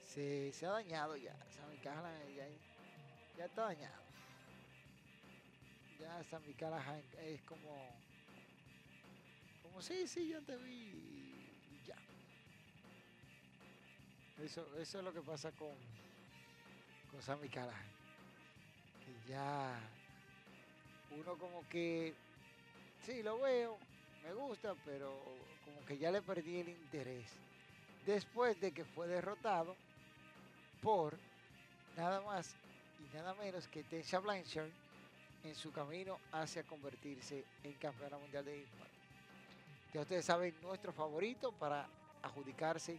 Se, 0.00 0.52
ha 0.66 0.70
dañado 0.70 1.16
ya. 1.16 1.36
Sammy 1.50 1.76
Callahan 1.78 2.34
ya, 3.36 3.44
está 3.44 3.62
dañado. 3.62 4.02
Ya 6.00 6.24
Sammy 6.24 6.54
Callahan 6.54 7.02
es 7.18 7.42
como, 7.42 7.88
como, 9.62 9.82
sí, 9.82 10.08
sí, 10.08 10.28
ya 10.28 10.40
te 10.40 10.56
vi. 10.56 11.52
Y 11.70 11.82
ya. 11.86 11.96
Eso, 14.42 14.66
eso 14.76 14.98
es 14.98 15.04
lo 15.04 15.12
que 15.12 15.20
pasa 15.20 15.52
con, 15.52 15.76
con 17.10 17.22
Sammy 17.22 17.48
Callahan. 17.48 17.86
Que 19.04 19.30
ya 19.32 19.78
uno 21.18 21.36
como 21.36 21.68
que, 21.68 22.14
sí, 23.04 23.22
lo 23.22 23.40
veo, 23.40 23.78
me 24.22 24.32
gusta, 24.32 24.74
pero 24.84 25.12
como 25.64 25.84
que 25.86 25.98
ya 25.98 26.10
le 26.10 26.22
perdí 26.22 26.60
el 26.60 26.68
interés. 26.68 27.26
Después 28.06 28.60
de 28.60 28.72
que 28.72 28.84
fue 28.84 29.06
derrotado 29.06 29.76
por 30.82 31.18
nada 31.96 32.20
más 32.22 32.54
y 32.98 33.16
nada 33.16 33.34
menos 33.34 33.68
que 33.68 33.82
Tensha 33.84 34.18
Blanchard 34.18 34.70
en 35.44 35.54
su 35.54 35.72
camino 35.72 36.18
hacia 36.32 36.62
convertirse 36.64 37.44
en 37.64 37.72
campeona 37.74 38.18
mundial 38.18 38.44
de 38.44 38.58
Impact. 38.58 38.90
Ya 39.92 40.00
ustedes 40.02 40.24
saben 40.24 40.54
nuestro 40.62 40.92
favorito 40.92 41.52
para 41.52 41.88
adjudicarse 42.22 42.98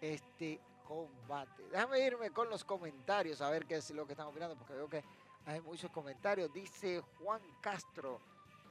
este 0.00 0.58
combate. 0.86 1.62
Déjame 1.70 2.00
irme 2.00 2.30
con 2.30 2.48
los 2.48 2.64
comentarios 2.64 3.40
a 3.40 3.50
ver 3.50 3.66
qué 3.66 3.76
es 3.76 3.90
lo 3.90 4.06
que 4.06 4.12
están 4.12 4.28
opinando, 4.28 4.56
porque 4.56 4.74
veo 4.74 4.88
que 4.88 5.02
hay 5.46 5.60
muchos 5.60 5.90
comentarios. 5.90 6.52
Dice 6.52 7.02
Juan 7.18 7.40
Castro. 7.60 8.20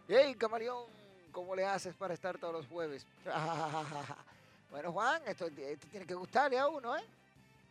Hey, 0.07 0.35
camaleón, 0.35 0.85
¿cómo 1.31 1.55
le 1.55 1.65
haces 1.65 1.95
para 1.95 2.13
estar 2.13 2.37
todos 2.37 2.53
los 2.53 2.67
jueves? 2.67 3.05
bueno, 4.71 4.91
Juan, 4.91 5.21
esto, 5.25 5.49
tiene 5.49 6.05
que 6.05 6.13
gustarle 6.13 6.57
a 6.59 6.67
uno, 6.67 6.95
¿eh? 6.95 7.03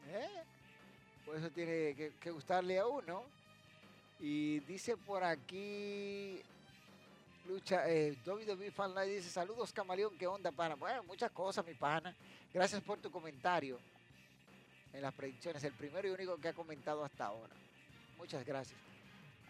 ¿Eh? 0.09 0.43
Por 1.25 1.37
eso 1.37 1.51
tiene 1.51 1.95
que, 1.95 2.31
gustarle 2.31 2.79
a 2.79 2.87
uno. 2.87 3.25
Y 4.19 4.61
dice 4.61 4.97
por 4.97 5.25
aquí, 5.25 6.41
lucha, 7.47 7.89
eh, 7.89 8.17
Fan 8.75 8.95
Live 8.95 9.17
dice, 9.17 9.31
saludos 9.31 9.73
camaleón, 9.73 10.17
¿qué 10.17 10.27
onda, 10.27 10.53
pana? 10.53 10.77
Bueno, 10.77 11.03
muchas 11.05 11.31
cosas, 11.33 11.67
mi 11.67 11.75
pana. 11.75 12.15
Gracias 12.53 12.81
por 12.83 12.99
tu 12.99 13.11
comentario 13.11 13.79
en 14.93 15.03
las 15.03 15.15
predicciones, 15.15 15.63
el 15.65 15.73
primero 15.73 16.09
y 16.09 16.11
único 16.11 16.37
que 16.39 16.49
ha 16.49 16.53
comentado 16.53 17.05
hasta 17.05 17.27
ahora. 17.27 17.55
Muchas 18.19 18.45
gracias. 18.45 18.79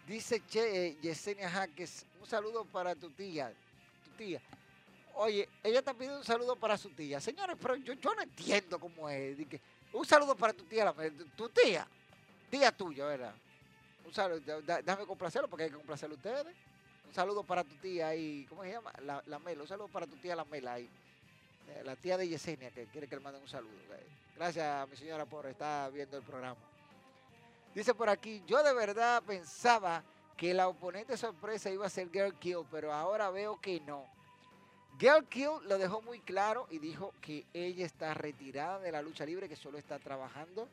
Dice 0.06 0.42
che, 0.46 0.86
eh, 0.86 0.96
Yesenia 1.00 1.48
Jaques, 1.48 2.06
un 2.20 2.26
saludo 2.26 2.64
para 2.64 2.94
tu 2.94 3.10
tía. 3.10 3.52
Tu 4.04 4.10
tía. 4.12 4.40
Oye, 5.14 5.48
ella 5.62 5.78
está 5.80 5.92
pidiendo 5.92 6.18
un 6.18 6.24
saludo 6.24 6.56
para 6.56 6.76
su 6.76 6.90
tía. 6.90 7.20
Señores, 7.20 7.56
pero 7.60 7.76
yo, 7.76 7.94
no 7.94 8.22
entiendo 8.22 8.78
cómo 8.78 9.08
es. 9.08 9.36
un 9.92 10.04
saludo 10.04 10.34
para 10.34 10.52
tu 10.52 10.64
tía, 10.64 10.92
tu 11.36 11.48
tía, 11.50 11.86
tía 12.50 12.72
tuya, 12.72 13.06
¿verdad? 13.06 13.34
Un 14.04 14.12
saludo, 14.12 14.62
déjame 14.62 15.06
complacerlo 15.06 15.48
porque 15.48 15.64
hay 15.64 15.70
que 15.70 15.76
complacerlo 15.76 16.14
a 16.14 16.18
ustedes. 16.18 16.56
Un 17.06 17.14
saludo 17.14 17.44
para 17.44 17.62
tu 17.62 17.74
tía 17.76 18.08
ahí, 18.08 18.46
¿cómo 18.48 18.62
se 18.62 18.70
llama? 18.70 18.90
La, 19.02 19.22
la 19.26 19.38
Mela, 19.38 19.62
un 19.62 19.68
saludo 19.68 19.88
para 19.88 20.06
tu 20.06 20.16
tía 20.16 20.34
la 20.34 20.46
Mela 20.46 20.74
ahí. 20.74 20.88
Eh, 21.68 21.82
la 21.84 21.96
tía 21.96 22.16
de 22.16 22.28
Yesenia 22.28 22.70
que 22.70 22.86
quiere 22.86 23.08
que 23.08 23.16
le 23.16 23.22
manden 23.22 23.42
un 23.42 23.48
saludo. 23.48 23.72
Gracias, 24.36 24.88
mi 24.88 24.96
señora, 24.96 25.24
por 25.24 25.46
estar 25.46 25.92
viendo 25.92 26.16
el 26.16 26.22
programa. 26.22 26.56
Dice 27.74 27.94
por 27.94 28.08
aquí, 28.08 28.42
yo 28.46 28.62
de 28.62 28.74
verdad 28.74 29.22
pensaba 29.22 30.02
que 30.36 30.52
la 30.52 30.68
oponente 30.68 31.16
sorpresa 31.16 31.70
iba 31.70 31.86
a 31.86 31.90
ser 31.90 32.10
Girl 32.10 32.34
Kill, 32.38 32.66
pero 32.70 32.92
ahora 32.92 33.30
veo 33.30 33.60
que 33.60 33.80
no. 33.80 34.04
Girl 34.98 35.26
Kill 35.28 35.50
lo 35.68 35.78
dejó 35.78 36.02
muy 36.02 36.20
claro 36.20 36.66
y 36.70 36.78
dijo 36.78 37.14
que 37.20 37.46
ella 37.54 37.86
está 37.86 38.12
retirada 38.14 38.78
de 38.78 38.92
la 38.92 39.02
lucha 39.02 39.24
libre, 39.24 39.48
que 39.48 39.56
solo 39.56 39.78
está 39.78 39.98
trabajando 39.98 40.68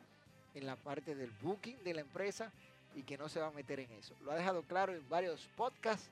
en 0.56 0.66
la 0.66 0.76
parte 0.76 1.16
del 1.16 1.32
booking 1.42 1.84
de 1.84 1.94
la 1.94 2.02
empresa 2.02 2.52
y 2.96 3.04
que 3.04 3.18
no 3.18 3.30
se 3.30 3.40
va 3.40 3.48
a 3.48 3.52
meter 3.52 3.80
en 3.80 3.92
eso. 3.92 4.14
Lo 4.24 4.32
ha 4.32 4.36
dejado 4.36 4.64
claro 4.64 4.94
en 4.94 5.08
varios 5.08 5.48
podcasts 5.56 6.10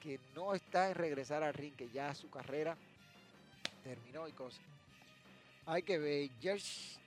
que 0.00 0.18
no 0.34 0.54
está 0.54 0.88
en 0.88 0.94
regresar 0.94 1.42
al 1.42 1.54
ring, 1.54 1.74
que 1.74 1.90
ya 1.90 2.14
su 2.14 2.30
carrera 2.30 2.76
terminó 3.82 4.28
y 4.28 4.32
cosas. 4.32 4.60
Hay 5.66 5.82
que 5.82 5.98
ver. 5.98 6.30
George 6.40 6.98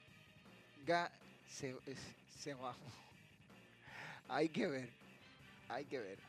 se, 1.47 1.76
se 2.39 2.53
bajó. 2.53 2.80
Hay 4.28 4.49
que 4.49 4.67
ver. 4.67 4.89
Hay 5.67 5.86
que 5.86 5.99
ver. 5.99 6.19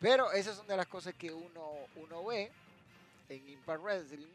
Pero 0.00 0.32
esas 0.32 0.56
son 0.56 0.66
de 0.66 0.76
las 0.76 0.86
cosas 0.86 1.14
que 1.14 1.32
uno, 1.32 1.72
uno 1.96 2.24
ve 2.24 2.50
en 3.28 3.48
Impact 3.48 3.82
Wrestling. 3.82 4.32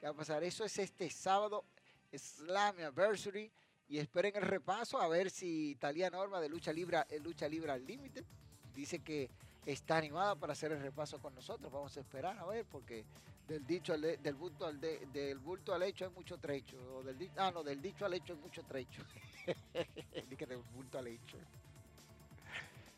¿Qué 0.00 0.06
va 0.06 0.12
a 0.12 0.16
pasar? 0.16 0.42
Eso 0.42 0.64
es 0.64 0.78
este 0.78 1.10
sábado, 1.10 1.64
Slam 2.12 2.76
Anniversary. 2.78 3.50
Y 3.88 3.98
esperen 3.98 4.36
el 4.36 4.42
repaso 4.42 5.00
a 5.00 5.08
ver 5.08 5.30
si 5.30 5.76
Talia 5.80 6.10
Norma 6.10 6.40
de 6.40 6.48
Lucha 6.48 6.72
Libre, 6.72 6.98
eh, 7.08 7.18
Lucha 7.18 7.48
Libre 7.48 7.72
al 7.72 7.84
Límite 7.84 8.24
dice 8.74 9.00
que 9.00 9.30
está 9.66 9.96
animada 9.98 10.34
para 10.36 10.52
hacer 10.52 10.72
el 10.72 10.80
repaso 10.80 11.18
con 11.18 11.34
nosotros. 11.34 11.70
Vamos 11.72 11.96
a 11.96 12.00
esperar 12.00 12.38
a 12.38 12.46
ver, 12.46 12.64
porque 12.64 13.04
del 13.48 13.66
dicho 13.66 13.92
al 13.92 14.00
del 14.00 14.34
bulto 14.34 14.64
al 14.64 14.80
del 14.80 15.38
bulto 15.38 15.74
al 15.74 15.82
hecho 15.82 16.04
hay 16.04 16.10
mucho 16.12 16.38
trecho. 16.38 16.76
O 16.96 17.02
del, 17.02 17.30
ah, 17.36 17.50
no, 17.50 17.62
del 17.62 17.82
dicho 17.82 18.04
al 18.06 18.14
hecho 18.14 18.32
hay 18.32 18.38
mucho 18.38 18.62
trecho. 18.62 19.02
Del 20.14 20.62
bulto 20.74 20.98
al 20.98 21.08
hecho. 21.08 21.36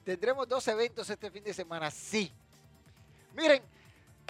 Tendremos 0.04 0.48
dos 0.48 0.66
eventos 0.68 1.08
este 1.08 1.30
fin 1.30 1.44
de 1.44 1.54
semana, 1.54 1.90
sí. 1.90 2.30
Miren, 3.34 3.62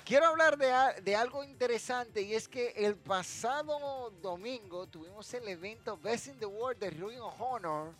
quiero 0.05 0.27
hablar 0.27 0.57
de, 0.57 1.01
de, 1.03 1.17
algo 1.17 1.43
interesante 1.43 2.23
y 2.23 2.35
es 2.35 2.47
que 2.47 2.69
el 2.77 2.95
pasado 2.95 4.11
domingo 4.23 4.87
tuvimos 4.87 5.33
el 5.35 5.49
evento 5.49 5.97
Best 5.97 6.29
in 6.29 6.39
the 6.39 6.47
World 6.47 6.79
de 6.79 6.91
Ring 6.91 7.21
of 7.21 7.41
Honor, 7.41 7.93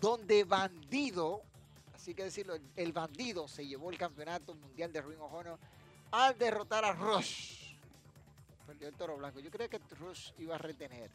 donde 0.00 0.44
Bandido, 0.44 1.42
así 2.00 2.14
que 2.14 2.24
decirlo, 2.24 2.56
el 2.76 2.92
Bandido 2.94 3.46
se 3.46 3.66
llevó 3.66 3.90
el 3.90 3.98
campeonato 3.98 4.54
mundial 4.54 4.90
de 4.90 5.02
Ring 5.02 5.20
of 5.20 5.34
Honor 5.34 5.58
al 6.10 6.38
derrotar 6.38 6.82
a 6.82 6.92
Rush. 6.92 7.74
Perdió 8.66 8.88
el 8.88 8.94
toro 8.94 9.18
blanco. 9.18 9.38
Yo 9.40 9.50
creía 9.50 9.68
que 9.68 9.78
Rush 9.98 10.32
iba 10.38 10.54
a 10.54 10.58
retener. 10.58 11.10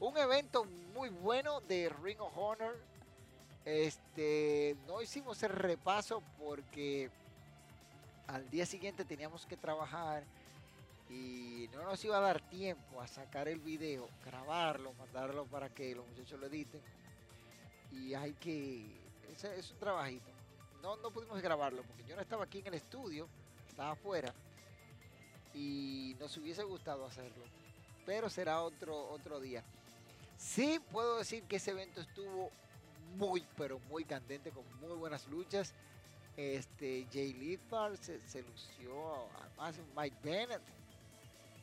Un 0.00 0.16
evento 0.16 0.64
muy 0.94 1.10
bueno 1.10 1.60
de 1.60 1.90
Ring 2.02 2.18
of 2.20 2.32
Honor 2.36 2.80
este, 3.66 4.74
no 4.86 5.02
hicimos 5.02 5.42
el 5.42 5.50
repaso 5.50 6.22
porque 6.38 7.10
al 8.28 8.48
día 8.50 8.64
siguiente 8.64 9.04
teníamos 9.04 9.44
que 9.44 9.58
trabajar 9.58 10.24
y 11.10 11.68
no 11.74 11.82
nos 11.84 12.02
iba 12.06 12.16
a 12.16 12.20
dar 12.20 12.40
tiempo 12.40 13.02
a 13.02 13.06
sacar 13.06 13.48
el 13.48 13.60
video, 13.60 14.08
grabarlo, 14.24 14.94
mandarlo 14.94 15.44
para 15.44 15.68
que 15.68 15.94
los 15.94 16.08
muchachos 16.08 16.40
lo 16.40 16.46
editen. 16.46 16.80
Y 17.92 18.14
hay 18.14 18.32
que, 18.32 19.01
es 19.32 19.70
un 19.70 19.78
trabajito. 19.78 20.30
No, 20.82 20.96
no 20.96 21.10
pudimos 21.10 21.40
grabarlo 21.40 21.82
porque 21.82 22.04
yo 22.04 22.16
no 22.16 22.22
estaba 22.22 22.44
aquí 22.44 22.58
en 22.58 22.68
el 22.68 22.74
estudio, 22.74 23.28
estaba 23.68 23.92
afuera 23.92 24.34
y 25.54 26.16
nos 26.18 26.36
hubiese 26.36 26.64
gustado 26.64 27.06
hacerlo. 27.06 27.44
Pero 28.04 28.28
será 28.28 28.62
otro, 28.62 29.10
otro 29.10 29.40
día. 29.40 29.62
Sí 30.36 30.80
puedo 30.90 31.18
decir 31.18 31.44
que 31.44 31.56
ese 31.56 31.70
evento 31.70 32.00
estuvo 32.00 32.50
muy, 33.16 33.46
pero 33.56 33.78
muy 33.88 34.04
candente, 34.04 34.50
con 34.50 34.64
muy 34.80 34.96
buenas 34.96 35.26
luchas. 35.28 35.72
Este, 36.36 37.06
Jay 37.12 37.32
Lethal 37.34 37.96
se, 37.98 38.18
se 38.26 38.42
lució, 38.42 39.28
además 39.40 39.76
Mike 39.94 40.16
Bennett, 40.22 40.62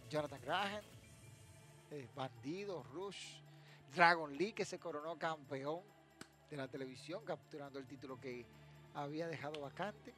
Jonathan 0.10 0.40
Graham, 0.42 0.84
eh, 1.92 2.08
Bandido, 2.16 2.84
Rush, 2.94 3.40
Dragon 3.94 4.36
Lee 4.38 4.54
que 4.54 4.64
se 4.64 4.80
coronó 4.80 5.18
campeón 5.18 5.82
de 6.50 6.58
la 6.58 6.68
televisión, 6.68 7.24
capturando 7.26 7.80
el 7.80 7.86
título 7.86 8.20
que 8.20 8.46
había 8.94 9.28
dejado 9.28 9.62
vacante 9.62 10.14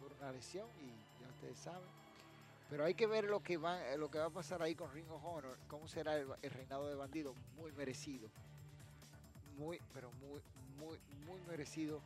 por 0.00 0.12
una 0.14 0.32
lesión 0.32 0.68
y 0.80 1.22
ya 1.22 1.28
ustedes 1.28 1.58
saben. 1.58 1.88
Pero 2.70 2.84
hay 2.84 2.94
que 2.94 3.06
ver 3.06 3.24
lo 3.24 3.42
que 3.42 3.58
va, 3.58 3.78
lo 3.96 4.10
que 4.10 4.18
va 4.18 4.26
a 4.26 4.30
pasar 4.30 4.62
ahí 4.62 4.74
con 4.74 4.92
Ring 4.92 5.10
of 5.10 5.24
Honor, 5.24 5.58
cómo 5.68 5.88
será 5.88 6.16
el 6.16 6.50
reinado 6.50 6.88
de 6.88 6.94
Bandido, 6.94 7.34
muy 7.56 7.70
merecido 7.72 8.30
muy, 9.58 9.80
pero 9.94 10.10
muy, 10.12 10.40
muy, 10.78 10.98
muy 11.26 11.40
merecido 11.48 12.00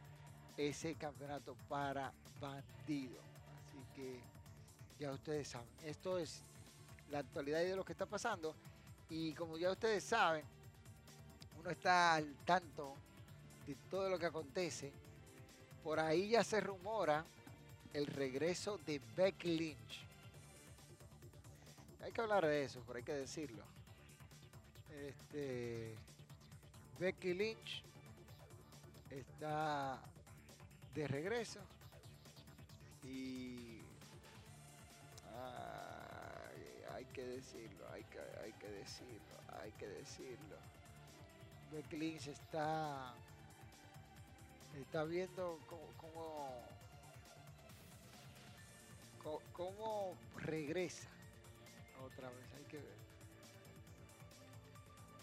ese 0.57 0.95
campeonato 0.95 1.57
para 1.69 2.13
Bandido. 2.41 3.19
Así 3.69 3.79
que 3.95 4.21
ya 4.99 5.13
ustedes 5.13 5.49
saben, 5.49 5.69
esto 5.85 6.19
es 6.19 6.43
la 7.11 7.21
actualidad 7.21 7.61
de 7.61 7.77
lo 7.77 7.85
que 7.85 7.93
está 7.93 8.07
pasando. 8.07 8.55
Y 9.09 9.33
como 9.35 9.57
ya 9.57 9.71
ustedes 9.71 10.05
saben, 10.05 10.45
uno 11.59 11.71
está 11.71 12.15
al 12.15 12.35
tanto 12.45 12.95
de 13.67 13.75
todo 13.91 14.09
lo 14.09 14.19
que 14.19 14.27
acontece. 14.27 14.93
Por 15.83 16.01
ahí 16.01 16.31
ya 16.31 16.45
se 16.45 16.61
rumora 16.61 17.25
el 17.93 18.07
regreso 18.07 18.79
de 18.79 19.01
Becky 19.17 19.57
Lynch. 19.57 20.05
Hay 22.03 22.12
que 22.12 22.21
hablar 22.21 22.47
de 22.47 22.64
eso, 22.64 22.83
pero 22.87 22.99
hay 22.99 23.05
que 23.05 23.14
decirlo. 23.14 23.62
Este, 25.07 25.95
Becky 26.99 27.35
Lynch 27.35 27.83
está 29.11 30.01
de 30.95 31.09
regreso 31.09 31.61
y 33.05 33.81
hay 36.95 37.05
que 37.12 37.25
decirlo, 37.25 37.85
hay 37.93 38.03
que, 38.05 38.19
hay 38.43 38.53
que 38.53 38.69
decirlo, 38.69 39.37
hay 39.62 39.73
que 39.73 39.87
decirlo. 39.87 40.57
Becky 41.73 41.97
Lynch 41.97 42.29
está 42.29 43.14
está 44.81 45.05
viendo 45.05 45.59
cómo, 45.66 46.62
cómo, 49.53 50.16
regresa 50.37 51.09
otra 52.05 52.29
vez, 52.31 52.53
hay 52.57 52.64
que 52.64 52.77
ver. 52.77 52.97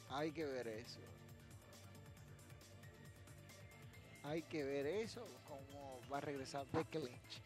Hay 0.10 0.32
que 0.32 0.45
ver 0.45 0.68
eso. 0.68 0.99
Hay 4.24 4.41
que 4.43 4.64
ver 4.64 4.86
eso, 4.88 5.26
cómo 5.47 5.99
va 6.12 6.18
a 6.18 6.22
regresar 6.22 6.66
Becky 6.72 6.97
Lynch. 6.97 7.41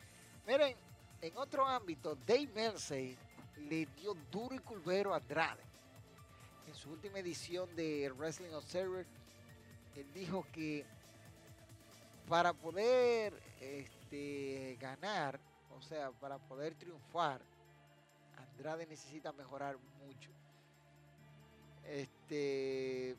Miren, 0.46 0.76
en 1.22 1.38
otro 1.38 1.66
ámbito, 1.66 2.16
Dave 2.16 2.48
Mersey 2.54 3.18
le 3.70 3.86
dio 3.98 4.14
duro 4.32 4.56
y 4.56 4.60
culvero 4.60 5.14
a 5.14 5.18
Andrade. 5.18 5.64
En 6.68 6.76
su 6.76 6.92
última 6.92 7.20
edición 7.20 7.74
de 7.76 8.12
Wrestling 8.12 8.54
Observer, 8.54 9.06
él 9.96 10.14
dijo 10.14 10.46
que 10.52 10.86
para 12.28 12.54
poder 12.54 13.34
este, 13.62 14.78
ganar, 14.80 15.40
o 15.78 15.82
sea, 15.82 16.12
para 16.12 16.38
poder 16.38 16.76
triunfar, 16.76 17.42
Andrade 18.38 18.86
necesita 18.86 19.32
mejorar 19.32 19.78
mucho. 20.06 20.30
Este, 21.86 23.16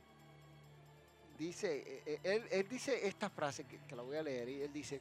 dice, 1.38 2.02
eh, 2.06 2.20
eh, 2.22 2.48
él, 2.50 2.68
dice 2.68 3.06
esta 3.06 3.30
frase 3.30 3.64
que, 3.64 3.96
la 3.96 4.02
voy 4.02 4.16
a 4.16 4.22
leer 4.22 4.48
y 4.48 4.62
él 4.62 4.72
dice, 4.72 5.00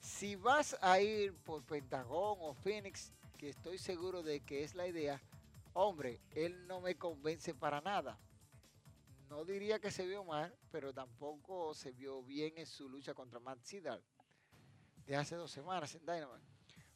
si 0.00 0.36
vas 0.36 0.76
a 0.82 1.00
ir 1.00 1.32
por 1.32 1.62
Pentagón 1.62 2.38
o 2.40 2.54
Phoenix, 2.54 3.12
que 3.38 3.48
estoy 3.48 3.78
seguro 3.78 4.22
de 4.22 4.40
que 4.40 4.64
es 4.64 4.74
la 4.74 4.86
idea, 4.86 5.18
hombre, 5.72 6.20
él 6.34 6.66
no 6.66 6.80
me 6.80 6.96
convence 6.96 7.54
para 7.54 7.80
nada. 7.80 8.18
No 9.30 9.44
diría 9.44 9.78
que 9.78 9.92
se 9.92 10.04
vio 10.04 10.24
mal, 10.24 10.52
pero 10.72 10.92
tampoco 10.92 11.72
se 11.72 11.92
vio 11.92 12.20
bien 12.24 12.58
en 12.58 12.66
su 12.66 12.88
lucha 12.88 13.14
contra 13.14 13.38
Matt 13.38 13.62
Sidal 13.62 14.02
de 15.06 15.14
hace 15.14 15.36
dos 15.36 15.52
semanas 15.52 15.94
en 15.94 16.00
Dynamite. 16.00 16.44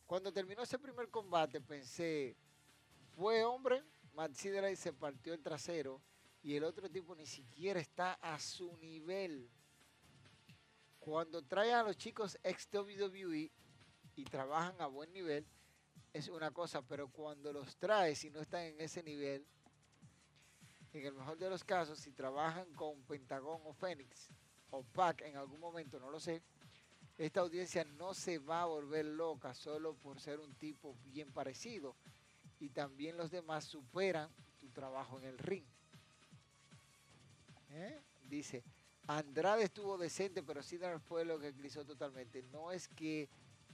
Cuando 0.05 0.33
terminó 0.33 0.63
ese 0.63 0.79
primer 0.81 1.09
combate 1.11 1.61
pensé, 1.61 2.37
fue 3.15 3.45
hombre, 3.45 3.85
Matt 4.15 4.35
Sidal 4.35 4.77
se 4.77 4.93
partió 4.93 5.33
el 5.33 5.43
trasero 5.43 6.03
y 6.43 6.57
el 6.57 6.65
otro 6.65 6.91
tipo 6.91 7.15
ni 7.15 7.25
siquiera 7.25 7.79
está 7.79 8.15
a 8.15 8.41
su 8.41 8.77
nivel. 8.79 9.49
Cuando 10.99 11.41
trae 11.41 11.73
a 11.73 11.85
los 11.85 11.97
chicos 11.97 12.37
ex 12.43 12.69
WWE 12.73 13.53
y 14.17 14.25
trabajan 14.25 14.81
a 14.81 14.87
buen 14.87 15.13
nivel, 15.13 15.47
es 16.13 16.29
una 16.29 16.51
cosa, 16.51 16.83
pero 16.83 17.09
cuando 17.09 17.53
los 17.53 17.77
traes 17.77 18.25
y 18.25 18.31
no 18.31 18.41
están 18.41 18.63
en 18.63 18.81
ese 18.81 19.05
nivel, 19.05 19.47
en 20.95 21.07
el 21.07 21.15
mejor 21.15 21.39
de 21.39 21.51
los 21.51 21.65
casos, 21.65 21.99
si 21.99 22.13
trabajan 22.13 22.73
con 22.75 23.03
Pentagón 23.03 23.61
o 23.65 23.73
Fénix 23.73 24.29
o 24.71 24.83
PAC 24.83 25.23
en 25.23 25.37
algún 25.37 25.61
momento, 25.61 25.99
no 25.99 26.11
lo 26.11 26.21
sé, 26.21 26.43
esta 27.17 27.41
audiencia 27.41 27.85
no 27.85 28.13
se 28.13 28.39
va 28.39 28.63
a 28.63 28.67
volver 28.67 29.05
loca 29.05 29.55
solo 29.55 29.95
por 29.95 30.21
ser 30.21 30.41
un 30.41 30.55
tipo 30.55 30.97
bien 31.05 31.31
parecido. 31.33 31.95
Y 32.59 32.71
también 32.71 33.17
los 33.17 33.31
demás 33.31 33.65
superan 33.65 34.31
tu 34.59 34.69
trabajo 34.71 35.19
en 35.19 35.27
el 35.27 35.39
ring. 35.39 35.65
¿Eh? 37.71 38.01
Dice, 38.29 38.65
Andrade 39.07 39.65
estuvo 39.65 39.99
decente, 39.99 40.43
pero 40.43 40.63
Sidar 40.63 40.99
fue 41.01 41.25
lo 41.25 41.39
que 41.39 41.53
grisó 41.53 41.85
totalmente. 41.85 42.43
No 42.45 42.73
es 42.73 42.89
que 42.89 43.29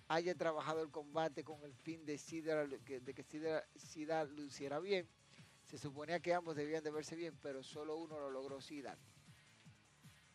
haya 0.08 0.34
trabajado 0.34 0.82
el 0.82 0.90
combate 0.90 1.44
con 1.44 1.62
el 1.62 1.72
fin 1.72 2.04
de, 2.04 2.18
de 2.18 3.14
que 3.14 3.22
Sidar, 3.76 4.28
luciera 4.30 4.80
bien. 4.80 5.06
Se 5.70 5.78
suponía 5.78 6.18
que 6.18 6.34
ambos 6.34 6.56
debían 6.56 6.82
de 6.82 6.90
verse 6.90 7.14
bien, 7.14 7.38
pero 7.40 7.62
solo 7.62 7.96
uno 7.96 8.18
lo 8.18 8.28
logró 8.28 8.60
Sidar. 8.60 8.98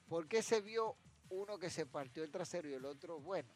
¿Por 0.07 0.29
qué 0.29 0.41
se 0.41 0.61
vio 0.61 0.95
uno 1.29 1.59
que 1.59 1.69
se 1.69 1.85
partió 1.85 2.23
el 2.23 2.31
trasero 2.31 2.69
y 2.69 2.73
el 2.73 2.85
otro, 2.85 3.19
bueno? 3.19 3.49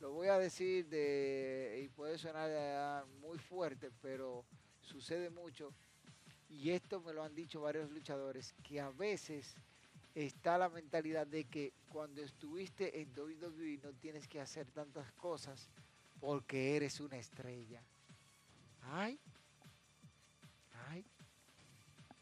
Lo 0.00 0.12
voy 0.12 0.28
a 0.28 0.38
decir 0.38 0.88
de, 0.88 1.82
y 1.84 1.88
puede 1.88 2.16
sonar 2.16 3.04
muy 3.20 3.36
fuerte, 3.38 3.90
pero 4.00 4.46
sucede 4.80 5.28
mucho 5.28 5.74
y 6.48 6.70
esto 6.70 7.02
me 7.02 7.12
lo 7.12 7.22
han 7.22 7.34
dicho 7.34 7.60
varios 7.60 7.90
luchadores, 7.90 8.54
que 8.62 8.80
a 8.80 8.88
veces 8.88 9.54
está 10.14 10.56
la 10.56 10.70
mentalidad 10.70 11.26
de 11.26 11.44
que 11.44 11.74
cuando 11.90 12.22
estuviste 12.22 13.02
en 13.02 13.12
WWE 13.14 13.80
no 13.82 13.92
tienes 13.92 14.26
que 14.26 14.40
hacer 14.40 14.70
tantas 14.70 15.12
cosas 15.12 15.68
porque 16.20 16.74
eres 16.74 17.00
una 17.00 17.18
estrella. 17.18 17.82
Ay, 18.80 19.20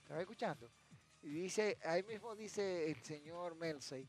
¿estaba 0.06 0.20
escuchando? 0.20 0.70
Y 1.20 1.30
dice, 1.30 1.78
ahí 1.82 2.04
mismo 2.04 2.36
dice 2.36 2.88
el 2.88 3.02
señor 3.02 3.56
Melsey, 3.56 4.06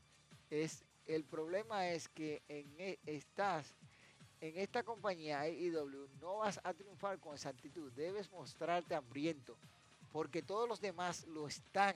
es, 0.48 0.86
el 1.08 1.24
problema 1.24 1.90
es 1.90 2.08
que 2.08 2.44
en, 2.48 2.72
e, 2.78 3.00
estás 3.08 3.74
en 4.40 4.60
esta 4.60 4.84
compañía 4.84 5.40
AEW 5.40 6.08
no 6.22 6.38
vas 6.38 6.60
a 6.64 6.72
triunfar 6.76 7.20
con 7.20 7.34
esa 7.34 7.50
actitud, 7.50 7.92
debes 7.94 8.30
mostrarte 8.30 8.94
hambriento, 8.94 9.58
porque 10.12 10.44
todos 10.44 10.70
los 10.70 10.80
demás 10.80 11.26
lo 11.26 11.48
están. 11.48 11.96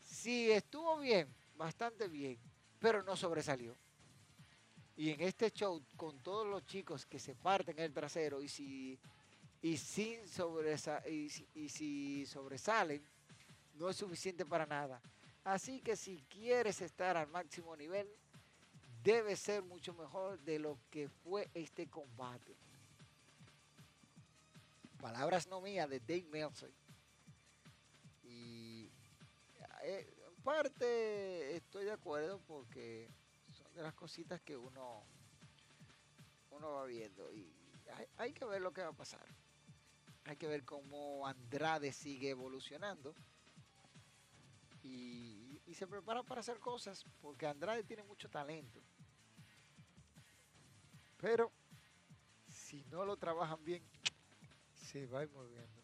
Sí, 0.00 0.50
estuvo 0.50 0.98
bien, 0.98 1.28
bastante 1.54 2.08
bien, 2.08 2.38
pero 2.78 3.02
no 3.02 3.14
sobresalió. 3.14 3.76
Y 4.96 5.10
en 5.10 5.20
este 5.20 5.50
show, 5.50 5.84
con 5.98 6.18
todos 6.22 6.46
los 6.46 6.64
chicos 6.64 7.04
que 7.04 7.18
se 7.18 7.34
parten 7.34 7.78
el 7.78 7.92
trasero 7.92 8.42
y 8.42 8.48
si, 8.48 8.98
y 9.62 9.76
sin 9.76 10.20
y 11.54 11.68
si 11.68 12.26
sobresalen, 12.26 13.02
no 13.74 13.90
es 13.90 13.96
suficiente 13.96 14.44
para 14.44 14.66
nada. 14.66 15.00
Así 15.44 15.80
que 15.80 15.96
si 15.96 16.22
quieres 16.28 16.80
estar 16.80 17.16
al 17.16 17.28
máximo 17.28 17.76
nivel, 17.76 18.08
debe 19.02 19.36
ser 19.36 19.62
mucho 19.62 19.94
mejor 19.94 20.40
de 20.40 20.58
lo 20.58 20.78
que 20.90 21.08
fue 21.08 21.48
este 21.54 21.88
combate. 21.88 22.56
Palabras 25.00 25.46
no 25.46 25.60
mías 25.60 25.88
de 25.88 26.00
Dave 26.00 26.26
Meltzer. 26.30 26.72
Y 28.24 28.90
eh, 29.82 30.12
en 30.26 30.42
parte 30.42 31.54
estoy 31.54 31.84
de 31.84 31.92
acuerdo 31.92 32.40
porque 32.48 33.08
son 33.52 33.72
de 33.74 33.82
las 33.82 33.94
cositas 33.94 34.40
que 34.40 34.56
uno, 34.56 35.04
uno 36.50 36.72
va 36.72 36.86
viendo. 36.86 37.32
Y 37.32 37.52
hay 38.16 38.32
que 38.32 38.44
ver 38.44 38.60
lo 38.60 38.72
que 38.72 38.82
va 38.82 38.88
a 38.88 38.92
pasar. 38.92 39.24
Hay 40.26 40.36
que 40.36 40.48
ver 40.48 40.64
cómo 40.64 41.24
Andrade 41.26 41.92
sigue 41.92 42.30
evolucionando 42.30 43.14
y, 44.82 45.60
se 45.72 45.86
prepara 45.86 46.22
para 46.22 46.40
hacer 46.40 46.58
cosas 46.58 47.04
porque 47.20 47.46
Andrade 47.46 47.84
tiene 47.84 48.02
mucho 48.02 48.30
talento. 48.30 48.82
Pero 51.18 51.52
si 52.48 52.82
no 52.84 53.04
lo 53.04 53.16
trabajan 53.18 53.62
bien, 53.62 53.82
se 54.74 55.06
va 55.06 55.20
a 55.20 55.22
ir 55.24 55.30
muriendo. 55.30 55.82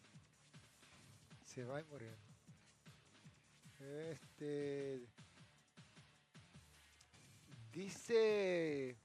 Se 1.45 1.63
va 1.63 1.77
a 1.77 1.79
ir 1.81 1.85
muriendo. 1.85 2.17
Este 3.79 5.07
dice, 7.71 8.97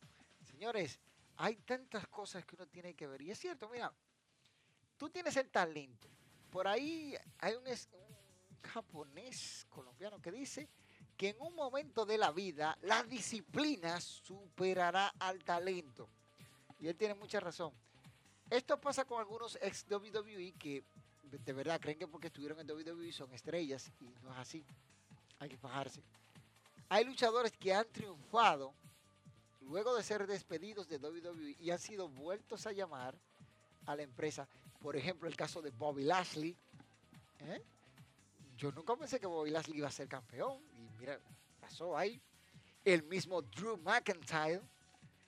señores, 0.43 0.99
hay 1.37 1.57
tantas 1.57 2.07
cosas 2.09 2.45
que 2.45 2.57
uno 2.57 2.67
tiene 2.67 2.95
que 2.95 3.07
ver. 3.07 3.21
Y 3.23 3.31
es 3.31 3.39
cierto, 3.39 3.69
mira, 3.69 3.93
tú 4.99 5.09
tienes 5.09 5.37
el 5.37 5.49
talento. 5.49 6.09
Por 6.51 6.67
ahí 6.67 7.17
hay 7.39 7.55
un, 7.55 7.65
japonés 8.63 9.67
colombiano 9.71 10.21
que 10.21 10.31
dice 10.31 10.69
que 11.17 11.31
en 11.31 11.37
un 11.41 11.55
momento 11.55 12.05
de 12.05 12.19
la 12.19 12.33
vida 12.33 12.77
la 12.83 13.03
disciplina 13.03 14.01
superará 14.01 15.15
al 15.19 15.43
talento. 15.45 16.09
Y 16.81 16.89
él 16.89 16.97
tiene 16.97 17.15
mucha 17.15 17.41
razón. 17.41 17.73
Esto 18.51 18.81
pasa 18.81 19.05
con 19.05 19.19
algunos 19.19 19.59
ex 19.63 19.87
WWE 19.91 20.55
que 20.59 20.85
de 21.23 21.53
verdad 21.53 21.81
creen 21.81 21.99
que 21.99 22.07
porque 22.07 22.29
estuvieron 22.29 22.59
en 22.61 22.71
WWE 22.71 23.13
son 23.13 23.33
estrellas 23.33 23.91
y 24.01 24.05
no 24.23 24.33
es 24.33 24.39
así. 24.39 24.65
Hay 25.39 25.49
que 25.49 25.57
fajarse. 25.57 26.03
Hay 26.89 27.05
luchadores 27.05 27.53
que 27.53 27.75
han 27.75 27.87
triunfado 27.91 28.75
luego 29.61 29.95
de 29.95 30.03
ser 30.03 30.27
despedidos 30.27 30.89
de 30.89 30.99
WWE 30.99 31.57
y 31.59 31.71
han 31.71 31.79
sido 31.79 32.09
vueltos 32.09 32.67
a 32.67 32.73
llamar 32.73 33.19
a 33.89 33.97
la 33.97 34.03
empresa. 34.03 34.47
Por 34.81 34.97
ejemplo, 34.97 35.29
el 35.29 35.37
caso 35.37 35.63
de 35.63 35.71
Bobby 35.71 36.05
Lashley. 36.05 36.55
¿eh? 37.41 37.63
yo 38.57 38.71
nunca 38.73 38.95
pensé 38.97 39.19
que 39.19 39.27
Bobby 39.27 39.51
Lashley 39.51 39.79
iba 39.79 39.89
a 39.89 39.91
ser 39.91 40.09
campeón. 40.09 40.63
Y 40.75 40.91
mira, 40.99 41.19
pasó 41.59 41.97
ahí. 41.97 42.21
El 42.85 43.03
mismo 43.03 43.41
Drew 43.41 43.79
McIntyre, 43.79 44.61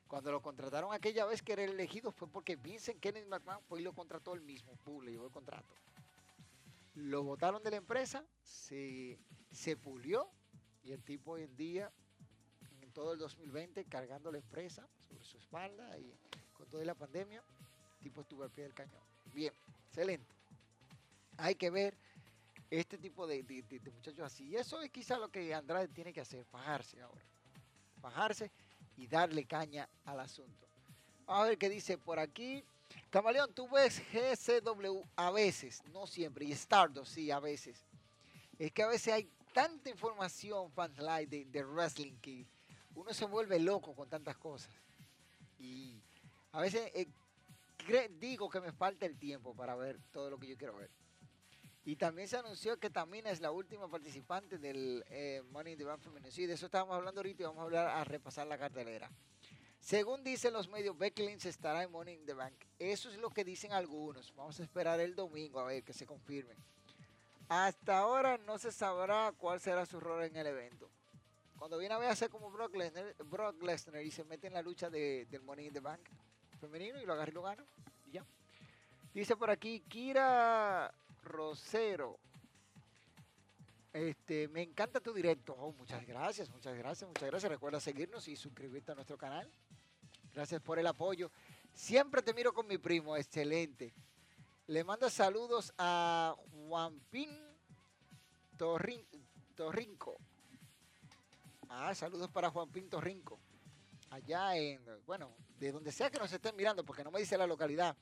cuando 0.07 0.31
lo 0.31 0.43
contrataron 0.43 0.93
aquella 0.93 1.25
vez 1.25 1.43
que 1.43 1.55
era 1.55 1.65
elegido, 1.65 2.13
fue 2.13 2.29
porque 2.29 2.57
Vincent 2.57 3.01
Kennedy 3.01 3.27
McMahon 3.27 3.63
fue 3.63 3.81
y 3.81 3.83
lo 3.83 3.95
contrató 3.95 4.35
el 4.35 4.43
mismo, 4.43 4.73
le 5.03 5.13
llevó 5.13 5.27
el 5.27 5.33
contrato. 5.33 5.75
Lo 6.95 7.23
votaron 7.23 7.63
de 7.63 7.71
la 7.71 7.77
empresa, 7.77 8.25
se, 8.43 9.19
se 9.51 9.77
pulió 9.77 10.29
y 10.83 10.93
el 10.93 11.03
tipo 11.03 11.33
hoy 11.33 11.45
en 11.45 11.57
día, 11.57 11.91
en 12.83 12.93
todo 12.93 13.13
el 13.15 13.19
2020, 13.19 13.85
cargando 13.87 14.31
la 14.31 14.39
empresa 14.39 14.87
sobre 15.09 15.25
su 15.25 15.39
espalda 15.39 15.99
y 15.99 16.13
con 16.53 16.69
toda 16.69 16.85
la 16.85 16.95
pandemia, 16.95 17.43
tipo 18.01 18.23
estuvo 18.23 18.43
al 18.43 18.51
pie 18.51 18.65
del 18.65 18.75
cañón. 18.75 19.03
Bien, 19.33 19.53
excelente. 19.89 20.35
Hay 21.37 21.55
que 21.55 21.71
ver 21.71 21.97
este 22.71 22.99
tipo 22.99 23.27
de, 23.27 23.43
muchachos 23.93 24.21
así. 24.21 24.49
Y 24.49 24.57
eso 24.57 24.81
es 24.81 24.91
quizá 24.91 25.19
lo 25.19 25.31
que 25.31 25.55
Andrade 25.55 25.89
tiene 25.89 26.13
que 26.13 26.21
hacer, 26.21 26.47
bajarse 26.53 27.01
ahora. 27.01 27.23
Bajarse 28.01 28.51
y 28.97 29.07
darle 29.07 29.45
caña 29.45 29.89
al 30.05 30.21
asunto. 30.21 30.69
Vamos 31.27 31.45
a 31.45 31.49
ver 31.49 31.59
qué 31.59 31.69
dice 31.69 31.99
por 31.99 32.19
aquí. 32.19 32.65
Camaleón, 33.11 33.53
tú 33.55 33.69
ves 33.69 34.03
GCW 34.13 35.03
a 35.17 35.31
veces, 35.31 35.83
no 35.93 36.07
siempre, 36.07 36.45
y 36.45 36.53
Stardust 36.53 37.15
sí, 37.15 37.31
a 37.31 37.39
veces. 37.39 37.85
Es 38.59 38.73
que 38.73 38.83
a 38.83 38.89
veces 38.89 39.15
hay 39.15 39.31
tanta 39.53 39.91
información, 39.91 40.71
fanlight 40.73 41.29
de, 41.29 41.45
de 41.45 41.65
wrestling, 41.65 42.15
que 42.21 42.47
uno 42.95 43.13
se 43.15 43.25
vuelve 43.25 43.59
loco 43.59 43.95
con 43.95 44.09
tantas 44.09 44.37
cosas. 44.37 44.71
Y 45.59 46.01
a 46.53 46.61
veces 46.61 46.91
eh, 46.95 47.09
digo 48.19 48.49
que 48.49 48.61
me 48.61 48.73
falta 48.73 49.07
el 49.07 49.19
tiempo 49.19 49.55
para 49.55 49.75
ver 49.77 50.01
todo 50.13 50.31
lo 50.31 50.39
que 50.39 50.49
yo 50.49 50.57
quiero 50.57 50.77
ver. 50.77 50.91
Y 51.85 51.97
también 51.97 52.29
se 52.29 52.37
anunció 52.37 52.79
que 52.79 52.91
Tamina 52.91 53.31
es 53.31 53.41
la 53.41 53.51
última 53.51 53.89
participante 53.89 54.59
del 54.59 55.03
eh, 55.09 55.43
Money 55.51 55.73
in 55.73 55.79
the 55.79 55.85
Bank 55.85 56.01
femenino. 56.01 56.31
Sí, 56.31 56.47
de 56.47 56.55
eso 56.55 56.67
estábamos 56.67 56.95
hablando 56.95 57.21
ahorita 57.21 57.43
y 57.43 57.47
vamos 57.47 57.61
a 57.61 57.65
hablar 57.65 57.89
a 57.89 58.05
repasar 58.05 58.47
la 58.47 58.59
cartelera. 58.59 59.11
Según 59.81 60.23
dicen 60.23 60.53
los 60.53 60.69
medios, 60.69 60.97
Becky 60.97 61.27
Lynch 61.27 61.47
estará 61.47 61.83
en 61.83 61.91
Money 61.91 62.17
in 62.17 62.27
the 62.27 62.35
Bank. 62.35 62.55
Eso 62.79 63.11
es 63.11 63.17
lo 63.17 63.31
que 63.31 63.45
dicen 63.45 63.73
algunos. 63.73 64.35
Vamos 64.35 64.61
a 64.61 64.63
esperar 64.63 65.01
el 65.01 65.15
domingo 65.15 65.59
a 65.59 65.65
ver 65.65 65.83
que 65.83 65.95
se 65.95 66.05
confirme. 66.05 66.55
Hasta 67.49 67.99
ahora 67.99 68.37
no 68.39 68.59
se 68.59 68.73
sabrá 68.73 69.33
cuál 69.37 69.59
será 69.59 69.87
su 69.87 69.99
rol 69.99 70.23
en 70.25 70.37
el 70.37 70.47
evento. 70.47 70.91
Cuando 71.59 71.79
viene 71.79 71.95
a 71.95 71.99
ver 71.99 72.09
a 72.09 72.13
hacer 72.13 72.31
como 72.31 72.51
Brock 72.51 72.75
Lesnar, 72.77 74.05
y 74.05 74.11
se 74.11 74.25
mete 74.25 74.47
en 74.47 74.55
la 74.55 74.63
lucha 74.63 74.91
del 74.91 75.43
Money 75.43 75.67
in 75.67 75.73
the 75.73 75.81
Bank 75.81 76.09
femenino 76.61 77.01
y 77.01 77.07
lo 77.07 77.15
agarra 77.15 77.31
y 77.31 77.35
lo 77.35 77.43
gana. 77.43 77.65
Y 78.07 78.13
ya. 78.13 78.25
Dice 79.13 79.37
por 79.37 79.51
aquí, 79.51 79.81
Kira 79.89 80.93
Rosero. 81.25 82.19
Este, 83.93 84.47
me 84.49 84.63
encanta 84.63 85.01
tu 85.01 85.13
directo. 85.13 85.55
Oh, 85.59 85.73
muchas 85.73 86.07
gracias, 86.07 86.49
muchas 86.51 86.77
gracias, 86.77 87.09
muchas 87.09 87.29
gracias. 87.29 87.51
Recuerda 87.51 87.81
seguirnos 87.81 88.29
y 88.29 88.37
suscribirte 88.37 88.93
a 88.93 88.95
nuestro 88.95 89.19
canal. 89.19 89.51
Gracias 90.33 90.61
por 90.63 90.79
el 90.79 90.87
apoyo. 90.87 91.33
Siempre 91.75 92.23
te 92.23 92.33
miro 92.33 92.53
con 92.53 92.67
mi 92.69 92.79
primo, 92.79 93.17
excelente. 93.17 93.93
Le 94.69 94.85
mando 94.85 95.11
saludos 95.11 95.73
a 95.79 96.37
Juanpín 96.53 97.31
Torrin, 98.57 99.05
Torrinco. 99.57 100.17
Ah, 101.69 101.95
saludos 101.95 102.31
para 102.31 102.51
Juanpín 102.51 102.89
Torrinco. 102.89 103.41
Allá 104.11 104.57
en, 104.57 104.85
bueno, 105.07 105.35
de 105.59 105.73
donde 105.73 105.93
sea 105.93 106.11
que 106.11 106.19
nos 106.19 106.33
estén 106.33 106.57
mirando, 106.57 106.85
porque 106.85 107.05
no 107.05 107.11
me 107.11 107.21
dice 107.21 107.39
la 107.39 107.47
localidad. 107.47 107.97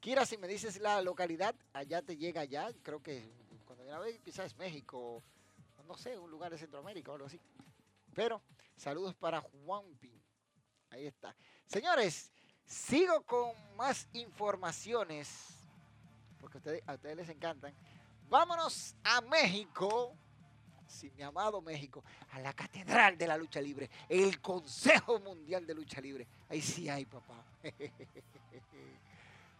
Kira, 0.00 0.26
si 0.26 0.36
me 0.36 0.46
dices 0.46 0.80
la 0.80 1.00
localidad, 1.02 1.54
allá 1.72 2.02
te 2.02 2.16
llega 2.16 2.44
ya, 2.44 2.72
creo 2.82 3.02
que 3.02 3.32
cuando 3.64 3.84
viene 3.84 3.96
a 3.96 4.00
ver 4.00 4.20
quizás 4.20 4.46
es 4.46 4.56
México, 4.56 5.22
no 5.86 5.96
sé, 5.96 6.18
un 6.18 6.30
lugar 6.30 6.52
de 6.52 6.58
Centroamérica 6.58 7.10
o 7.10 7.14
algo 7.14 7.26
así. 7.26 7.40
Pero 8.14 8.42
saludos 8.76 9.14
para 9.14 9.40
Juanpi. 9.40 10.22
Ahí 10.90 11.06
está. 11.06 11.34
Señores, 11.66 12.30
sigo 12.66 13.22
con 13.22 13.52
más 13.76 14.08
informaciones, 14.12 15.28
porque 16.38 16.58
ustedes, 16.58 16.82
a 16.86 16.94
ustedes 16.94 17.16
les 17.16 17.28
encantan. 17.28 17.74
Vámonos 18.28 18.94
a 19.04 19.20
México. 19.20 20.16
Sí, 20.88 21.12
mi 21.16 21.22
amado 21.22 21.60
México, 21.60 22.02
a 22.32 22.40
la 22.40 22.54
Catedral 22.54 23.18
de 23.18 23.26
la 23.26 23.36
Lucha 23.36 23.60
Libre, 23.60 23.90
el 24.08 24.40
Consejo 24.40 25.20
Mundial 25.20 25.66
de 25.66 25.74
Lucha 25.74 26.00
Libre. 26.00 26.26
Ahí 26.48 26.62
sí 26.62 26.88
hay, 26.88 27.04
papá. 27.04 27.44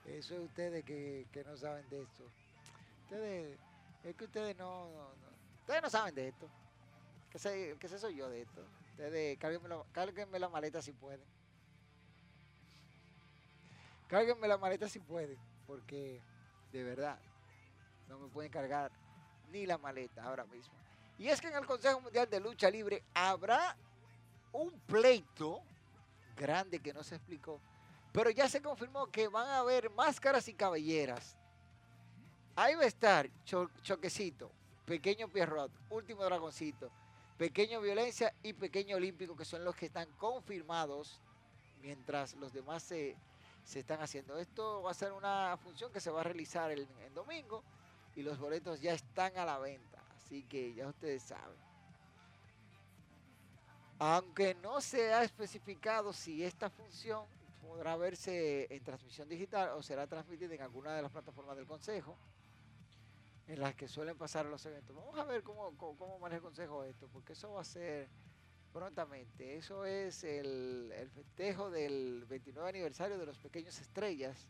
Eso 0.07 0.35
es 0.35 0.41
ustedes 0.41 0.85
que, 0.85 1.27
no 1.45 1.55
saben 1.57 1.87
de 1.91 2.03
esto. 2.03 2.25
Ustedes, 3.03 3.59
es 4.05 4.17
que 4.17 4.25
ustedes 4.25 4.57
no, 4.57 4.89
ustedes 5.61 5.83
no 5.83 5.91
saben 5.91 6.15
de 6.15 6.29
esto. 6.29 6.49
¿Qué 7.31 7.39
sé, 7.39 7.77
qué 7.79 7.89
sé 7.89 7.99
soy 7.99 8.17
yo 8.17 8.31
de 8.31 8.41
esto? 8.41 8.65
Ustedes, 8.93 9.39
cárguenme 9.39 10.39
la, 10.39 10.49
maleta 10.49 10.81
si 10.81 10.93
pueden. 10.93 11.21
Cárguenme 14.09 14.49
la 14.49 14.57
maleta 14.57 14.89
si 14.89 14.99
pueden, 14.99 15.39
porque 15.67 16.23
de 16.73 16.83
verdad, 16.83 17.19
no 18.09 18.19
me 18.19 18.29
pueden 18.29 18.51
cargar 18.51 18.91
ni 19.51 19.67
la 19.67 19.77
maleta 19.77 20.25
ahora 20.25 20.47
mismo. 20.47 20.88
Y 21.19 21.29
es 21.29 21.41
que 21.41 21.49
en 21.49 21.57
el 21.57 21.67
Consejo 21.67 22.01
Mundial 22.01 22.31
de 22.31 22.39
Lucha 22.39 22.71
Libre 22.71 23.03
habrá 23.13 23.77
un 24.53 24.71
pleito 24.87 25.61
grande 26.37 26.81
que 26.81 26.93
no 26.93 27.03
se 27.03 27.17
explicó, 27.17 27.61
pero 28.13 28.31
ya 28.31 28.49
se 28.49 28.63
confirmó 28.63 29.09
que 29.09 29.27
van 29.29 29.49
a 29.49 29.59
haber 29.59 29.91
máscaras 29.91 30.47
y 30.49 30.55
cabelleras. 30.55 31.37
Ahí 32.55 32.75
va 32.77 32.83
a 32.83 32.87
estar 32.87 33.29
Choquecito, 33.45 34.51
Pequeño 34.85 35.29
Pierrot, 35.29 35.73
Último 35.91 36.25
Dragoncito, 36.25 36.91
Pequeño 37.37 37.81
Violencia 37.81 38.33
y 38.43 38.53
Pequeño 38.53 38.97
Olímpico, 38.97 39.37
que 39.37 39.45
son 39.45 39.65
los 39.65 39.77
que 39.77 39.87
están 39.87 40.09
confirmados, 40.19 41.21
mientras 41.81 42.35
los 42.35 42.53
demás 42.53 42.83
se, 42.83 43.17
están 43.75 44.01
haciendo. 44.01 44.39
Esto 44.39 44.83
va 44.83 44.93
a 44.93 44.95
ser 44.95 45.13
una 45.13 45.57
función 45.57 45.93
que 45.93 46.01
se 46.01 46.11
va 46.11 46.21
a 46.21 46.25
realizar 46.25 46.71
el, 46.71 46.89
el 47.05 47.15
domingo 47.15 47.63
y 48.17 48.23
los 48.23 48.39
boletos 48.39 48.81
ya 48.81 48.93
están 48.93 49.37
a 49.37 49.45
la 49.45 49.59
venta. 49.59 49.98
Así 50.29 50.43
que 50.43 50.75
ya 50.75 50.87
ustedes 50.89 51.23
saben. 51.23 51.57
Aunque 53.99 54.55
no 54.57 54.79
se 54.83 55.15
ha 55.15 55.25
especificado 55.25 56.13
si 56.13 56.45
esta 56.45 56.69
función 56.69 57.25
podrá 57.63 57.97
verse 57.97 58.67
en 58.69 58.85
transmisión 58.85 59.27
digital 59.27 59.71
o 59.71 59.83
será 59.83 60.07
transmitida 60.07 60.55
en 60.55 60.61
alguna 60.61 60.95
de 60.95 61.01
las 61.01 61.11
plataformas 61.11 61.57
del 61.57 61.67
Consejo 61.67 62.19
en 63.47 63.59
las 63.59 63.75
que 63.75 63.89
suelen 63.89 64.19
pasar 64.19 64.45
los 64.45 64.67
eventos. 64.67 64.95
Vamos 64.95 65.19
a 65.19 65.25
ver 65.25 65.43
cómo, 65.43 65.75
cómo, 65.79 66.19
maneja 66.19 66.37
el 66.37 66.43
Consejo 66.43 66.85
esto, 66.85 67.09
porque 67.11 67.33
eso 67.33 67.55
va 67.55 67.63
a 67.63 67.65
ser 67.65 68.11
prontamente. 68.71 69.57
Eso 69.57 69.87
es 69.87 70.25
el, 70.25 70.93
el 70.95 71.09
festejo 71.09 71.71
del 71.71 72.27
29 72.27 72.69
aniversario 72.69 73.17
de 73.17 73.25
los 73.25 73.39
Pequeños 73.39 73.81
Estrellas 73.81 74.47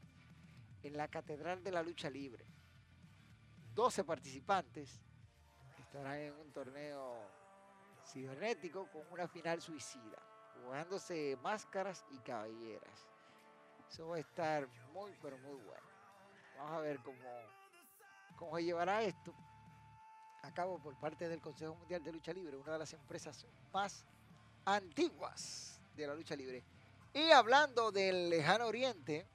en 0.83 0.97
la 0.97 1.07
Catedral 1.07 1.63
de 1.63 1.71
la 1.71 1.85
Lucha 1.85 2.11
Libre. 2.11 2.45
12 3.77 4.03
participantes 4.03 5.01
estarán 5.89 6.19
en 6.19 6.35
un 6.35 6.53
torneo 6.53 7.17
cibernético 8.05 8.91
con 8.91 9.03
una 9.11 9.27
final 9.27 9.63
suicida, 9.63 10.19
jugándose 10.63 11.39
máscaras 11.43 12.05
y 12.11 12.19
cabelleras. 12.19 13.09
Eso 13.89 14.09
va 14.09 14.17
a 14.17 14.21
estar 14.21 14.69
muy, 14.93 15.17
pero 15.23 15.39
muy 15.39 15.55
bueno. 15.55 15.89
Vamos 16.59 16.73
a 16.73 16.81
ver 16.81 16.99
cómo, 16.99 17.19
cómo 18.37 18.59
llevará 18.59 19.03
esto 19.03 19.35
a 20.43 20.53
cabo 20.53 20.79
por 20.79 20.95
parte 21.01 21.27
del 21.27 21.41
Consejo 21.41 21.75
Mundial 21.75 22.05
de 22.05 22.13
Lucha 22.13 22.35
Libre, 22.35 22.59
una 22.59 22.73
de 22.73 22.79
las 22.81 22.93
empresas 22.93 23.47
más 23.73 24.05
antiguas 24.67 25.81
de 25.97 26.07
la 26.07 26.15
lucha 26.15 26.37
libre. 26.37 26.63
Y 27.15 27.31
hablando 27.31 27.91
del 27.91 28.29
lejano 28.29 28.67
oriente, 28.67 29.27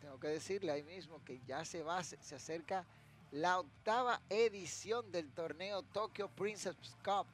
tengo 0.00 0.20
que 0.20 0.28
decirle 0.28 0.70
ahí 0.70 0.84
mismo 0.84 1.24
que 1.24 1.40
ya 1.40 1.64
se 1.64 1.82
va, 1.82 2.04
se 2.04 2.34
acerca 2.34 2.86
la 3.32 3.58
octava 3.58 4.20
edición 4.28 5.10
del 5.12 5.32
torneo 5.32 5.82
Tokyo 5.82 6.28
Princess 6.28 6.76
Cup 7.04 7.26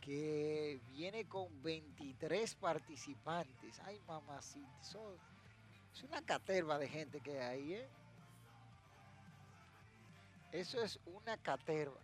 que 0.00 0.80
viene 0.90 1.26
con 1.26 1.62
23 1.62 2.54
participantes. 2.56 3.80
Ay, 3.86 3.98
mamacita, 4.06 4.68
es 5.92 6.02
una 6.02 6.20
caterva 6.20 6.78
de 6.78 6.88
gente 6.88 7.20
que 7.20 7.40
hay 7.40 7.62
ahí, 7.62 7.74
¿eh? 7.74 7.88
Eso 10.52 10.80
es 10.82 11.00
una 11.06 11.36
caterva. 11.38 12.00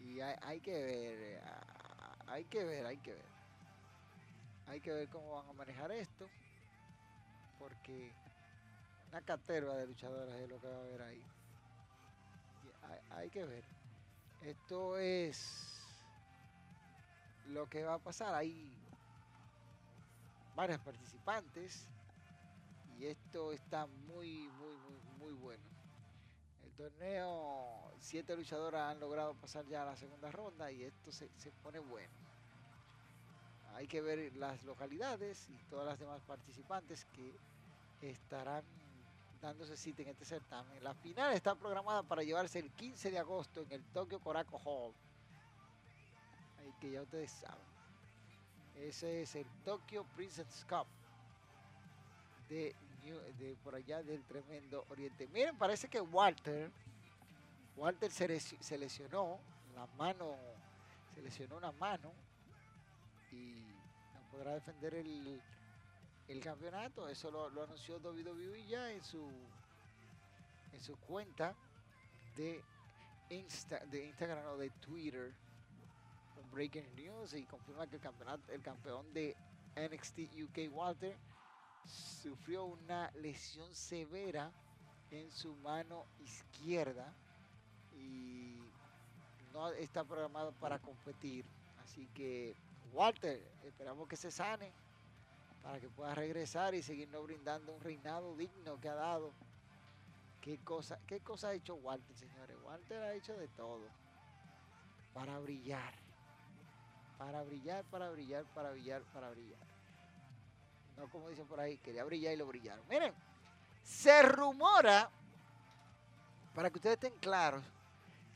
Y 0.00 0.20
hay, 0.20 0.60
que 0.60 0.72
ver, 0.72 1.18
eh, 1.20 1.40
hay 2.26 2.44
que 2.44 2.64
ver, 2.64 2.86
hay 2.86 2.98
que 2.98 3.12
ver. 3.12 3.36
Hay 4.68 4.80
que 4.80 4.92
ver 4.92 5.08
cómo 5.08 5.32
van 5.32 5.48
a 5.48 5.52
manejar 5.52 5.90
esto. 5.90 6.26
Porque 7.58 8.12
una 9.16 9.24
caterva 9.24 9.74
de 9.76 9.86
luchadoras 9.86 10.34
es 10.34 10.50
lo 10.50 10.60
que 10.60 10.68
va 10.68 10.76
a 10.76 10.80
haber 10.80 11.02
ahí. 11.02 11.22
hay 13.12 13.30
que 13.30 13.44
ver. 13.46 13.64
Esto 14.42 14.98
es 14.98 15.80
lo 17.46 17.66
que 17.66 17.82
va 17.82 17.94
a 17.94 17.98
pasar. 17.98 18.34
Hay 18.34 18.76
varios 20.54 20.80
participantes 20.80 21.88
y 22.98 23.06
esto 23.06 23.54
está 23.54 23.86
muy, 23.86 24.50
muy, 24.50 24.76
muy, 24.76 25.00
muy 25.18 25.32
bueno. 25.32 25.64
El 26.66 26.72
torneo, 26.72 27.94
siete 28.00 28.36
luchadoras 28.36 28.90
han 28.90 29.00
logrado 29.00 29.32
pasar 29.32 29.64
ya 29.66 29.80
a 29.80 29.86
la 29.86 29.96
segunda 29.96 30.30
ronda 30.30 30.70
y 30.70 30.82
esto 30.82 31.10
se, 31.10 31.30
se 31.38 31.52
pone 31.62 31.78
bueno. 31.78 32.12
Hay 33.76 33.86
que 33.86 34.02
ver 34.02 34.36
las 34.36 34.62
localidades 34.64 35.48
y 35.48 35.56
todas 35.70 35.86
las 35.86 35.98
demás 35.98 36.20
participantes 36.26 37.06
que 37.14 37.34
estarán 38.02 38.62
dándose 39.40 39.76
cita 39.76 40.02
en 40.02 40.08
este 40.08 40.24
certamen. 40.24 40.82
La 40.82 40.94
final 40.94 41.32
está 41.32 41.54
programada 41.54 42.02
para 42.02 42.22
llevarse 42.22 42.58
el 42.58 42.70
15 42.72 43.10
de 43.10 43.18
agosto 43.18 43.62
en 43.62 43.72
el 43.72 43.84
Tokyo 43.84 44.20
Korakuen 44.20 44.60
Hall. 44.64 44.92
Ahí 46.58 46.72
que 46.80 46.90
ya 46.90 47.02
ustedes 47.02 47.30
saben. 47.30 47.66
Ese 48.76 49.22
es 49.22 49.34
el 49.36 49.46
Tokyo 49.64 50.04
Princess 50.14 50.64
Cup 50.68 50.86
de, 52.48 52.74
por 53.64 53.74
allá 53.74 54.02
del 54.02 54.22
tremendo 54.24 54.84
oriente. 54.90 55.26
Miren, 55.28 55.56
parece 55.56 55.88
que 55.88 56.00
Walter, 56.00 56.70
Walter 57.76 58.10
se, 58.10 58.40
se 58.40 58.78
lesionó 58.78 59.38
la 59.74 59.86
mano, 59.98 60.36
se 61.14 61.22
lesionó 61.22 61.56
una 61.56 61.72
mano 61.72 62.12
y 63.32 63.52
no 64.14 64.30
podrá 64.30 64.54
defender 64.54 64.94
el 64.94 65.40
el 66.28 66.40
campeonato. 66.40 67.08
Eso 67.08 67.30
lo, 67.30 67.62
anunció 67.62 67.98
WWE 67.98 68.66
ya 68.66 68.90
en 68.92 69.02
su 69.02 69.28
en 70.72 70.80
su 70.80 70.96
cuenta 70.96 71.54
de, 72.36 72.62
Insta, 73.30 73.78
de 73.86 74.06
Instagram 74.06 74.46
o 74.48 74.56
de 74.58 74.70
Twitter. 74.70 75.32
Un 76.36 76.50
breaking 76.50 76.94
news 76.94 77.32
y 77.34 77.44
confirma 77.44 77.86
que 77.86 77.96
el 77.96 78.02
campeonato, 78.02 78.52
el 78.52 78.60
campeón 78.60 79.12
de 79.14 79.34
NXT 79.76 80.18
UK 80.42 80.72
Walter 80.72 81.16
sufrió 81.86 82.64
una 82.64 83.10
lesión 83.12 83.74
severa 83.74 84.52
en 85.10 85.30
su 85.30 85.54
mano 85.56 86.04
izquierda 86.20 87.14
y 87.94 88.58
no 89.52 89.68
está 89.72 90.04
programado 90.04 90.52
para 90.52 90.78
competir. 90.78 91.44
Así 91.82 92.06
que 92.08 92.54
Walter, 92.92 93.40
esperamos 93.64 94.08
que 94.08 94.16
se 94.16 94.30
sane 94.30 94.72
para 95.66 95.80
que 95.80 95.88
pueda 95.88 96.14
regresar 96.14 96.76
y 96.76 96.82
seguirnos 96.82 97.24
brindando 97.24 97.72
un 97.74 97.80
reinado 97.80 98.36
digno 98.36 98.78
que 98.80 98.88
ha 98.88 98.94
dado. 98.94 99.32
¿Qué 100.40 100.58
cosa, 100.58 101.00
qué 101.08 101.18
cosa 101.18 101.48
ha 101.48 101.54
hecho 101.54 101.74
Walter, 101.74 102.16
señores? 102.16 102.56
Walter 102.62 103.02
ha 103.02 103.14
hecho 103.14 103.36
de 103.36 103.48
todo 103.48 103.88
para 105.12 105.40
brillar. 105.40 105.92
Para 107.18 107.42
brillar, 107.42 107.84
para 107.86 108.10
brillar, 108.10 108.44
para 108.54 108.70
brillar, 108.70 109.02
para 109.12 109.30
brillar. 109.30 109.58
No 110.96 111.10
como 111.10 111.30
dicen 111.30 111.48
por 111.48 111.58
ahí, 111.58 111.78
quería 111.78 112.04
brillar 112.04 112.34
y 112.34 112.36
lo 112.36 112.46
brillaron. 112.46 112.86
Miren, 112.88 113.12
se 113.82 114.22
rumora, 114.22 115.10
para 116.54 116.70
que 116.70 116.78
ustedes 116.78 116.94
estén 116.94 117.18
claros, 117.18 117.64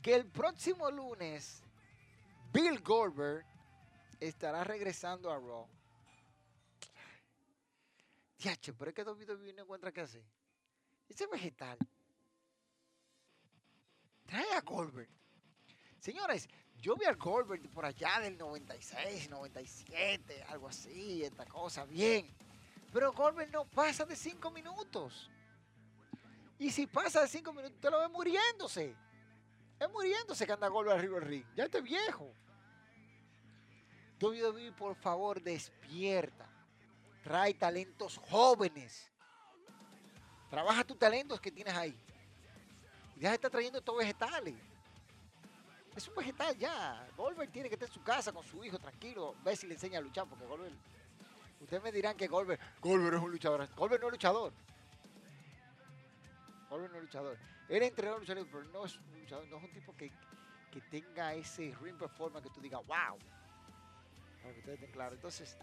que 0.01 0.13
el 0.15 0.25
próximo 0.25 0.91
lunes 0.91 1.63
Bill 2.51 2.81
Goldberg 2.81 3.45
estará 4.19 4.65
regresando 4.65 5.31
a 5.31 5.37
Raw 5.37 5.80
Diache, 8.41 8.73
pero 8.73 8.89
es 8.89 8.95
que 8.95 9.03
WWE 9.03 9.53
no 9.53 9.63
encuentra 9.63 9.91
qué 9.91 10.01
hacer. 10.01 10.23
Ese 11.07 11.27
vegetal. 11.27 11.77
Trae 14.25 14.53
a 14.53 14.61
Goldberg. 14.61 15.09
Señores, 15.99 16.49
yo 16.79 16.95
vi 16.95 17.05
al 17.05 17.17
Goldberg 17.17 17.69
por 17.69 17.85
allá 17.85 18.19
del 18.19 18.37
96, 18.37 19.29
97, 19.29 20.43
algo 20.43 20.67
así, 20.67 21.23
esta 21.23 21.45
cosa, 21.45 21.85
bien. 21.85 22.35
Pero 22.91 23.13
Goldberg 23.13 23.51
no 23.51 23.65
pasa 23.65 24.05
de 24.05 24.15
5 24.15 24.49
minutos. 24.49 25.29
Y 26.57 26.71
si 26.71 26.87
pasa 26.87 27.21
de 27.21 27.27
5 27.27 27.53
minutos, 27.53 27.79
te 27.79 27.91
lo 27.91 27.99
ve 27.99 28.07
muriéndose. 28.09 28.95
Es 29.79 29.89
muriéndose 29.91 30.47
que 30.47 30.53
anda 30.53 30.67
Goldberg 30.67 30.97
arriba 30.97 31.19
del 31.19 31.27
ring. 31.27 31.45
Ya 31.55 31.65
este 31.65 31.81
viejo. 31.81 32.33
WWE, 34.19 34.71
por 34.71 34.95
favor, 34.95 35.41
despierta 35.41 36.50
trae 37.21 37.53
talentos 37.53 38.17
jóvenes. 38.29 39.09
Trabaja 40.49 40.83
tus 40.83 40.99
talentos 40.99 41.39
que 41.39 41.51
tienes 41.51 41.73
ahí. 41.73 41.97
Ya 43.17 43.29
se 43.29 43.35
está 43.35 43.49
trayendo 43.49 43.79
estos 43.79 43.97
vegetales. 43.97 44.55
Es 45.95 46.07
un 46.07 46.15
vegetal 46.15 46.57
ya. 46.57 47.07
Goldberg 47.15 47.51
tiene 47.51 47.69
que 47.69 47.75
estar 47.75 47.87
en 47.87 47.93
su 47.93 48.03
casa 48.03 48.31
con 48.31 48.43
su 48.43 48.63
hijo 48.63 48.79
tranquilo. 48.79 49.35
Ve 49.43 49.55
si 49.55 49.67
le 49.67 49.75
enseña 49.75 49.99
a 49.99 50.01
luchar, 50.01 50.27
porque 50.27 50.45
Goldberg. 50.45 50.73
Ustedes 51.59 51.83
me 51.83 51.91
dirán 51.91 52.17
que 52.17 52.27
Goldberg, 52.27 52.59
Goldberg 52.81 53.15
es 53.15 53.21
un 53.21 53.31
luchador. 53.31 53.69
Goldberg 53.75 54.01
no 54.01 54.07
es 54.07 54.13
luchador. 54.13 54.53
Goldberg 56.69 56.91
no 56.91 56.97
es 56.97 57.03
luchador. 57.03 57.37
Él 57.69 57.83
entrenador 57.83 58.19
luchador, 58.21 58.47
pero 58.51 58.63
no 58.65 58.85
es 58.85 58.97
un 58.97 59.19
luchador. 59.19 59.47
No 59.47 59.57
es 59.57 59.63
un 59.63 59.71
tipo 59.71 59.95
que, 59.95 60.11
que 60.71 60.81
tenga 60.89 61.33
ese 61.33 61.75
ring 61.81 61.97
performance 61.97 62.43
que 62.47 62.53
tú 62.53 62.61
digas, 62.61 62.81
wow. 62.87 63.19
Para 64.41 64.53
que 64.53 64.59
ustedes 64.59 64.79
estén 64.79 64.91
claros. 64.91 65.15
Entonces, 65.15 65.57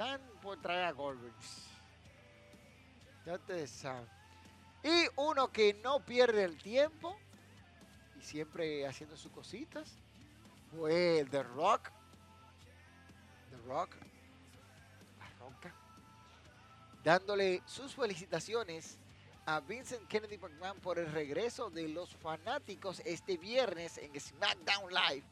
están 0.00 0.22
por 0.40 0.56
traer 0.62 0.84
a 0.84 0.92
Goldberg. 0.92 1.34
Ya 3.26 3.34
ustedes 3.34 3.70
saben. 3.70 4.08
Y 4.82 5.06
uno 5.16 5.52
que 5.52 5.74
no 5.74 6.00
pierde 6.00 6.42
el 6.42 6.56
tiempo 6.56 7.18
y 8.18 8.22
siempre 8.22 8.86
haciendo 8.86 9.14
sus 9.18 9.30
cositas 9.30 9.98
fue 10.74 11.26
The 11.30 11.42
Rock. 11.42 11.90
The 13.50 13.58
Rock. 13.66 13.94
La 15.18 15.28
Roca. 15.38 15.74
Dándole 17.04 17.62
sus 17.66 17.94
felicitaciones 17.94 18.96
a 19.44 19.60
Vincent 19.60 20.08
Kennedy 20.08 20.38
McMahon 20.38 20.80
por 20.80 20.98
el 20.98 21.12
regreso 21.12 21.68
de 21.68 21.88
los 21.88 22.16
fanáticos 22.16 23.02
este 23.04 23.36
viernes 23.36 23.98
en 23.98 24.18
SmackDown 24.18 24.90
Live. 24.90 25.26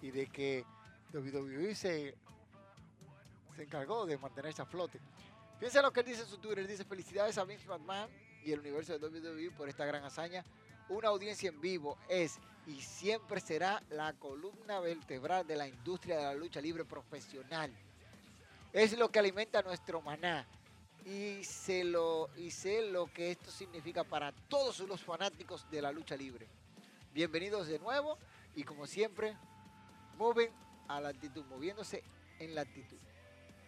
Y 0.00 0.10
de 0.10 0.26
que 0.26 0.64
WWE 1.12 1.74
se, 1.74 2.14
se 3.56 3.62
encargó 3.62 4.06
de 4.06 4.18
mantenerse 4.18 4.62
a 4.62 4.66
flote. 4.66 5.00
Piensa 5.58 5.80
lo 5.80 5.92
que 5.92 6.00
él 6.00 6.06
dice 6.06 6.22
en 6.22 6.28
su 6.28 6.38
Twitter. 6.38 6.66
Dice 6.66 6.84
felicidades 6.84 7.38
a 7.38 7.44
Vince 7.44 7.66
McMahon 7.66 8.10
y 8.44 8.52
el 8.52 8.60
universo 8.60 8.96
de 8.96 9.08
WWE 9.08 9.50
por 9.52 9.68
esta 9.68 9.86
gran 9.86 10.04
hazaña. 10.04 10.44
Una 10.88 11.08
audiencia 11.08 11.48
en 11.48 11.60
vivo 11.60 11.96
es 12.08 12.38
y 12.66 12.80
siempre 12.80 13.40
será 13.40 13.82
la 13.90 14.12
columna 14.12 14.78
vertebral 14.80 15.46
de 15.46 15.56
la 15.56 15.66
industria 15.66 16.18
de 16.18 16.24
la 16.24 16.34
lucha 16.34 16.60
libre 16.60 16.84
profesional. 16.84 17.72
Es 18.72 18.96
lo 18.96 19.08
que 19.08 19.18
alimenta 19.18 19.62
nuestro 19.62 20.02
maná. 20.02 20.46
Y 21.04 21.44
sé, 21.44 21.84
lo, 21.84 22.28
y 22.36 22.50
sé 22.50 22.82
lo 22.90 23.06
que 23.06 23.30
esto 23.30 23.50
significa 23.50 24.02
para 24.02 24.32
todos 24.32 24.80
los 24.80 25.00
fanáticos 25.00 25.70
de 25.70 25.80
la 25.80 25.92
lucha 25.92 26.16
libre. 26.16 26.48
Bienvenidos 27.14 27.68
de 27.68 27.78
nuevo 27.78 28.18
y 28.56 28.64
como 28.64 28.86
siempre, 28.86 29.36
mueven 30.18 30.50
a 30.88 31.00
la 31.00 31.10
actitud, 31.10 31.44
moviéndose 31.46 32.02
en 32.40 32.54
la 32.54 32.62
actitud. 32.62 32.98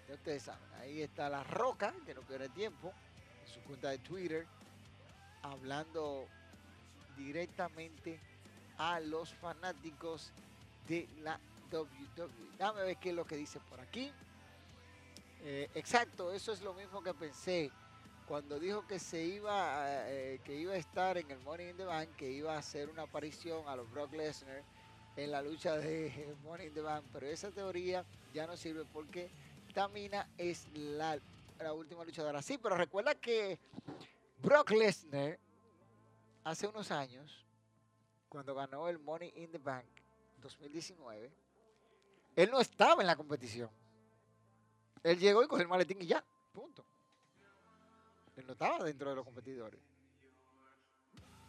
Ya 0.08 0.14
ustedes 0.14 0.42
saben, 0.42 0.72
ahí 0.80 1.02
está 1.02 1.28
la 1.28 1.44
roca, 1.44 1.94
que 2.06 2.14
no 2.14 2.22
pierde 2.22 2.48
tiempo, 2.48 2.92
en 3.42 3.52
su 3.52 3.60
cuenta 3.60 3.90
de 3.90 3.98
Twitter, 3.98 4.46
hablando 5.42 6.26
directamente 7.16 8.18
a 8.78 9.00
los 9.00 9.34
fanáticos 9.34 10.32
de 10.86 11.06
la 11.20 11.38
WWE. 11.70 12.56
Dame 12.56 12.82
ver 12.84 12.96
qué 12.96 13.10
es 13.10 13.14
lo 13.14 13.26
que 13.26 13.36
dice 13.36 13.60
por 13.68 13.80
aquí. 13.80 14.10
Eh, 15.42 15.68
exacto, 15.74 16.32
eso 16.32 16.52
es 16.52 16.62
lo 16.62 16.72
mismo 16.72 17.02
que 17.02 17.12
pensé 17.12 17.70
cuando 18.26 18.58
dijo 18.58 18.86
que 18.86 18.98
se 18.98 19.22
iba 19.24 19.84
eh, 20.10 20.40
que 20.44 20.54
iba 20.54 20.74
a 20.74 20.76
estar 20.76 21.16
en 21.16 21.30
el 21.30 21.38
Money 21.40 21.70
in 21.70 21.76
the 21.76 21.84
Bank, 21.84 22.10
que 22.16 22.30
iba 22.30 22.54
a 22.54 22.58
hacer 22.58 22.88
una 22.90 23.02
aparición 23.02 23.66
a 23.68 23.76
los 23.76 23.90
Brock 23.90 24.12
Lesnar 24.12 24.62
en 25.16 25.30
la 25.30 25.42
lucha 25.42 25.76
de 25.76 26.36
Money 26.44 26.66
in 26.66 26.74
the 26.74 26.80
Bank, 26.80 27.04
pero 27.12 27.26
esa 27.26 27.50
teoría 27.50 28.04
ya 28.34 28.46
no 28.46 28.56
sirve 28.56 28.84
porque 28.92 29.30
Tamina 29.78 30.28
es 30.36 30.66
la, 30.74 31.16
la 31.60 31.72
última 31.72 32.04
luchadora. 32.04 32.42
Sí, 32.42 32.58
pero 32.58 32.76
recuerda 32.76 33.14
que 33.14 33.60
Brock 34.42 34.72
Lesnar 34.72 35.38
hace 36.42 36.66
unos 36.66 36.90
años, 36.90 37.46
cuando 38.28 38.56
ganó 38.56 38.88
el 38.88 38.98
Money 38.98 39.32
in 39.36 39.52
the 39.52 39.58
Bank 39.58 39.86
2019, 40.42 41.30
él 42.34 42.50
no 42.50 42.60
estaba 42.60 43.02
en 43.02 43.06
la 43.06 43.14
competición. 43.14 43.70
Él 45.04 45.16
llegó 45.16 45.44
y 45.44 45.46
cogió 45.46 45.62
el 45.62 45.68
maletín 45.68 46.02
y 46.02 46.06
ya, 46.06 46.24
punto. 46.52 46.84
Él 48.34 48.48
no 48.48 48.54
estaba 48.54 48.82
dentro 48.82 49.10
de 49.10 49.14
los 49.14 49.24
competidores. 49.24 49.78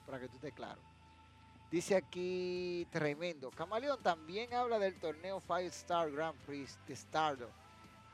Para 0.06 0.20
que 0.20 0.28
tú 0.30 0.36
estés 0.36 0.54
claro. 0.54 0.84
Dice 1.72 1.96
aquí 1.96 2.88
tremendo. 2.92 3.50
Camaleón 3.50 4.04
también 4.04 4.54
habla 4.54 4.78
del 4.78 5.00
torneo 5.00 5.40
Five 5.40 5.66
Star 5.66 6.12
Grand 6.12 6.38
Prix 6.46 6.78
de 6.86 6.96
Stardom. 6.96 7.50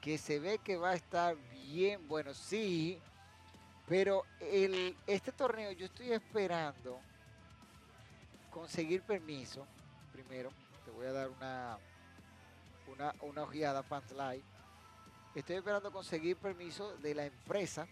Que 0.06 0.20
se 0.20 0.40
ve 0.40 0.60
que 0.60 0.78
va 0.78 0.92
a 0.92 0.94
estar 0.94 1.36
bien 1.52 2.08
bueno. 2.08 2.32
Sí. 2.36 3.02
Pero 3.88 4.24
el, 4.40 4.96
este 5.08 5.32
torneo 5.32 5.72
yo 5.72 5.88
estoy 5.88 6.12
esperando 6.12 7.00
conseguir 8.52 9.02
permiso. 9.02 9.66
Primero, 10.14 10.52
te 10.86 10.92
voy 10.92 11.08
a 11.08 11.12
dar 11.12 11.30
una, 11.30 11.80
una, 12.94 13.16
una 13.22 13.42
ojeada 13.42 13.84
Live. 14.12 14.44
Estoy 15.34 15.56
esperando 15.56 15.92
conseguir 15.92 16.38
permiso 16.38 16.96
de 16.98 17.16
la 17.16 17.26
empresa 17.26 17.88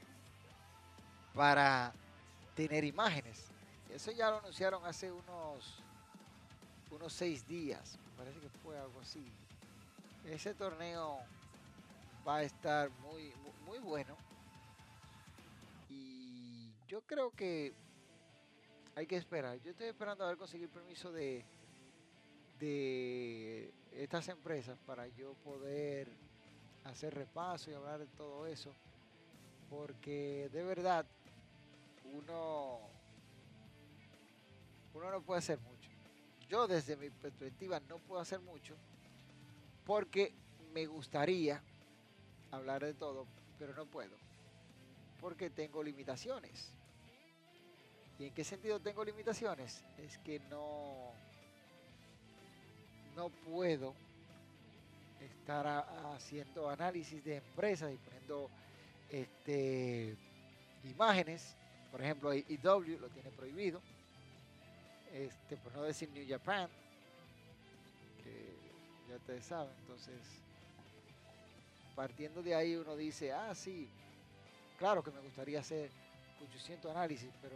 para 1.33 1.93
tener 2.55 2.83
imágenes. 2.83 3.47
Eso 3.89 4.11
ya 4.11 4.29
lo 4.29 4.37
anunciaron 4.37 4.85
hace 4.85 5.11
unos, 5.11 5.81
unos 6.91 7.11
seis 7.11 7.47
días. 7.47 7.97
Parece 8.15 8.39
que 8.39 8.49
fue 8.49 8.77
algo 8.77 8.99
así. 8.99 9.25
Ese 10.25 10.53
torneo 10.53 11.19
va 12.27 12.37
a 12.37 12.43
estar 12.43 12.89
muy, 13.01 13.33
muy, 13.65 13.79
bueno. 13.79 14.15
Y 15.89 16.71
yo 16.87 17.01
creo 17.01 17.31
que 17.31 17.73
hay 18.95 19.05
que 19.05 19.17
esperar. 19.17 19.59
Yo 19.61 19.71
estoy 19.71 19.87
esperando 19.87 20.23
a 20.23 20.27
ver 20.27 20.37
conseguir 20.37 20.69
permiso 20.69 21.11
de, 21.11 21.43
de 22.59 23.73
estas 23.91 24.29
empresas 24.29 24.77
para 24.85 25.07
yo 25.07 25.33
poder 25.43 26.07
hacer 26.85 27.13
repaso 27.13 27.71
y 27.71 27.73
hablar 27.73 27.99
de 27.99 28.07
todo 28.07 28.45
eso. 28.47 28.73
Porque 29.69 30.49
de 30.51 30.63
verdad 30.63 31.05
uno, 32.13 32.79
uno 34.93 35.11
no 35.11 35.21
puede 35.21 35.39
hacer 35.39 35.59
mucho. 35.59 35.89
Yo 36.47 36.67
desde 36.67 36.95
mi 36.95 37.09
perspectiva 37.09 37.79
no 37.81 37.97
puedo 37.97 38.21
hacer 38.21 38.39
mucho 38.39 38.75
porque 39.85 40.33
me 40.73 40.85
gustaría 40.85 41.61
hablar 42.53 42.83
de 42.83 42.93
todo, 42.93 43.25
pero 43.59 43.73
no 43.73 43.85
puedo. 43.85 44.15
Porque 45.19 45.49
tengo 45.49 45.83
limitaciones. 45.83 46.71
¿Y 48.19 48.25
en 48.25 48.33
qué 48.33 48.43
sentido 48.43 48.79
tengo 48.79 49.03
limitaciones? 49.03 49.83
Es 49.97 50.17
que 50.19 50.39
no, 50.49 51.11
no 53.15 53.29
puedo 53.29 53.93
estar 55.19 55.65
haciendo 56.13 56.69
análisis 56.69 57.23
de 57.23 57.37
empresas 57.37 57.91
y 57.91 57.97
poniendo 57.97 58.49
este, 59.09 60.15
imágenes. 60.83 61.55
Por 61.91 62.01
ejemplo, 62.01 62.33
IW 62.33 62.99
lo 62.99 63.09
tiene 63.09 63.31
prohibido. 63.31 63.81
Este, 65.11 65.57
por 65.57 65.73
no 65.73 65.83
decir 65.83 66.09
New 66.09 66.25
Japan, 66.27 66.67
que 68.23 68.55
ya 69.09 69.15
ustedes 69.15 69.45
saben. 69.45 69.73
Entonces, 69.81 70.19
partiendo 71.95 72.41
de 72.41 72.55
ahí 72.55 72.75
uno 72.75 72.95
dice, 72.95 73.31
ah, 73.31 73.53
sí, 73.55 73.87
claro 74.77 75.03
que 75.03 75.11
me 75.11 75.19
gustaría 75.21 75.59
hacer 75.59 75.89
800 76.49 76.91
análisis, 76.91 77.29
pero 77.41 77.55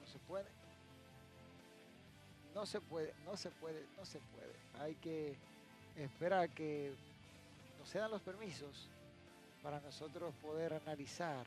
no 0.00 0.06
se 0.06 0.18
puede. 0.20 0.46
No 2.54 2.66
se 2.66 2.80
puede, 2.80 3.14
no 3.24 3.36
se 3.36 3.50
puede, 3.50 3.86
no 3.96 4.04
se 4.04 4.18
puede. 4.18 4.84
Hay 4.84 4.94
que 4.96 5.36
esperar 5.96 6.50
que 6.50 6.92
nos 7.78 7.88
sean 7.88 8.10
los 8.10 8.20
permisos 8.22 8.88
para 9.62 9.80
nosotros 9.80 10.34
poder 10.42 10.74
analizar 10.74 11.46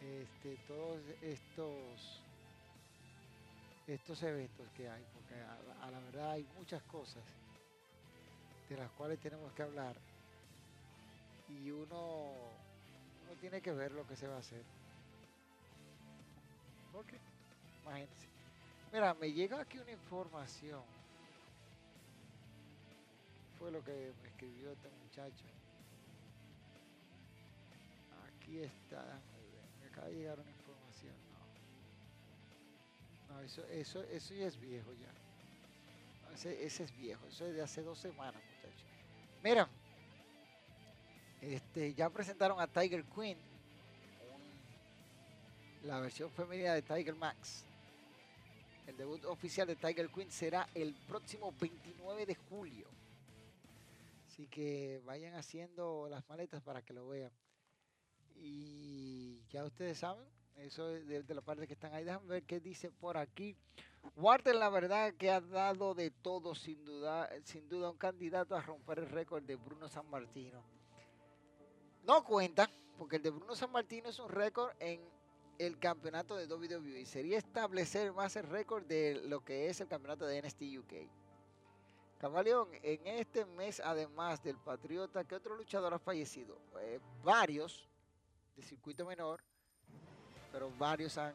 este, 0.00 0.56
todos 0.68 1.00
estos 1.22 2.22
estos 3.86 4.20
eventos 4.24 4.66
que 4.76 4.88
hay, 4.88 5.02
porque 5.14 5.34
a, 5.34 5.58
la- 5.62 5.86
a 5.86 5.90
la 5.92 6.00
verdad 6.00 6.32
hay 6.32 6.44
muchas 6.56 6.82
cosas 6.84 7.22
de 8.68 8.76
las 8.76 8.90
cuales 8.92 9.18
tenemos 9.20 9.52
que 9.52 9.62
hablar 9.62 9.96
y 11.48 11.70
uno, 11.70 12.32
uno 13.22 13.36
tiene 13.40 13.60
que 13.60 13.72
ver 13.72 13.92
lo 13.92 14.06
que 14.06 14.16
se 14.16 14.26
va 14.26 14.36
a 14.36 14.38
hacer. 14.38 14.64
Porque, 16.92 17.18
imagínense. 17.82 18.26
Mira, 18.92 19.14
me 19.14 19.32
llega 19.32 19.60
aquí 19.60 19.78
una 19.78 19.92
información. 19.92 20.82
Fue 23.58 23.70
lo 23.70 23.82
que 23.84 24.12
me 24.22 24.28
escribió 24.28 24.72
este 24.72 24.88
muchacho. 25.02 25.44
Aquí 28.26 28.60
está, 28.60 29.20
me 29.80 29.86
acaba 29.88 30.08
de 30.08 30.14
llegar 30.14 30.38
una 30.38 30.50
información. 30.50 31.14
No, 33.28 33.34
no 33.34 33.40
eso, 33.42 33.64
eso, 33.66 34.02
eso 34.02 34.34
ya 34.34 34.46
es 34.46 34.58
viejo 34.60 34.92
ya. 34.94 35.12
Ese, 36.34 36.64
ese 36.64 36.84
es 36.84 36.96
viejo, 36.96 37.26
eso 37.28 37.46
es 37.46 37.54
de 37.54 37.62
hace 37.62 37.82
dos 37.82 37.98
semanas. 37.98 38.42
Mira, 39.46 39.68
este, 41.40 41.94
ya 41.94 42.10
presentaron 42.10 42.60
a 42.60 42.66
Tiger 42.66 43.04
Queen, 43.04 43.38
la 45.84 46.00
versión 46.00 46.32
femenina 46.32 46.74
de 46.74 46.82
Tiger 46.82 47.14
Max. 47.14 47.64
El 48.88 48.96
debut 48.96 49.24
oficial 49.26 49.68
de 49.68 49.76
Tiger 49.76 50.08
Queen 50.08 50.32
será 50.32 50.68
el 50.74 50.96
próximo 51.06 51.54
29 51.60 52.26
de 52.26 52.34
julio. 52.34 52.88
Así 54.26 54.48
que 54.48 55.00
vayan 55.04 55.34
haciendo 55.34 56.08
las 56.10 56.28
maletas 56.28 56.60
para 56.60 56.82
que 56.82 56.92
lo 56.92 57.06
vean. 57.06 57.30
Y 58.34 59.44
ya 59.50 59.64
ustedes 59.64 59.98
saben, 59.98 60.26
eso 60.58 60.90
es 60.90 61.06
de, 61.06 61.34
la 61.34 61.40
parte 61.40 61.66
que 61.66 61.74
están 61.74 61.92
ahí. 61.94 62.04
Déjame 62.04 62.26
ver 62.26 62.42
qué 62.44 62.60
dice 62.60 62.90
por 62.90 63.16
aquí. 63.16 63.56
Walter, 64.16 64.54
la 64.54 64.68
verdad 64.68 65.14
que 65.14 65.30
ha 65.30 65.40
dado 65.40 65.94
de 65.94 66.10
todo, 66.10 66.54
sin 66.54 66.84
duda, 66.84 67.28
sin 67.44 67.68
duda 67.68 67.90
un 67.90 67.96
candidato 67.96 68.54
a 68.54 68.62
romper 68.62 69.00
el 69.00 69.08
récord 69.08 69.42
de 69.42 69.56
Bruno 69.56 69.88
San 69.88 70.08
Martino. 70.08 70.62
No 72.04 72.24
cuenta 72.24 72.70
porque 72.98 73.16
el 73.16 73.22
de 73.22 73.30
Bruno 73.30 73.54
San 73.54 73.70
Martino 73.70 74.08
es 74.08 74.18
un 74.18 74.28
récord 74.28 74.70
en 74.78 75.00
el 75.58 75.78
campeonato 75.78 76.36
de 76.36 76.46
WWE. 76.46 77.04
Sería 77.06 77.38
establecer 77.38 78.12
más 78.12 78.36
el 78.36 78.44
récord 78.44 78.84
de 78.84 79.22
lo 79.24 79.44
que 79.44 79.68
es 79.68 79.80
el 79.80 79.88
campeonato 79.88 80.26
de 80.26 80.40
NXT 80.40 80.62
UK. 80.78 80.92
Camaleón, 82.18 82.68
en 82.82 83.06
este 83.06 83.44
mes, 83.44 83.80
además 83.80 84.42
del 84.42 84.56
Patriota, 84.56 85.24
¿qué 85.24 85.34
otro 85.34 85.54
luchador 85.54 85.92
ha 85.92 85.98
fallecido? 85.98 86.58
Eh, 86.80 86.98
varios 87.22 87.88
de 88.56 88.62
circuito 88.62 89.04
menor, 89.04 89.42
pero 90.56 90.70
varios 90.78 91.18
han, 91.18 91.34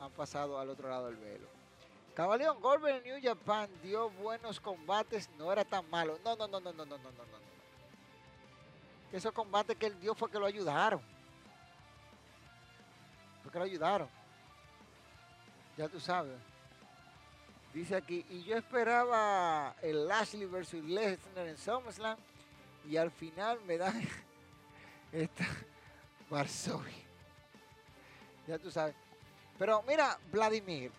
han 0.00 0.10
pasado 0.10 0.58
al 0.58 0.68
otro 0.68 0.88
lado 0.88 1.06
del 1.06 1.16
velo. 1.16 1.46
Camaleón, 2.12 2.60
Goldberg 2.60 3.04
New 3.04 3.20
Japan 3.22 3.70
dio 3.84 4.10
buenos 4.10 4.58
combates, 4.58 5.30
no 5.38 5.52
era 5.52 5.64
tan 5.64 5.88
malo. 5.88 6.18
No, 6.24 6.34
no, 6.34 6.48
no, 6.48 6.58
no, 6.58 6.72
no, 6.72 6.84
no, 6.84 6.98
no, 6.98 6.98
no, 6.98 7.10
no. 7.12 7.38
Esos 9.12 9.30
combates 9.30 9.76
que 9.76 9.86
él 9.86 10.00
dio 10.00 10.12
fue 10.12 10.28
que 10.28 10.40
lo 10.40 10.46
ayudaron. 10.46 11.00
Fue 13.44 13.52
que 13.52 13.58
lo 13.60 13.64
ayudaron. 13.64 14.08
Ya 15.76 15.88
tú 15.88 16.00
sabes. 16.00 16.36
Dice 17.72 17.94
aquí, 17.94 18.26
y 18.28 18.42
yo 18.42 18.56
esperaba 18.56 19.76
el 19.82 20.08
Lashley 20.08 20.46
versus 20.46 20.82
Lesnar 20.82 21.46
en 21.46 21.56
SummerSlam 21.56 22.18
y 22.88 22.96
al 22.96 23.12
final 23.12 23.60
me 23.60 23.78
dan 23.78 24.02
esta 25.12 25.46
Varsovia. 26.28 27.07
Ya 28.48 28.58
tú 28.58 28.70
sabes. 28.70 28.94
Pero 29.58 29.82
mira, 29.86 30.18
Vladimir, 30.32 30.90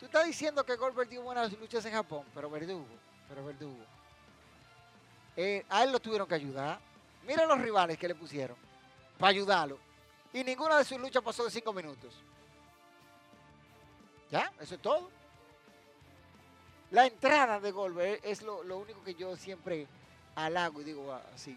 tú 0.00 0.06
estás 0.06 0.26
diciendo 0.26 0.64
que 0.66 0.74
Goldberg 0.74 1.08
dio 1.08 1.22
buenas 1.22 1.52
luchas 1.52 1.84
en 1.84 1.92
Japón, 1.92 2.26
pero 2.34 2.50
verdugo, 2.50 2.86
pero 3.28 3.44
verdugo. 3.44 3.84
Eh, 5.36 5.64
a 5.68 5.84
él 5.84 5.92
lo 5.92 6.00
tuvieron 6.00 6.26
que 6.26 6.34
ayudar. 6.34 6.80
Mira 7.24 7.46
los 7.46 7.60
rivales 7.60 7.96
que 7.96 8.08
le 8.08 8.16
pusieron 8.16 8.56
para 9.16 9.30
ayudarlo. 9.30 9.78
Y 10.32 10.42
ninguna 10.42 10.76
de 10.76 10.84
sus 10.84 10.98
luchas 10.98 11.22
pasó 11.22 11.44
de 11.44 11.50
cinco 11.50 11.72
minutos. 11.72 12.14
¿Ya? 14.30 14.52
Eso 14.60 14.74
es 14.74 14.82
todo. 14.82 15.08
La 16.90 17.06
entrada 17.06 17.60
de 17.60 17.70
Goldberg 17.70 18.20
es 18.24 18.42
lo, 18.42 18.60
único 18.76 19.04
que 19.04 19.14
yo 19.14 19.36
siempre 19.36 19.86
halago 20.34 20.80
y 20.80 20.84
digo 20.84 21.12
así. 21.32 21.56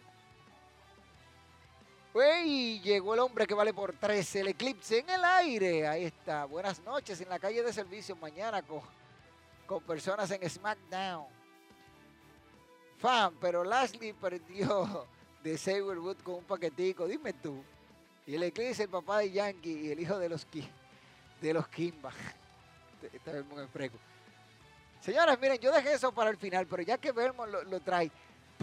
Uy, 2.14 2.80
llegó 2.82 3.16
el 3.16 3.22
hombre 3.22 3.48
que 3.48 3.56
vale 3.56 3.74
por 3.74 3.92
13, 3.94 4.42
el 4.42 4.48
eclipse 4.50 5.00
en 5.00 5.10
el 5.10 5.24
aire. 5.24 5.88
Ahí 5.88 6.06
está. 6.06 6.46
Buenas 6.46 6.80
noches 6.82 7.20
en 7.22 7.28
la 7.28 7.40
calle 7.40 7.64
de 7.64 7.74
servicio 7.74 8.16
mañana 8.16 8.62
con, 8.62 8.82
con 9.66 9.82
personas 9.82 10.30
en 10.30 10.48
SmackDown. 10.48 11.26
Fan, 13.00 13.34
pero 13.42 13.64
Lashley 13.64 14.14
perdió 14.14 15.08
de 15.44 15.58
Saberwood 15.58 16.18
con 16.18 16.36
un 16.36 16.44
paquetico. 16.44 17.08
Dime 17.08 17.34
tú. 17.34 17.64
Y 18.28 18.36
el 18.36 18.44
eclipse, 18.44 18.84
el 18.84 18.90
papá 18.90 19.18
de 19.18 19.32
Yankee 19.32 19.88
y 19.88 19.92
el 19.92 20.00
hijo 20.00 20.20
de 20.20 20.30
los, 20.30 20.46
de 21.42 21.54
los 21.54 21.68
Kimba. 21.70 22.12
Está 23.12 23.32
bien, 23.32 23.48
muy 23.50 23.66
fresco. 23.66 23.98
Señores, 25.02 25.40
miren, 25.40 25.58
yo 25.58 25.72
dejé 25.72 25.94
eso 25.94 26.12
para 26.12 26.30
el 26.30 26.38
final, 26.38 26.68
pero 26.68 26.84
ya 26.84 27.00
que 27.00 27.12
Belmont 27.12 27.52
lo 27.52 27.80
trae. 27.80 28.12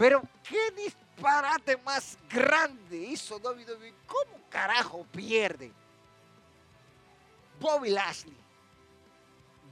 Pero 0.01 0.23
qué 0.49 0.71
disparate 0.71 1.77
más 1.77 2.17
grande 2.27 2.97
hizo 2.97 3.37
WWE. 3.37 3.93
¿Cómo 4.07 4.43
carajo 4.49 5.05
pierde 5.11 5.71
Bobby 7.59 7.91
Lashley 7.91 8.35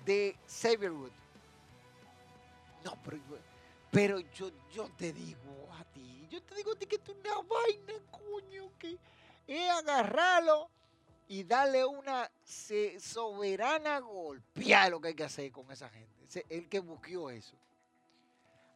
de 0.05 0.37
Saberwood? 0.45 1.09
No, 2.85 2.95
pero, 3.03 3.17
pero 3.89 4.19
yo, 4.19 4.51
yo 4.71 4.87
te 4.99 5.11
digo 5.13 5.67
a 5.79 5.83
ti, 5.85 6.27
yo 6.29 6.43
te 6.43 6.53
digo 6.53 6.73
a 6.73 6.75
ti 6.75 6.85
que 6.85 6.97
es 6.97 7.09
una 7.09 7.33
vaina, 7.37 7.93
coño, 8.11 8.69
que 8.77 8.99
es 9.47 9.69
agarrarlo 9.71 10.69
y 11.27 11.43
darle 11.43 11.83
una 11.83 12.29
soberana 12.99 13.97
golpeada 13.97 14.91
lo 14.91 15.01
que 15.01 15.07
hay 15.07 15.15
que 15.15 15.23
hacer 15.23 15.51
con 15.51 15.71
esa 15.71 15.89
gente. 15.89 16.45
El 16.49 16.69
que 16.69 16.77
buqueó 16.77 17.31
eso. 17.31 17.57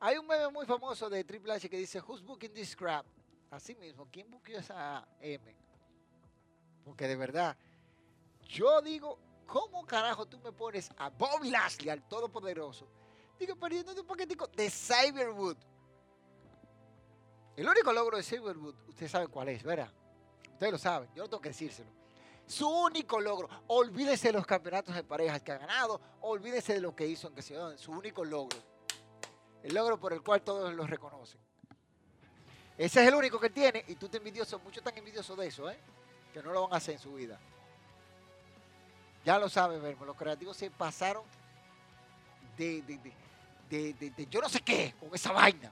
Hay 0.06 0.18
un 0.18 0.28
meme 0.28 0.50
muy 0.50 0.66
famoso 0.66 1.10
de 1.10 1.24
Triple 1.24 1.54
H 1.54 1.70
que 1.70 1.78
dice, 1.78 2.02
Who's 2.02 2.22
booking 2.22 2.52
this 2.52 2.76
crap? 2.76 3.06
Así 3.50 3.74
mismo, 3.74 4.06
¿quién 4.12 4.30
buqueó 4.30 4.60
esa 4.60 5.08
M? 5.22 5.56
Porque 6.84 7.08
de 7.08 7.16
verdad, 7.16 7.56
yo 8.42 8.82
digo, 8.82 9.18
¿cómo 9.48 9.86
carajo 9.86 10.26
tú 10.26 10.38
me 10.40 10.52
pones 10.52 10.92
a 10.98 11.10
Bobby 11.10 11.52
Lashley, 11.52 11.90
al 11.90 12.06
todopoderoso? 12.06 12.86
Digo, 13.40 13.56
perdiendo 13.56 13.94
un 13.94 14.06
paquetico 14.06 14.46
de 14.48 14.70
Cyberwood. 14.70 15.56
El 17.56 17.70
único 17.70 17.94
logro 17.94 18.18
de 18.18 18.24
Cyberwood, 18.24 18.76
ustedes 18.90 19.10
saben 19.10 19.30
cuál 19.30 19.48
es, 19.48 19.64
¿verdad? 19.64 19.90
Ustedes 20.52 20.74
lo 20.74 20.78
saben, 20.78 21.10
yo 21.16 21.24
no 21.24 21.30
tengo 21.30 21.40
que 21.40 21.50
decírselo. 21.50 21.90
Su 22.46 22.68
único 22.68 23.22
logro, 23.22 23.48
olvídese 23.68 24.28
de 24.28 24.34
los 24.34 24.46
campeonatos 24.46 24.96
de 24.96 25.04
parejas 25.06 25.42
que 25.42 25.54
ha 25.54 25.60
ganado, 25.60 26.02
olvídese 26.20 26.74
de 26.74 26.82
lo 26.82 26.94
que 26.94 27.08
hizo 27.08 27.30
en 27.30 27.36
que 27.36 27.42
se 27.42 27.56
su 27.78 27.94
único 27.94 28.26
logro. 28.26 28.73
El 29.64 29.74
logro 29.74 29.98
por 30.00 30.14
el 30.14 30.22
cual 30.22 30.42
todos 30.42 30.74
lo 30.74 30.86
reconocen. 30.86 31.40
Ese 32.78 33.02
es 33.02 33.08
el 33.08 33.16
único 33.16 33.40
que 33.40 33.50
tiene 33.50 33.84
y 33.88 33.96
tú 33.96 34.10
te 34.10 34.18
envidioso, 34.18 34.60
muchos 34.60 34.78
están 34.80 34.98
envidiosos 34.98 35.38
de 35.38 35.48
eso, 35.48 35.70
¿eh? 35.70 35.78
Que 36.34 36.42
no 36.42 36.52
lo 36.52 36.64
van 36.64 36.74
a 36.74 36.78
hacer 36.78 36.96
en 36.96 37.00
su 37.00 37.14
vida. 37.14 37.40
Ya 39.24 39.38
lo 39.40 39.48
sabes, 39.48 39.82
Vermo, 39.82 40.06
los 40.06 40.18
creativos 40.18 40.58
se 40.58 40.70
pasaron 40.70 41.24
de, 42.58 42.82
de, 42.82 43.00
de, 43.70 43.94
de- 44.12 44.28
yo 44.28 44.42
no 44.42 44.50
sé 44.50 44.60
qué 44.62 44.94
con 45.00 45.14
esa 45.14 45.32
vaina. 45.32 45.72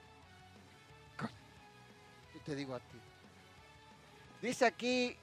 Yo 2.34 2.40
te 2.46 2.56
digo 2.56 2.76
a 2.76 2.80
ti. 2.80 2.98
Dice 4.42 4.66
aquí, 4.66 5.16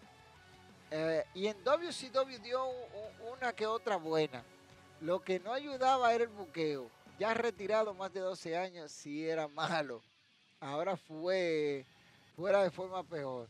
eh, 0.90 1.24
y 1.34 1.46
en 1.46 1.62
WCW 1.64 2.38
dio 2.42 2.66
una 3.32 3.52
que 3.52 3.66
otra 3.66 3.96
buena. 3.96 4.42
Lo 5.00 5.20
que 5.20 5.40
no 5.40 5.52
ayudaba 5.52 6.12
era 6.12 6.24
el 6.24 6.30
buqueo. 6.30 6.90
Ya 7.18 7.34
retirado 7.34 7.94
más 7.94 8.12
de 8.12 8.20
12 8.20 8.56
años, 8.56 8.92
sí 8.92 9.28
era 9.28 9.48
malo. 9.48 10.02
Ahora 10.60 10.96
fue 10.96 11.84
fuera 12.36 12.62
de 12.62 12.70
forma 12.70 13.02
peor. 13.02 13.48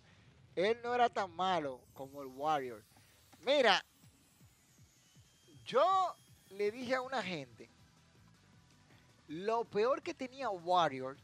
Él 0.56 0.78
no 0.82 0.94
era 0.94 1.08
tan 1.08 1.30
malo 1.30 1.80
como 1.92 2.22
el 2.22 2.28
Warrior. 2.28 2.82
Mira, 3.44 3.84
yo 5.64 6.14
le 6.50 6.70
dije 6.70 6.94
a 6.94 7.02
una 7.02 7.22
gente, 7.22 7.68
lo 9.28 9.64
peor 9.64 10.02
que 10.02 10.14
tenía 10.14 10.48
Warrior 10.48 11.18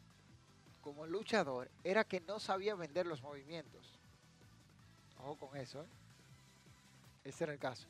como 0.83 1.07
luchador 1.07 1.71
era 1.83 2.05
que 2.05 2.21
no 2.21 2.39
sabía 2.39 2.75
vender 2.75 3.07
los 3.07 3.23
movimientos. 3.23 3.99
Ojo 5.19 5.37
con 5.37 5.57
eso, 5.57 5.83
¿eh? 5.83 5.89
Ese 7.25 7.45
era 7.45 7.55
el 7.55 7.59
caso. 7.59 7.89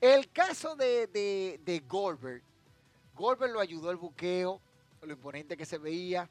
El 0.00 0.30
caso 0.32 0.74
de, 0.74 1.06
de, 1.06 1.60
de 1.64 1.78
Goldberg, 1.78 2.42
Goldberg 3.14 3.52
lo 3.52 3.60
ayudó 3.60 3.90
el 3.90 3.96
buqueo, 3.96 4.60
lo 5.02 5.12
imponente 5.12 5.56
que 5.56 5.66
se 5.66 5.78
veía 5.78 6.28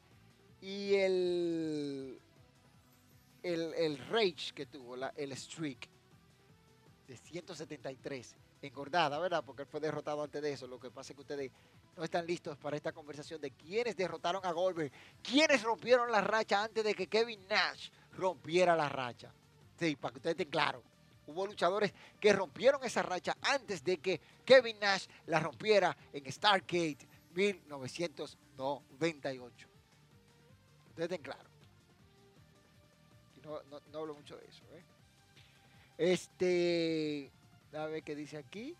y 0.60 0.94
el, 0.94 2.18
el, 3.42 3.74
el 3.74 3.98
rage 4.08 4.52
que 4.54 4.66
tuvo, 4.66 4.96
la- 4.96 5.12
el 5.16 5.32
streak 5.36 5.88
de 7.06 7.16
173, 7.16 8.34
engordada, 8.62 9.18
¿verdad? 9.18 9.44
Porque 9.44 9.62
él 9.62 9.68
fue 9.68 9.80
derrotado 9.80 10.22
antes 10.22 10.40
de 10.42 10.52
eso. 10.52 10.66
Lo 10.66 10.80
que 10.80 10.90
pasa 10.90 11.12
es 11.12 11.16
que 11.16 11.20
ustedes 11.22 11.50
no 11.96 12.02
están 12.02 12.26
listos 12.26 12.56
para 12.58 12.76
esta 12.76 12.92
conversación 12.92 13.40
de 13.40 13.50
quiénes 13.50 13.94
derrotaron 13.96 14.44
a 14.44 14.52
Goldberg, 14.52 14.90
quiénes 15.22 15.62
rompieron 15.62 16.10
la 16.10 16.20
racha 16.22 16.62
antes 16.64 16.82
de 16.82 16.94
que 16.94 17.06
Kevin 17.06 17.46
Nash 17.48 17.90
rompiera 18.12 18.74
la 18.74 18.88
racha. 18.88 19.32
Sí, 19.78 19.96
para 19.96 20.12
que 20.12 20.18
ustedes 20.18 20.34
estén 20.34 20.50
claros. 20.50 20.82
Hubo 21.26 21.46
luchadores 21.46 21.92
que 22.20 22.32
rompieron 22.32 22.84
esa 22.84 23.02
racha 23.02 23.36
antes 23.42 23.82
de 23.82 23.98
que 23.98 24.20
Kevin 24.44 24.78
Nash 24.78 25.06
la 25.26 25.40
rompiera 25.40 25.96
en 26.12 26.30
Stargate 26.30 27.08
1998. 27.34 29.68
Ustedes 30.88 31.10
estén 31.10 31.22
claros. 31.22 31.50
No, 33.42 33.60
hablo 33.98 34.14
mucho 34.14 34.36
de 34.36 34.46
eso. 34.46 34.62
¿eh? 34.72 34.84
Este, 35.98 37.30
a 37.72 37.86
ver 37.86 38.02
qué 38.02 38.14
dice 38.14 38.38
aquí. 38.38 38.76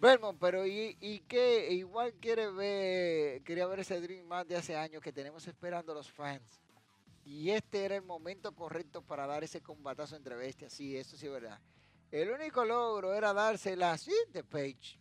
Belmont, 0.00 0.38
pero 0.40 0.66
¿y, 0.66 0.96
y? 1.00 1.22
Igual 1.70 2.14
quiere 2.14 2.50
ver, 2.50 3.42
quería 3.42 3.66
ver 3.66 3.80
ese 3.80 4.00
Dream 4.00 4.26
más 4.26 4.48
de 4.48 4.56
hace 4.56 4.76
años 4.76 5.00
que 5.00 5.12
tenemos 5.12 5.46
esperando 5.46 5.94
los 5.94 6.10
fans. 6.10 6.60
Y 7.24 7.50
este 7.50 7.84
era 7.84 7.96
el 7.96 8.02
momento 8.02 8.54
correcto 8.54 9.02
para 9.02 9.26
dar 9.26 9.44
ese 9.44 9.60
combatazo 9.60 10.16
entre 10.16 10.34
bestias. 10.34 10.72
Sí, 10.72 10.96
eso 10.96 11.16
sí 11.16 11.26
es 11.26 11.32
verdad. 11.32 11.60
El 12.10 12.30
único 12.30 12.64
logro 12.64 13.14
era 13.14 13.32
dársela 13.32 13.92
así 13.92 14.12
de 14.32 14.44
Page. 14.44 14.98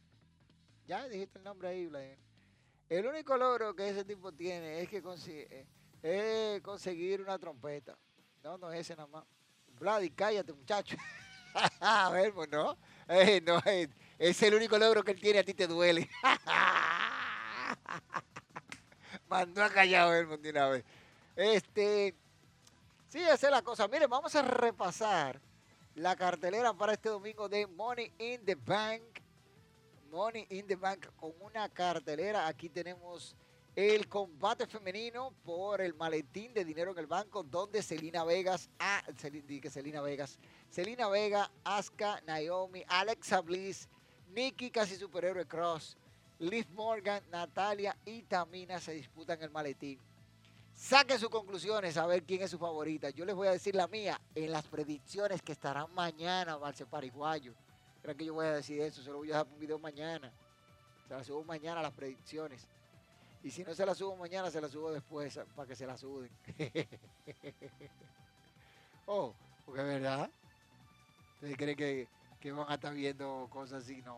Ya 0.85 1.07
dijiste 1.07 1.39
el 1.39 1.43
nombre 1.43 1.69
ahí, 1.69 1.88
Vladimir. 1.88 2.19
El 2.89 3.07
único 3.07 3.38
logro 3.38 3.76
que 3.76 3.89
ese 3.89 4.03
tipo 4.03 4.31
tiene 4.34 4.81
es 4.81 4.89
que 4.89 5.02
consigue, 5.02 5.65
es 6.02 6.61
conseguir 6.61 7.22
una 7.22 7.39
trompeta. 7.39 7.98
No, 8.43 8.57
no 8.57 8.72
es 8.72 8.81
ese 8.81 8.95
nada 8.95 9.07
más. 9.07 9.26
Vladi, 9.80 10.10
cállate, 10.11 10.53
muchacho. 10.53 10.98
A 11.80 12.10
ver, 12.11 12.34
pues 12.34 12.49
no. 12.49 12.77
Eh, 13.07 13.41
no 13.41 13.60
es, 13.65 13.89
es 14.18 14.41
el 14.43 14.53
único 14.53 14.77
logro 14.77 15.03
que 15.03 15.11
él 15.11 15.19
tiene, 15.19 15.39
a 15.39 15.43
ti 15.43 15.53
te 15.53 15.68
duele. 15.68 16.10
Mandó 19.27 19.64
a 19.64 19.69
callar 19.69 20.07
a 20.07 20.11
Belmont 20.11 20.41
de 20.41 20.49
una 20.49 20.69
vez. 20.69 20.85
Este, 21.41 22.15
Sí, 23.11 23.18
esa 23.18 23.47
es 23.47 23.51
la 23.51 23.61
cosa. 23.61 23.89
Miren, 23.89 24.09
vamos 24.09 24.34
a 24.35 24.41
repasar 24.41 25.41
la 25.95 26.15
cartelera 26.15 26.72
para 26.72 26.93
este 26.93 27.09
domingo 27.09 27.49
de 27.49 27.68
Money 27.68 28.13
in 28.19 28.45
the 28.45 28.55
Bank. 28.55 29.01
Money 30.09 30.45
in 30.49 30.65
the 30.65 30.77
Bank 30.77 31.07
con 31.18 31.34
una 31.41 31.68
cartelera. 31.68 32.47
Aquí 32.47 32.69
tenemos 32.69 33.35
el 33.76 34.07
combate 34.07 34.65
femenino 34.65 35.34
por 35.43 35.81
el 35.81 35.93
maletín 35.93 36.53
de 36.53 36.63
dinero 36.63 36.91
en 36.91 36.99
el 36.99 37.07
banco, 37.07 37.43
donde 37.43 37.81
Selina 37.81 38.23
Vegas, 38.23 38.69
ah, 38.80 39.03
Selina 39.18 39.99
Vegas, 39.99 40.39
Selina 40.69 41.09
Vega, 41.09 41.51
Asuka, 41.65 42.22
Naomi, 42.26 42.85
Alexa 42.88 43.41
Bliss, 43.41 43.89
Nikki, 44.30 44.72
casi 44.72 44.95
superhéroe 44.95 45.45
Cross, 45.45 45.97
Liv 46.39 46.65
Morgan, 46.76 47.22
Natalia 47.30 47.97
y 48.05 48.22
Tamina 48.22 48.80
se 48.80 48.93
disputan 48.93 49.41
el 49.41 49.49
maletín. 49.49 49.99
Saquen 50.82 51.20
sus 51.20 51.30
conclusiones 51.30 51.95
a 51.95 52.08
ver 52.08 52.24
quién 52.24 52.41
es 52.41 52.49
su 52.49 52.58
favorita. 52.58 53.12
Yo 53.12 53.24
les 53.24 53.36
voy 53.36 53.48
a 53.48 53.52
decir 53.52 53.76
la 53.76 53.88
mía 53.88 54.20
en 54.34 54.52
las 54.52 54.66
predicciones 54.66 55.40
que 55.44 55.52
estarán 55.52 55.94
mañana, 55.94 56.58
Marce 56.58 56.88
Pariguayo. 56.88 57.53
Creo 58.02 58.18
que 58.18 58.26
yo 58.26 58.34
voy 58.34 58.48
a 58.48 58.53
decir 58.53 58.82
eso, 58.82 59.03
se 59.03 59.12
lo 59.12 59.18
voy 59.18 59.28
a 59.28 59.34
dejar 59.34 59.48
un 59.53 59.60
video 59.60 59.78
mañana. 59.78 60.34
Se 61.08 61.14
las 61.14 61.28
subo 61.28 61.44
mañana 61.44 61.84
las 61.84 61.91
predicciones. 61.91 62.68
Y 63.44 63.52
si 63.52 63.64
no 63.64 63.76
se 63.76 63.86
las 63.86 63.95
subo 63.95 64.16
mañana, 64.16 64.49
se 64.49 64.60
las 64.60 64.72
subo 64.72 64.91
después 64.91 65.40
para 65.56 65.68
que 65.68 65.76
se 65.76 65.86
las 65.86 65.99
suden. 65.99 66.32
oh, 69.06 69.36
porque 69.68 69.82
es 69.82 69.88
verdad. 69.88 70.32
¿Ustedes 71.36 71.58
creen 71.58 71.78
que, 71.78 72.08
que 72.40 72.52
van 72.52 72.66
a 72.68 72.74
estar 72.74 72.94
viendo 72.95 73.48
cosas 73.52 73.84
así? 73.84 74.02
No. 74.02 74.18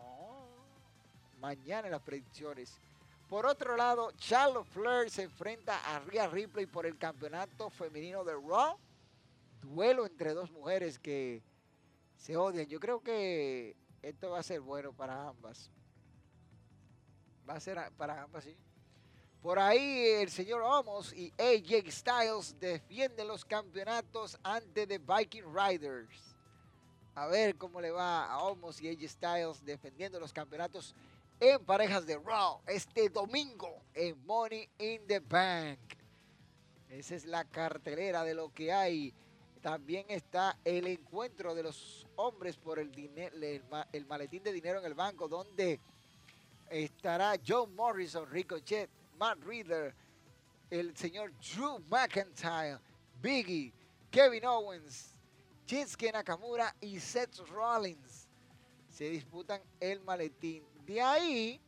Mañana 1.40 1.90
las 1.90 2.00
predicciones. 2.00 2.80
Por 3.28 3.46
otro 3.46 3.76
lado, 3.76 4.10
Charlotte 4.12 4.66
Flair 4.66 5.10
se 5.10 5.22
enfrenta 5.22 5.78
a 5.94 6.00
Rhea 6.00 6.28
Ripley 6.28 6.66
por 6.66 6.86
el 6.86 6.98
campeonato 6.98 7.70
femenino 7.70 8.22
de 8.22 8.34
Raw. 8.34 8.78
Duelo 9.62 10.06
entre 10.06 10.34
dos 10.34 10.50
mujeres 10.50 10.98
que 10.98 11.42
se 12.16 12.36
odian. 12.36 12.66
Yo 12.66 12.78
creo 12.78 13.00
que 13.00 13.76
esto 14.02 14.30
va 14.30 14.40
a 14.40 14.42
ser 14.42 14.60
bueno 14.60 14.92
para 14.92 15.28
ambas. 15.28 15.70
Va 17.48 17.54
a 17.54 17.60
ser 17.60 17.78
para 17.96 18.22
ambas, 18.22 18.44
sí. 18.44 18.56
Por 19.42 19.58
ahí 19.58 20.06
el 20.22 20.30
señor 20.30 20.62
Omos 20.62 21.12
y 21.12 21.32
AJ 21.38 21.90
Styles 21.90 22.58
defienden 22.58 23.28
los 23.28 23.44
campeonatos 23.44 24.38
ante 24.42 24.86
The 24.86 24.98
Viking 24.98 25.44
Riders. 25.54 26.34
A 27.14 27.26
ver 27.26 27.56
cómo 27.56 27.80
le 27.80 27.90
va 27.90 28.26
a 28.26 28.38
Omos 28.38 28.80
y 28.80 28.88
AJ 28.88 29.08
Styles 29.08 29.64
defendiendo 29.64 30.18
los 30.18 30.32
campeonatos 30.32 30.94
en 31.40 31.64
parejas 31.64 32.06
de 32.06 32.18
Raw 32.18 32.60
este 32.66 33.08
domingo 33.08 33.82
en 33.94 34.24
Money 34.26 34.68
in 34.78 35.06
the 35.06 35.20
Bank. 35.20 35.78
Esa 36.88 37.14
es 37.14 37.24
la 37.24 37.44
cartelera 37.44 38.24
de 38.24 38.34
lo 38.34 38.52
que 38.52 38.72
hay. 38.72 39.12
También 39.60 40.06
está 40.08 40.58
el 40.64 40.86
encuentro 40.86 41.54
de 41.54 41.62
los 41.62 42.06
hombres 42.16 42.56
por 42.56 42.78
el, 42.78 42.90
el, 43.92 44.06
maletín 44.06 44.42
de 44.42 44.52
dinero 44.52 44.78
en 44.78 44.84
el 44.84 44.94
banco, 44.94 45.26
donde 45.26 45.80
estará 46.70 47.34
John 47.46 47.74
Morrison, 47.74 48.28
Ricochet, 48.30 48.90
Matt 49.18 49.38
Reader, 49.42 49.94
el 50.70 50.96
señor 50.96 51.32
Drew 51.40 51.78
McIntyre, 51.88 52.78
Biggie, 53.22 53.72
Kevin 54.10 54.44
Owens, 54.44 55.14
Shinsuke 55.66 56.12
Nakamura 56.12 56.76
y 56.80 57.00
Seth 57.00 57.38
Rollins. 57.48 58.28
Se 58.88 59.08
disputan 59.08 59.62
el 59.80 60.00
maletín 60.00 60.62
de 60.86 61.00
ahí, 61.00 61.60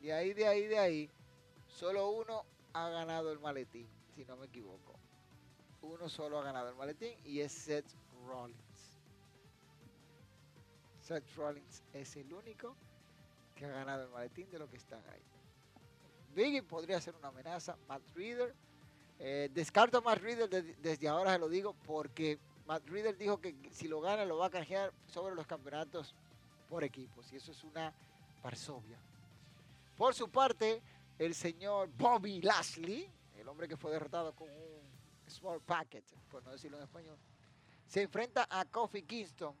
de 0.00 0.12
ahí, 0.12 0.32
de 0.32 0.46
ahí, 0.46 0.66
de 0.66 0.78
ahí, 0.78 1.10
solo 1.66 2.10
uno 2.10 2.44
ha 2.72 2.88
ganado 2.88 3.30
el 3.32 3.38
maletín, 3.38 3.88
si 4.14 4.24
no 4.24 4.36
me 4.36 4.46
equivoco. 4.46 4.94
Uno 5.82 6.08
solo 6.08 6.38
ha 6.38 6.44
ganado 6.44 6.70
el 6.70 6.76
maletín 6.76 7.16
y 7.24 7.40
es 7.40 7.52
Seth 7.52 7.86
Rollins. 8.26 8.98
Seth 11.00 11.24
Rollins 11.36 11.82
es 11.92 12.16
el 12.16 12.32
único 12.32 12.74
que 13.54 13.66
ha 13.66 13.70
ganado 13.70 14.04
el 14.04 14.10
maletín 14.10 14.50
de 14.50 14.58
los 14.58 14.70
que 14.70 14.76
están 14.76 15.02
ahí. 15.12 15.22
Biggie 16.34 16.62
podría 16.62 17.00
ser 17.00 17.14
una 17.14 17.28
amenaza. 17.28 17.76
Matt 17.88 18.02
Reader. 18.14 18.54
Eh, 19.20 19.48
descarto 19.52 19.98
a 19.98 20.00
Matt 20.00 20.18
Reader 20.18 20.48
desde 20.78 21.08
ahora, 21.08 21.34
se 21.34 21.38
lo 21.38 21.48
digo, 21.48 21.74
porque 21.86 22.38
Matt 22.66 22.88
Reader 22.88 23.16
dijo 23.16 23.40
que 23.40 23.54
si 23.70 23.86
lo 23.86 24.00
gana 24.00 24.24
lo 24.24 24.38
va 24.38 24.46
a 24.46 24.50
canjear 24.50 24.92
sobre 25.06 25.34
los 25.34 25.46
campeonatos 25.46 26.14
por 26.68 26.82
equipos. 26.82 27.32
Y 27.32 27.36
eso 27.36 27.52
es 27.52 27.62
una 27.62 27.94
Varsovia. 28.44 28.98
Por 29.96 30.14
su 30.14 30.30
parte, 30.30 30.82
el 31.18 31.34
señor 31.34 31.88
Bobby 31.96 32.42
Lashley, 32.42 33.10
el 33.38 33.48
hombre 33.48 33.66
que 33.66 33.78
fue 33.78 33.90
derrotado 33.90 34.34
con 34.34 34.50
un 34.50 34.82
small 35.26 35.62
packet, 35.62 36.04
por 36.28 36.44
no 36.44 36.52
decirlo 36.52 36.76
en 36.76 36.82
español, 36.82 37.18
se 37.86 38.02
enfrenta 38.02 38.46
a 38.50 38.66
Kofi 38.66 39.02
Kingston. 39.02 39.56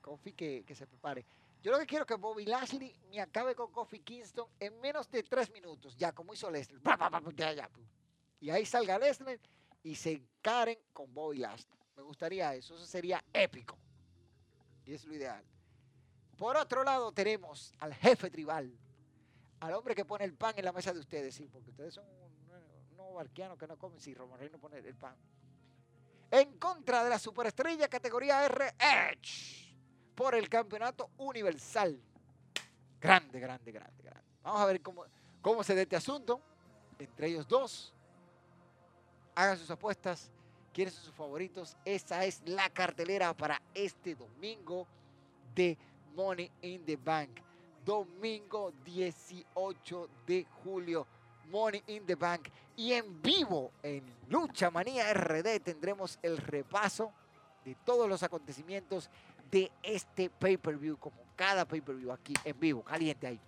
Kofi 0.00 0.32
que, 0.32 0.64
se 0.74 0.86
prepare. 0.86 1.26
Yo 1.62 1.70
lo 1.70 1.78
que 1.78 1.86
quiero 1.86 2.04
es 2.04 2.08
que 2.08 2.14
Bobby 2.14 2.46
Lashley 2.46 2.96
me 3.10 3.20
acabe 3.20 3.54
con 3.54 3.70
Kofi 3.70 4.00
Kingston 4.00 4.48
en 4.58 4.80
menos 4.80 5.10
de 5.10 5.22
tres 5.22 5.52
minutos, 5.52 5.94
ya 5.94 6.12
como 6.12 6.32
hizo 6.32 6.50
Lesnar. 6.50 6.80
Y 8.40 8.48
ahí 8.48 8.64
salga 8.64 8.98
Lesnar 8.98 9.38
y 9.82 9.94
se 9.94 10.12
encaren 10.12 10.78
con 10.94 11.12
Bobby 11.12 11.38
Lashley. 11.38 11.78
Me 11.94 12.02
gustaría 12.02 12.54
eso, 12.54 12.74
eso 12.74 12.86
sería 12.86 13.22
épico. 13.34 13.76
Y 14.86 14.94
es 14.94 15.04
lo 15.04 15.14
ideal. 15.14 15.44
Por 16.38 16.56
otro 16.56 16.84
lado, 16.84 17.10
tenemos 17.10 17.74
al 17.80 17.92
jefe 17.94 18.30
tribal, 18.30 18.72
al 19.58 19.74
hombre 19.74 19.94
que 19.94 20.04
pone 20.04 20.24
el 20.24 20.34
pan 20.34 20.54
en 20.56 20.64
la 20.64 20.72
mesa 20.72 20.92
de 20.92 21.00
ustedes, 21.00 21.34
sí, 21.34 21.48
porque 21.52 21.70
ustedes 21.70 21.94
son 21.94 22.04
unos 22.92 23.14
barquianos 23.14 23.58
que 23.58 23.66
no 23.66 23.76
comen 23.76 24.00
si 24.00 24.14
Roman 24.14 24.38
Reigns 24.38 24.52
no 24.52 24.60
pone 24.60 24.78
el 24.78 24.94
pan. 24.94 25.16
En 26.30 26.56
contra 26.58 27.02
de 27.02 27.10
la 27.10 27.18
superestrella 27.18 27.88
categoría 27.88 28.44
R 28.44 28.74
Edge 28.78 29.74
por 30.14 30.36
el 30.36 30.48
campeonato 30.48 31.10
universal. 31.18 32.00
Grande, 33.00 33.40
grande, 33.40 33.72
grande, 33.72 34.02
grande. 34.02 34.28
Vamos 34.42 34.60
a 34.60 34.66
ver 34.66 34.80
cómo, 34.80 35.04
cómo 35.42 35.64
se 35.64 35.74
da 35.74 35.82
este 35.82 35.96
asunto 35.96 36.40
entre 37.00 37.28
ellos 37.28 37.48
dos. 37.48 37.92
Hagan 39.34 39.58
sus 39.58 39.70
apuestas. 39.70 40.30
¿Quiénes 40.72 40.94
son 40.94 41.04
sus 41.04 41.14
favoritos? 41.14 41.76
Esa 41.84 42.24
es 42.24 42.42
la 42.44 42.70
cartelera 42.70 43.34
para 43.34 43.60
este 43.74 44.14
domingo 44.14 44.86
de 45.54 45.76
Money 46.18 46.50
in 46.62 46.84
the 46.84 46.96
Bank. 46.96 47.40
Domingo 47.84 48.72
18 48.84 50.08
de 50.26 50.46
julio. 50.64 51.06
Money 51.48 51.80
in 51.86 52.04
the 52.04 52.16
Bank. 52.16 52.48
Y 52.76 52.92
en 52.92 53.22
vivo 53.22 53.70
en 53.84 54.02
Lucha 54.28 54.68
Manía 54.68 55.14
RD 55.14 55.60
tendremos 55.60 56.18
el 56.22 56.36
repaso 56.36 57.12
de 57.64 57.76
todos 57.84 58.08
los 58.08 58.24
acontecimientos 58.24 59.08
de 59.48 59.70
este 59.82 60.28
pay-per-view, 60.28 60.98
como 60.98 61.16
cada 61.36 61.64
pay-per-view 61.64 62.10
aquí 62.10 62.34
en 62.44 62.58
vivo, 62.58 62.82
caliente 62.82 63.28
ahí. 63.28 63.40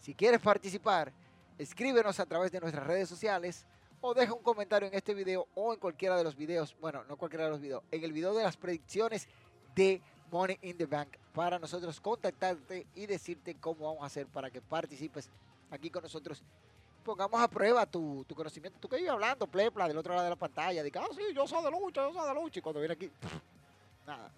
Si 0.00 0.14
quieres 0.14 0.40
participar, 0.40 1.12
escríbenos 1.58 2.18
a 2.18 2.26
través 2.26 2.50
de 2.50 2.60
nuestras 2.60 2.86
redes 2.86 3.08
sociales 3.08 3.66
o 4.00 4.14
deja 4.14 4.32
un 4.32 4.42
comentario 4.42 4.88
en 4.88 4.94
este 4.94 5.14
video 5.14 5.46
o 5.54 5.72
en 5.72 5.78
cualquiera 5.78 6.16
de 6.16 6.24
los 6.24 6.36
videos, 6.36 6.76
bueno, 6.80 7.04
no 7.04 7.16
cualquiera 7.16 7.44
de 7.44 7.50
los 7.50 7.60
videos, 7.60 7.82
en 7.90 8.02
el 8.02 8.12
video 8.12 8.34
de 8.34 8.42
las 8.42 8.56
predicciones 8.56 9.28
de 9.74 10.02
Money 10.30 10.58
in 10.62 10.76
the 10.76 10.86
Bank 10.86 11.19
para 11.34 11.58
nosotros 11.58 12.00
contactarte 12.00 12.86
y 12.94 13.06
decirte 13.06 13.54
cómo 13.54 13.86
vamos 13.86 14.02
a 14.02 14.06
hacer 14.06 14.26
para 14.26 14.50
que 14.50 14.60
participes 14.60 15.28
aquí 15.70 15.90
con 15.90 16.02
nosotros. 16.02 16.42
Pongamos 17.04 17.40
a 17.40 17.48
prueba 17.48 17.86
tu, 17.86 18.26
conocimiento. 18.34 18.78
Tú 18.78 18.88
que 18.88 19.00
ibas 19.00 19.14
hablando, 19.14 19.46
plepla, 19.46 19.88
del 19.88 19.96
otro 19.96 20.12
lado 20.12 20.24
de 20.24 20.30
la 20.30 20.36
pantalla. 20.36 20.82
Diga, 20.82 21.02
ah, 21.02 21.08
sí, 21.14 21.22
yo 21.34 21.46
soy 21.46 21.64
de 21.64 21.70
lucha, 21.70 22.06
yo 22.06 22.12
soy 22.12 22.28
de 22.28 22.34
lucha. 22.34 22.58
Y 22.58 22.62
cuando 22.62 22.80
viene 22.80 22.94
aquí, 22.94 23.10
nada. 24.06 24.30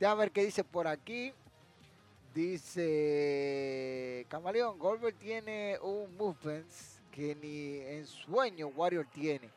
a 0.00 0.14
ver 0.14 0.30
qué 0.30 0.44
dice 0.44 0.64
por 0.64 0.86
aquí. 0.86 1.32
Dice 2.34 4.24
Camaleón, 4.28 4.78
Goldberg 4.78 5.16
tiene 5.16 5.78
un 5.80 6.14
movement 6.16 6.70
que 7.10 7.34
ni 7.34 7.78
en 7.78 8.06
sueño 8.06 8.68
Warrior 8.68 9.06
tiene 9.06 9.50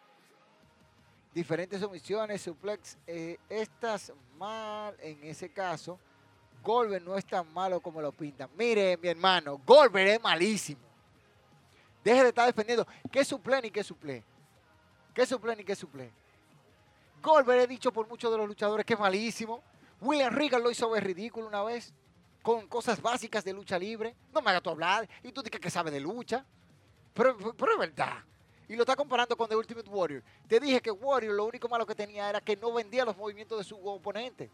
diferentes 1.34 1.82
omisiones, 1.84 2.42
suplex, 2.42 2.98
eh, 3.08 3.38
estas 3.50 4.12
mal 4.38 4.96
en 5.02 5.24
ese 5.24 5.50
caso. 5.50 6.00
Goldberg 6.64 7.04
no 7.04 7.18
es 7.18 7.26
tan 7.26 7.52
malo 7.54 7.80
como 7.80 8.02
lo 8.02 8.12
pintan. 8.12 8.50
Mire, 8.58 8.98
mi 8.98 9.08
hermano, 9.08 9.60
Goldberg 9.66 10.08
es 10.10 10.22
malísimo. 10.22 10.82
Deje 12.04 12.24
de 12.24 12.30
estar 12.30 12.46
defendiendo. 12.46 12.86
¿Qué 13.12 13.24
suple 13.24 13.62
ni 13.62 13.72
qué 13.72 13.84
suple? 13.84 14.24
¿Qué 15.14 15.26
suple 15.26 15.56
ni 15.56 15.64
qué 15.64 15.76
suple? 15.76 16.12
Goldberg 17.22 17.62
he 17.62 17.68
dicho 17.68 17.92
por 17.92 18.08
muchos 18.08 18.32
de 18.32 18.38
los 18.38 18.48
luchadores 18.48 18.86
que 18.86 18.94
es 18.94 19.00
malísimo. 19.00 19.62
William 20.00 20.34
Regal 20.34 20.64
lo 20.64 20.72
hizo 20.72 20.90
ver 20.90 21.04
ridículo 21.04 21.48
una 21.48 21.64
vez 21.64 21.94
con 22.42 22.68
cosas 22.68 23.02
básicas 23.02 23.44
de 23.44 23.54
lucha 23.54 23.78
libre. 23.78 24.16
No 24.34 24.42
me 24.42 24.50
hagas 24.50 24.64
tú 24.64 24.72
hablar. 24.72 25.08
Y 25.24 25.32
tú 25.32 25.44
dices 25.44 25.60
que 25.60 25.70
sabe 25.70 25.92
de 25.92 26.00
lucha. 26.00 26.46
Pero, 27.14 27.38
pero 27.56 27.74
es 27.74 27.78
verdad 27.78 28.24
y 28.72 28.76
lo 28.78 28.84
está 28.84 28.96
comparando 28.96 29.36
con 29.36 29.50
The 29.50 29.56
Ultimate 29.58 29.90
Warrior. 29.90 30.24
Te 30.48 30.58
dije 30.58 30.80
que 30.80 30.92
Warrior 30.92 31.36
lo 31.36 31.44
único 31.44 31.68
malo 31.68 31.86
que 31.86 31.94
tenía 31.94 32.30
era 32.30 32.40
que 32.40 32.56
no 32.56 32.72
vendía 32.72 33.04
los 33.04 33.18
movimientos 33.18 33.58
de 33.58 33.66
su 33.66 33.76
oponente. 33.86 34.50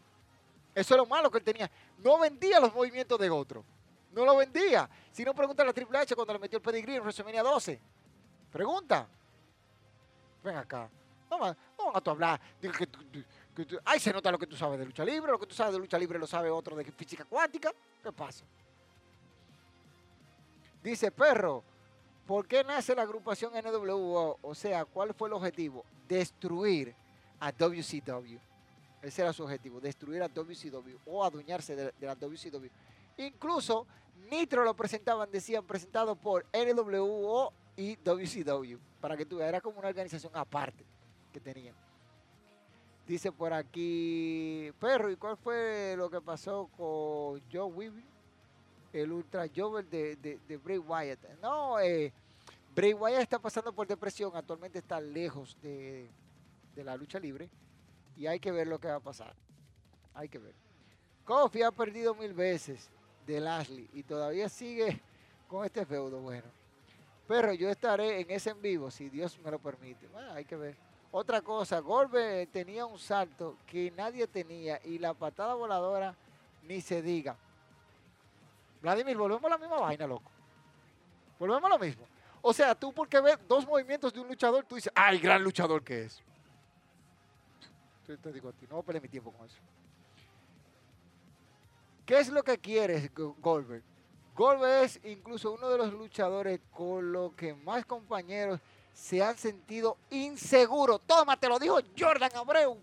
Eso 0.78 0.94
es 0.94 0.98
lo 0.98 1.06
malo 1.06 1.30
que 1.30 1.38
él 1.38 1.44
tenía. 1.44 1.68
No 1.98 2.18
vendía 2.20 2.60
los 2.60 2.72
movimientos 2.72 3.18
de 3.18 3.28
otro. 3.28 3.64
No 4.12 4.24
lo 4.24 4.36
vendía. 4.36 4.88
Si 5.10 5.24
no, 5.24 5.34
pregunta 5.34 5.62
a 5.68 5.72
Triple 5.72 5.98
H 5.98 6.14
cuando 6.14 6.32
le 6.34 6.38
metió 6.38 6.56
el 6.58 6.62
pedigree 6.62 6.96
en 6.96 7.02
WrestleMania 7.02 7.42
12. 7.42 7.80
Pregunta. 8.52 9.08
Ven 10.44 10.56
acá. 10.56 10.88
No, 11.30 11.38
no 11.38 11.54
a 11.94 12.00
tú 12.00 12.10
hablar. 12.10 12.40
tú- 12.60 13.80
Ahí 13.84 13.98
se 13.98 14.12
nota 14.12 14.30
lo 14.30 14.38
que 14.38 14.46
tú 14.46 14.56
sabes 14.56 14.78
de 14.78 14.86
lucha 14.86 15.04
libre. 15.04 15.32
Lo 15.32 15.38
que 15.38 15.46
tú 15.46 15.54
sabes 15.54 15.72
de 15.72 15.80
lucha 15.80 15.98
libre 15.98 16.16
lo 16.18 16.26
sabe 16.28 16.48
otro 16.48 16.76
de 16.76 16.84
física 16.84 17.24
cuántica. 17.24 17.72
¿Qué 18.02 18.12
pasa? 18.12 18.44
Dice 20.82 21.10
Perro, 21.10 21.64
¿por 22.26 22.46
qué 22.46 22.62
nace 22.62 22.94
la 22.94 23.02
agrupación 23.02 23.52
NWO? 23.52 24.38
O 24.42 24.54
sea, 24.54 24.84
¿cuál 24.84 25.12
fue 25.12 25.28
el 25.28 25.34
objetivo? 25.34 25.84
Destruir 26.06 26.94
a 27.40 27.50
WCW. 27.50 28.38
Ese 29.02 29.22
era 29.22 29.32
su 29.32 29.44
objetivo, 29.44 29.80
destruir 29.80 30.22
a 30.22 30.28
WCW 30.28 30.96
o 31.06 31.24
adueñarse 31.24 31.76
de, 31.76 31.92
la 32.00 32.14
WCW. 32.14 32.68
Incluso 33.18 33.86
Nitro 34.30 34.64
lo 34.64 34.74
presentaban, 34.74 35.30
decían, 35.30 35.64
presentado 35.64 36.16
por 36.16 36.44
NWO 36.52 37.52
y 37.76 37.96
WCW. 37.96 38.76
Para 39.00 39.16
que 39.16 39.24
tú 39.24 39.36
veas, 39.36 39.48
era 39.48 39.60
como 39.60 39.78
una 39.78 39.88
organización 39.88 40.32
aparte 40.34 40.84
que 41.32 41.40
tenían. 41.40 41.74
Dice 43.06 43.30
por 43.30 43.52
aquí, 43.52 44.70
Perro, 44.80 45.10
¿y 45.10 45.16
cuál 45.16 45.36
fue 45.36 45.94
lo 45.96 46.10
que 46.10 46.20
pasó 46.20 46.68
con 46.76 47.40
Joe 47.50 47.72
Weaving? 47.72 48.08
El 48.92 49.12
Ultra 49.12 49.46
Jover 49.54 49.86
de, 49.86 50.60
Bray 50.62 50.78
Wyatt. 50.78 51.20
No, 51.40 51.78
eh, 51.78 52.12
Bray 52.74 52.94
Wyatt 52.94 53.22
está 53.22 53.38
pasando 53.38 53.72
por 53.72 53.86
depresión, 53.86 54.32
actualmente 54.34 54.80
está 54.80 55.00
lejos 55.00 55.56
de 55.62 56.10
la 56.74 56.96
lucha 56.96 57.18
libre 57.18 57.48
y 58.18 58.26
hay 58.26 58.40
que 58.40 58.50
ver 58.50 58.66
lo 58.66 58.78
que 58.80 58.88
va 58.88 58.96
a 58.96 59.00
pasar. 59.00 59.32
Hay 60.14 60.28
que 60.28 60.38
ver. 60.38 60.54
Kofi 61.24 61.62
ha 61.62 61.70
perdido 61.70 62.14
mil 62.14 62.34
veces 62.34 62.90
de 63.24 63.38
Lashley 63.38 63.88
y 63.92 64.02
todavía 64.02 64.48
sigue 64.48 65.00
con 65.46 65.64
este 65.64 65.86
feudo. 65.86 66.20
Bueno, 66.20 66.46
pero 67.28 67.52
yo 67.52 67.70
estaré 67.70 68.20
en 68.20 68.30
ese 68.30 68.50
en 68.50 68.60
vivo 68.60 68.90
si 68.90 69.08
Dios 69.08 69.38
me 69.44 69.50
lo 69.50 69.60
permite. 69.60 70.08
Bueno, 70.08 70.32
hay 70.32 70.44
que 70.44 70.56
ver. 70.56 70.76
Otra 71.12 71.40
cosa, 71.40 71.78
Goldberg 71.78 72.48
tenía 72.48 72.84
un 72.84 72.98
salto 72.98 73.56
que 73.66 73.90
nadie 73.92 74.26
tenía 74.26 74.80
y 74.84 74.98
la 74.98 75.14
patada 75.14 75.54
voladora 75.54 76.14
ni 76.64 76.80
se 76.80 77.00
diga. 77.00 77.36
Vladimir, 78.82 79.16
volvemos 79.16 79.44
a 79.44 79.50
la 79.50 79.58
misma 79.58 79.80
vaina, 79.80 80.06
loco. 80.06 80.30
Volvemos 81.38 81.64
a 81.64 81.68
lo 81.68 81.78
mismo. 81.78 82.04
O 82.42 82.52
sea, 82.52 82.74
tú 82.74 82.92
porque 82.92 83.20
ves 83.20 83.38
dos 83.48 83.66
movimientos 83.66 84.12
de 84.12 84.20
un 84.20 84.28
luchador, 84.28 84.64
tú 84.64 84.74
dices, 84.74 84.92
¡ay, 84.94 85.18
gran 85.18 85.42
luchador 85.42 85.82
que 85.82 86.04
es! 86.04 86.22
Te, 88.08 88.16
te 88.16 88.32
digo 88.32 88.48
a 88.48 88.52
ti, 88.52 88.64
no 88.66 88.76
voy 88.76 88.80
a 88.82 88.86
perder 88.86 89.02
mi 89.02 89.08
tiempo 89.10 89.30
con 89.30 89.44
eso. 89.44 89.58
¿Qué 92.06 92.18
es 92.18 92.30
lo 92.30 92.42
que 92.42 92.56
quieres, 92.56 93.14
Go- 93.14 93.36
Goldberg? 93.38 93.82
Goldberg 94.34 94.84
es 94.84 95.00
incluso 95.04 95.52
uno 95.52 95.68
de 95.68 95.76
los 95.76 95.92
luchadores 95.92 96.58
con 96.72 97.12
los 97.12 97.34
que 97.34 97.52
más 97.52 97.84
compañeros 97.84 98.60
se 98.94 99.22
han 99.22 99.36
sentido 99.36 99.98
inseguros. 100.08 101.02
Toma, 101.06 101.38
te 101.38 101.50
lo 101.50 101.58
dijo 101.58 101.78
Jordan 101.98 102.30
Abreu. 102.34 102.78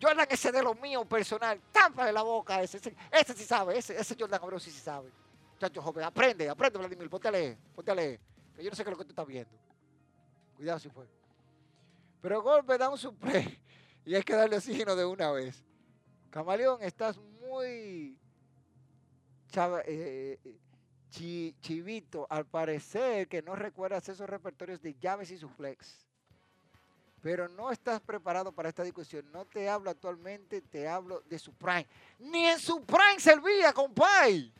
Jordan 0.00 0.26
ese 0.30 0.50
de 0.50 0.62
lo 0.62 0.74
mío 0.76 1.04
personal. 1.04 1.60
Támpale 1.70 2.10
la 2.10 2.22
boca 2.22 2.62
ese. 2.62 2.78
Ese, 2.78 2.96
ese 3.12 3.34
sí 3.34 3.44
sabe, 3.44 3.76
ese, 3.76 4.00
ese 4.00 4.16
Jordan 4.18 4.40
Abreu 4.42 4.58
sí, 4.58 4.70
sí 4.70 4.80
sabe. 4.80 5.10
Chacho 5.60 5.82
joven, 5.82 6.04
aprende, 6.04 6.48
aprende, 6.48 6.78
Vladimir. 6.78 7.10
Ponte 7.10 7.28
a 7.28 7.32
leer, 7.32 7.58
ponte 7.76 7.90
a 7.90 7.94
leer. 7.94 8.18
Yo 8.58 8.70
no 8.70 8.74
sé 8.76 8.82
qué 8.82 8.90
es 8.90 8.96
lo 8.96 8.98
que 8.98 9.04
tú 9.04 9.10
estás 9.10 9.26
viendo. 9.26 9.52
Cuidado 10.56 10.78
si 10.78 10.88
fue. 10.88 11.06
Pero 12.22 12.40
Goldberg 12.40 12.78
da 12.80 12.88
un 12.88 12.96
supre 12.96 13.60
y 14.04 14.14
hay 14.14 14.22
que 14.22 14.34
darle 14.34 14.56
oxígeno 14.56 14.94
de 14.96 15.04
una 15.04 15.30
vez. 15.32 15.62
Camaleón, 16.30 16.82
estás 16.82 17.16
muy 17.40 18.18
eh, 19.86 20.38
chi- 21.10 21.54
chivito. 21.60 22.26
Al 22.28 22.44
parecer 22.46 23.28
que 23.28 23.42
no 23.42 23.54
recuerdas 23.54 24.08
esos 24.08 24.28
repertorios 24.28 24.80
de 24.82 24.94
llaves 24.94 25.30
y 25.30 25.38
suplex. 25.38 26.04
Pero 27.22 27.48
no 27.48 27.70
estás 27.70 28.00
preparado 28.00 28.52
para 28.52 28.68
esta 28.68 28.82
discusión. 28.82 29.30
No 29.32 29.46
te 29.46 29.68
hablo 29.68 29.90
actualmente, 29.90 30.60
te 30.60 30.86
hablo 30.86 31.22
de 31.22 31.38
su 31.38 31.54
prime. 31.54 31.86
Ni 32.18 32.44
en 32.46 32.58
su 32.58 32.84
prime 32.84 33.18
servía, 33.18 33.72
compay. 33.72 34.52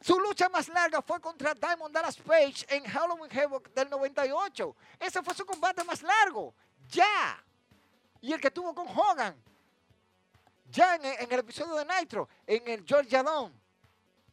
Su 0.00 0.18
lucha 0.20 0.48
más 0.48 0.68
larga 0.68 1.02
fue 1.02 1.20
contra 1.20 1.52
Diamond 1.54 1.92
Dallas 1.92 2.16
Page 2.18 2.64
en 2.68 2.84
Halloween 2.84 3.30
Havoc 3.36 3.68
del 3.74 3.90
98. 3.90 4.76
Ese 5.00 5.22
fue 5.22 5.34
su 5.34 5.44
combate 5.44 5.82
más 5.84 6.00
largo. 6.02 6.54
Ya. 6.88 7.44
Y 8.20 8.32
el 8.32 8.40
que 8.40 8.50
tuvo 8.50 8.74
con 8.74 8.86
Hogan. 8.88 9.36
Ya 10.70 10.96
en, 10.96 11.32
el 11.32 11.38
episodio 11.40 11.74
de 11.76 11.84
Nitro, 11.86 12.28
en 12.46 12.66
el 12.68 12.84
Georgia 12.86 13.22
Dome. 13.22 13.54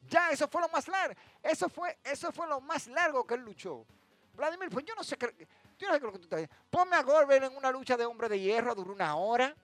Ya, 0.09 0.29
eso 0.31 0.47
fue 0.47 0.61
lo 0.61 0.69
más 0.69 0.87
largo. 0.87 1.15
Eso 1.41 1.69
fue, 1.69 1.97
eso 2.03 2.31
fue 2.31 2.45
lo 2.47 2.59
más 2.61 2.87
largo 2.87 3.25
que 3.25 3.35
él 3.35 3.41
luchó. 3.41 3.85
Vladimir, 4.33 4.69
pues 4.69 4.83
yo 4.85 4.93
no 4.95 5.03
sé 5.03 5.17
qué, 5.17 5.33
yo 5.79 5.87
no 5.87 5.93
sé 5.93 5.99
qué 5.99 6.05
lo 6.05 6.11
que 6.11 6.17
tú 6.19 6.23
estás 6.25 6.39
diciendo. 6.41 6.65
Ponme 6.69 6.95
a 6.97 7.03
Goldberg 7.03 7.45
en 7.45 7.55
una 7.55 7.71
lucha 7.71 7.95
de 7.95 8.05
hombre 8.05 8.27
de 8.27 8.39
hierro, 8.39 8.75
duró 8.75 8.91
una 8.93 9.15
hora. 9.15 9.55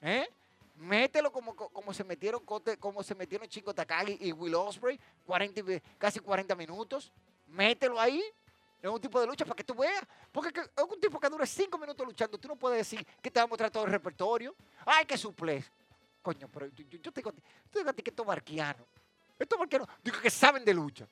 ¿eh? 0.00 0.28
Mételo 0.76 1.30
como, 1.30 1.54
co- 1.54 1.68
como 1.68 1.92
se 1.92 2.04
metieron 2.04 2.42
como 2.80 3.02
se 3.02 3.14
metieron 3.14 3.46
Chico 3.48 3.74
Takagi 3.74 4.16
y 4.20 4.32
Will 4.32 4.54
Ospreay, 4.54 4.98
40, 5.26 5.60
y 5.60 5.62
ve- 5.62 5.82
casi 5.98 6.20
40 6.20 6.54
minutos. 6.54 7.12
Mételo 7.48 8.00
ahí. 8.00 8.22
Es 8.80 8.88
un 8.88 9.00
tipo 9.00 9.20
de 9.20 9.26
lucha 9.26 9.44
para 9.44 9.56
que 9.56 9.64
tú 9.64 9.74
veas. 9.74 10.02
Porque 10.30 10.52
que- 10.52 10.60
es 10.60 10.84
un 10.88 11.00
tipo 11.00 11.18
que 11.18 11.28
dura 11.28 11.44
5 11.46 11.76
minutos 11.78 12.06
luchando. 12.06 12.38
Tú 12.38 12.46
no 12.48 12.56
puedes 12.56 12.78
decir 12.78 13.04
que 13.20 13.30
te 13.30 13.40
va 13.40 13.44
a 13.44 13.46
mostrar 13.48 13.70
todo 13.70 13.84
el 13.84 13.90
repertorio. 13.90 14.54
Ay, 14.86 15.04
que 15.04 15.18
suple. 15.18 15.64
Coño, 16.22 16.48
pero 16.48 16.66
yo, 16.68 16.84
yo- 16.84 16.98
yo 16.98 17.12
te 17.12 17.20
digo 17.20 17.30
a 17.30 17.32
ti, 17.32 17.42
yo 17.72 17.88
a 17.88 17.92
ti 17.92 18.02
que 18.02 18.10
esto 18.10 18.22
es 18.22 18.26
barquiano. 18.28 18.84
Esto 19.38 19.54
es 19.54 19.58
barquiano. 19.58 19.88
Digo 20.02 20.20
que 20.20 20.30
saben 20.30 20.64
de 20.64 20.74
lucha. 20.74 21.08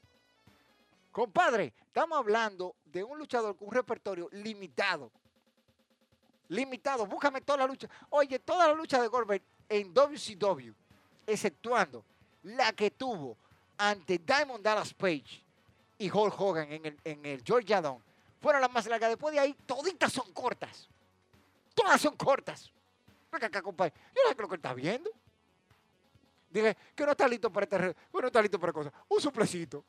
Compadre, 1.10 1.72
estamos 1.86 2.18
hablando 2.18 2.76
de 2.84 3.02
un 3.02 3.18
luchador 3.18 3.56
con 3.56 3.68
un 3.68 3.74
repertorio 3.74 4.28
limitado. 4.32 5.10
Limitado. 6.48 7.06
Búscame 7.06 7.40
toda 7.40 7.58
la 7.58 7.66
lucha. 7.66 7.88
Oye, 8.10 8.38
toda 8.38 8.68
la 8.68 8.74
lucha 8.74 9.00
de 9.00 9.08
Goldberg 9.08 9.42
en 9.68 9.92
WCW, 9.92 10.72
exceptuando 11.26 12.04
la 12.44 12.72
que 12.72 12.90
tuvo 12.90 13.36
ante 13.78 14.18
Diamond 14.18 14.62
Dallas 14.62 14.94
Page 14.94 15.42
y 15.98 16.10
Hulk 16.10 16.38
Hogan 16.40 16.72
en 16.72 16.86
el, 16.86 16.98
en 17.04 17.26
el 17.26 17.42
fueron 18.40 18.60
las 18.60 18.70
más 18.70 18.86
largas. 18.86 19.10
Después 19.10 19.32
de 19.34 19.40
ahí, 19.40 19.54
toditas 19.66 20.12
son 20.12 20.32
cortas. 20.32 20.88
Todas 21.74 22.00
son 22.00 22.16
cortas. 22.16 22.70
Venga 23.30 23.46
acá, 23.48 23.62
compadre. 23.62 23.92
Yo 24.14 24.22
no 24.24 24.28
sé 24.30 24.42
lo 24.42 24.48
que 24.48 24.54
él 24.54 24.58
está 24.58 24.74
viendo. 24.74 25.10
Dije 26.50 26.76
que 26.94 27.04
no 27.04 27.10
está 27.12 27.28
listo 27.28 27.50
para 27.52 27.66
re- 27.78 27.96
Bueno, 28.12 28.24
no 28.24 28.26
está 28.28 28.40
listo 28.42 28.58
para 28.58 28.72
cosas. 28.72 28.92
Un 29.08 29.20
suplecito. 29.20 29.84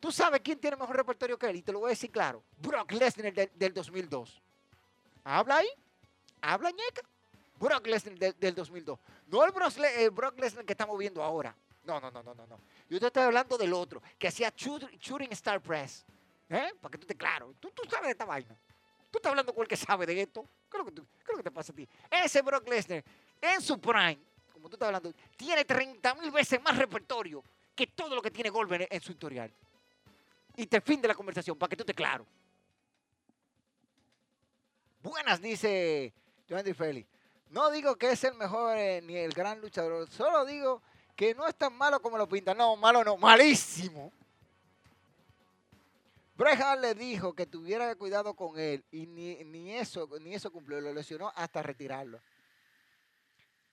¿Tú 0.00 0.10
sabes 0.12 0.40
quién 0.42 0.58
tiene 0.58 0.76
mejor 0.76 0.96
repertorio 0.96 1.38
que 1.38 1.46
él? 1.48 1.56
Y 1.56 1.62
te 1.62 1.72
lo 1.72 1.80
voy 1.80 1.88
a 1.88 1.90
decir 1.90 2.10
claro. 2.10 2.42
Brock 2.58 2.92
Lesnar 2.92 3.32
del, 3.32 3.50
del 3.54 3.74
2002. 3.74 4.42
¿Habla 5.24 5.56
ahí? 5.58 5.68
¿Habla, 6.40 6.70
ñeca? 6.70 7.02
Brock 7.58 7.86
Lesnar 7.86 8.18
del, 8.18 8.38
del 8.38 8.54
2002. 8.54 8.98
No 9.28 9.44
el 9.44 10.10
Brock 10.10 10.38
Lesnar 10.38 10.64
que 10.64 10.72
estamos 10.72 10.96
viendo 10.98 11.22
ahora. 11.22 11.54
No, 11.86 12.00
no, 12.00 12.10
no, 12.10 12.22
no, 12.22 12.34
no. 12.34 12.46
no. 12.46 12.60
Yo 12.90 12.98
te 12.98 13.06
estoy 13.06 13.22
hablando 13.22 13.56
del 13.56 13.72
otro, 13.72 14.02
que 14.18 14.28
hacía 14.28 14.50
shoot- 14.50 14.90
Shooting 14.98 15.32
Star 15.32 15.60
Press. 15.60 16.04
¿Eh? 16.48 16.72
Para 16.80 16.92
que 16.92 16.98
tú 16.98 17.02
estés 17.02 17.16
claro. 17.16 17.54
Tú, 17.60 17.70
tú 17.70 17.82
sabes 17.88 18.06
de 18.06 18.10
esta 18.12 18.24
vaina. 18.24 18.56
Tú 19.10 19.18
estás 19.18 19.30
hablando 19.30 19.54
con 19.54 19.62
el 19.62 19.68
que 19.68 19.76
sabe 19.76 20.04
de 20.06 20.20
esto. 20.20 20.44
¿Qué 20.70 20.76
es 20.76 20.84
lo 20.84 21.36
que, 21.36 21.42
te 21.42 21.50
pasa 21.50 21.72
a 21.72 21.76
ti? 21.76 21.88
Ese 22.10 22.42
Brock 22.42 22.68
Lesnar, 22.68 23.02
en 23.40 23.60
su 23.60 23.80
prime, 23.80 24.18
como 24.52 24.68
tú 24.68 24.74
estás 24.76 24.86
hablando, 24.88 25.12
tiene 25.36 25.64
30 25.64 26.14
mil 26.16 26.30
veces 26.30 26.60
más 26.62 26.76
repertorio 26.76 27.42
que 27.74 27.86
todo 27.86 28.14
lo 28.14 28.22
que 28.22 28.30
tiene 28.30 28.50
Goldberg 28.50 28.88
en 28.90 29.00
su 29.00 29.12
historial. 29.12 29.52
Y 30.56 30.66
te 30.66 30.80
fin 30.80 31.00
de 31.00 31.08
la 31.08 31.14
conversación, 31.14 31.56
para 31.56 31.70
que 31.70 31.76
tú 31.76 31.82
estés 31.82 31.96
claro. 31.96 32.26
Buenas, 35.02 35.40
dice 35.40 36.12
Joan 36.48 36.64
Di 36.64 36.74
Feli. 36.74 37.06
No 37.50 37.70
digo 37.70 37.96
que 37.96 38.10
es 38.10 38.24
el 38.24 38.34
mejor 38.34 38.76
eh, 38.76 39.00
ni 39.02 39.16
el 39.16 39.32
gran 39.32 39.60
luchador, 39.60 40.08
solo 40.10 40.44
digo 40.44 40.82
que 41.16 41.34
no 41.34 41.48
es 41.48 41.54
tan 41.56 41.76
malo 41.76 42.00
como 42.00 42.18
lo 42.18 42.28
pintan. 42.28 42.58
No, 42.58 42.76
malo 42.76 43.02
no, 43.02 43.16
malísimo. 43.16 44.12
Bret 46.36 46.60
Hart 46.60 46.82
le 46.82 46.94
dijo 46.94 47.32
que 47.32 47.46
tuviera 47.46 47.94
cuidado 47.94 48.34
con 48.34 48.58
él 48.58 48.84
y 48.92 49.06
ni, 49.06 49.36
ni 49.44 49.72
eso, 49.72 50.06
ni 50.20 50.34
eso 50.34 50.52
cumplió, 50.52 50.80
lo 50.82 50.92
lesionó 50.92 51.32
hasta 51.34 51.62
retirarlo. 51.62 52.20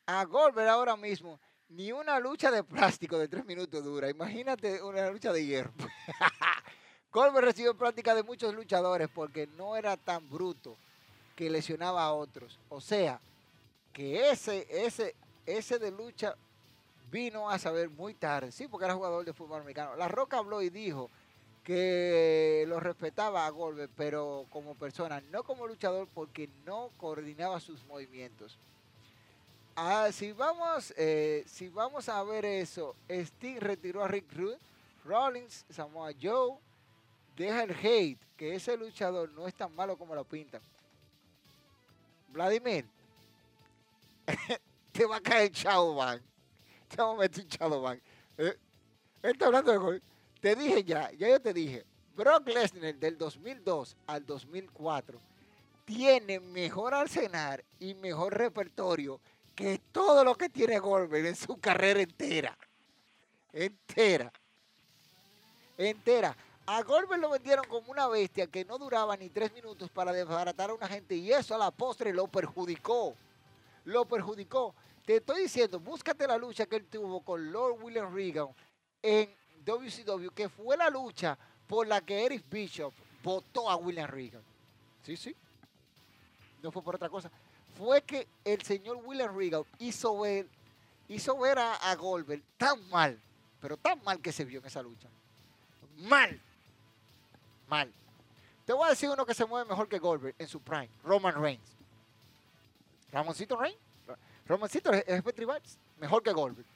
A 0.05 0.23
Goldberg 0.23 0.69
ahora 0.69 0.95
mismo, 0.95 1.39
ni 1.67 1.91
una 1.91 2.19
lucha 2.19 2.49
de 2.51 2.63
plástico 2.63 3.17
de 3.17 3.27
tres 3.27 3.45
minutos 3.45 3.83
dura. 3.83 4.09
Imagínate 4.09 4.81
una 4.81 5.09
lucha 5.09 5.33
de 5.33 5.45
hierro. 5.45 5.73
Goldberg 7.11 7.45
recibió 7.45 7.77
práctica 7.77 8.15
de 8.15 8.23
muchos 8.23 8.53
luchadores 8.53 9.09
porque 9.13 9.45
no 9.45 9.75
era 9.75 9.97
tan 9.97 10.29
bruto 10.29 10.77
que 11.35 11.49
lesionaba 11.49 12.03
a 12.03 12.13
otros. 12.13 12.57
O 12.69 12.79
sea, 12.79 13.19
que 13.91 14.29
ese, 14.29 14.65
ese, 14.69 15.15
ese 15.45 15.79
de 15.79 15.91
lucha 15.91 16.37
vino 17.13 17.47
a 17.47 17.59
saber 17.59 17.91
muy 17.91 18.15
tarde. 18.15 18.51
Sí, 18.51 18.67
porque 18.67 18.85
era 18.85 18.95
jugador 18.95 19.23
de 19.23 19.33
fútbol 19.33 19.61
americano. 19.61 19.95
La 19.95 20.07
Roca 20.07 20.39
habló 20.39 20.63
y 20.63 20.71
dijo 20.71 21.11
que 21.63 22.65
lo 22.67 22.79
respetaba 22.79 23.45
a 23.45 23.49
Goldberg, 23.51 23.91
pero 23.95 24.47
como 24.49 24.73
persona, 24.73 25.21
no 25.31 25.43
como 25.43 25.67
luchador, 25.67 26.09
porque 26.13 26.49
no 26.65 26.89
coordinaba 26.97 27.59
sus 27.59 27.85
movimientos. 27.85 28.57
Ah, 29.75 30.09
si 30.11 30.31
vamos, 30.33 30.93
eh, 30.97 31.43
si 31.47 31.69
vamos 31.69 32.09
a 32.09 32.21
ver 32.23 32.45
eso, 32.45 32.95
Sting 33.07 33.59
retiró 33.59 34.03
a 34.03 34.07
Rick 34.07 34.33
Rude, 34.33 34.57
Rollins, 35.05 35.65
Samoa 35.69 36.11
Joe, 36.19 36.57
deja 37.37 37.63
el 37.63 37.71
hate, 37.71 38.19
que 38.35 38.55
ese 38.55 38.75
luchador 38.75 39.29
no 39.31 39.47
es 39.47 39.53
tan 39.53 39.73
malo 39.75 39.97
como 39.97 40.15
lo 40.15 40.23
pintan. 40.23 40.61
Vladimir, 42.29 42.85
te 44.91 45.05
va 45.05 45.17
a 45.17 45.21
caer 45.21 45.51
Chao 45.51 45.93
Van. 46.93 46.95
Te 46.95 47.01
vamos 47.01 47.17
a 47.17 47.21
meter 47.21 47.47
Chao 47.47 47.81
Van. 47.81 48.01
Eh, 48.37 48.57
él 49.23 49.31
está 49.31 49.45
hablando 49.47 49.71
de 49.71 49.77
gol. 49.77 50.01
Te 50.39 50.55
dije 50.55 50.83
ya, 50.83 51.11
ya 51.11 51.29
yo 51.29 51.41
te 51.41 51.53
dije, 51.53 51.85
Brock 52.15 52.47
Lesnar 52.47 52.95
del 52.95 53.17
2002 53.17 53.95
al 54.07 54.25
2004 54.25 55.19
tiene 55.85 56.39
mejor 56.39 56.93
arsenal 56.93 57.63
y 57.79 57.93
mejor 57.93 58.37
repertorio 58.37 59.19
que 59.55 59.79
todo 59.91 60.23
lo 60.23 60.35
que 60.35 60.49
tiene 60.49 60.79
Goldberg 60.79 61.25
en 61.25 61.35
su 61.35 61.57
carrera 61.57 62.01
entera. 62.01 62.57
Entera. 63.51 64.31
Entera. 65.77 66.35
A 66.65 66.81
Goldberg 66.81 67.21
lo 67.21 67.29
vendieron 67.29 67.65
como 67.67 67.91
una 67.91 68.07
bestia 68.07 68.47
que 68.47 68.65
no 68.65 68.77
duraba 68.77 69.15
ni 69.17 69.29
tres 69.29 69.53
minutos 69.53 69.89
para 69.89 70.13
desbaratar 70.13 70.69
a 70.69 70.73
una 70.73 70.87
gente 70.87 71.15
y 71.15 71.31
eso 71.31 71.55
a 71.55 71.57
la 71.57 71.71
postre 71.71 72.13
lo 72.13 72.27
perjudicó. 72.27 73.15
Lo 73.85 74.05
perjudicó. 74.05 74.73
Te 75.05 75.17
estoy 75.17 75.43
diciendo, 75.43 75.79
búscate 75.79 76.25
la 76.25 76.37
lucha 76.37 76.65
que 76.65 76.77
él 76.77 76.85
tuvo 76.85 77.21
con 77.21 77.51
Lord 77.51 77.81
William 77.81 78.13
Regan 78.13 78.47
en 79.01 79.29
WCW, 79.65 80.29
que 80.29 80.47
fue 80.47 80.77
la 80.77 80.89
lucha 80.89 81.37
por 81.67 81.87
la 81.87 81.99
que 81.99 82.25
Eric 82.25 82.45
Bishop 82.49 82.93
votó 83.21 83.69
a 83.69 83.75
William 83.75 84.09
Regan. 84.09 84.41
Sí, 85.03 85.17
sí. 85.17 85.35
No 86.61 86.71
fue 86.71 86.81
por 86.81 86.95
otra 86.95 87.09
cosa. 87.09 87.29
Fue 87.77 88.01
que 88.01 88.27
el 88.45 88.61
señor 88.61 88.97
William 89.03 89.35
Regan 89.35 89.63
hizo 89.79 90.19
ver, 90.19 90.47
hizo 91.09 91.37
ver 91.37 91.59
a, 91.59 91.75
a 91.75 91.95
Goldberg 91.95 92.43
tan 92.57 92.89
mal, 92.89 93.19
pero 93.59 93.75
tan 93.75 94.01
mal 94.03 94.21
que 94.21 94.31
se 94.31 94.45
vio 94.45 94.59
en 94.59 94.67
esa 94.67 94.81
lucha. 94.81 95.09
Mal. 95.97 96.39
Mal. 97.67 97.91
Te 98.65 98.71
voy 98.71 98.85
a 98.85 98.91
decir 98.91 99.09
uno 99.09 99.25
que 99.25 99.33
se 99.33 99.45
mueve 99.45 99.69
mejor 99.69 99.89
que 99.89 99.99
Goldberg 99.99 100.35
en 100.39 100.47
su 100.47 100.61
prime, 100.61 100.89
Roman 101.03 101.41
Reigns. 101.41 101.75
Ramoncito 103.11 103.57
Reigns. 103.57 103.82
Ramoncito 104.45 104.91
es 104.91 105.05
jefe 105.05 105.33
tribal, 105.33 105.61
mejor 105.97 106.21
que 106.21 106.31
Goldberg. 106.31 106.67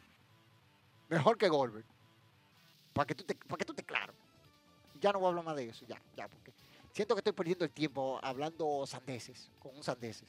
Mejor 1.10 1.38
que 1.38 1.50
Goldberg. 1.50 1.86
Para 2.94 3.06
que 3.06 3.16
tú 3.16 3.24
te, 3.24 3.36
para 3.36 3.58
que 3.58 3.66
tú 3.66 3.74
te 3.74 3.84
claro. 3.84 4.14
Ya 5.00 5.12
no 5.12 5.20
voy 5.20 5.28
a 5.28 5.30
hablar 5.30 5.46
más 5.46 5.56
de 5.56 5.70
eso, 5.70 5.86
ya, 5.88 6.02
ya, 6.16 6.28
porque 6.28 6.52
siento 6.92 7.14
que 7.14 7.20
estoy 7.20 7.34
perdiendo 7.34 7.66
el 7.66 7.72
tiempo 7.72 8.20
hablando 8.24 8.86
sandeces, 8.88 9.52
con 9.60 9.76
un 9.76 9.84
sandeces. 9.84 10.28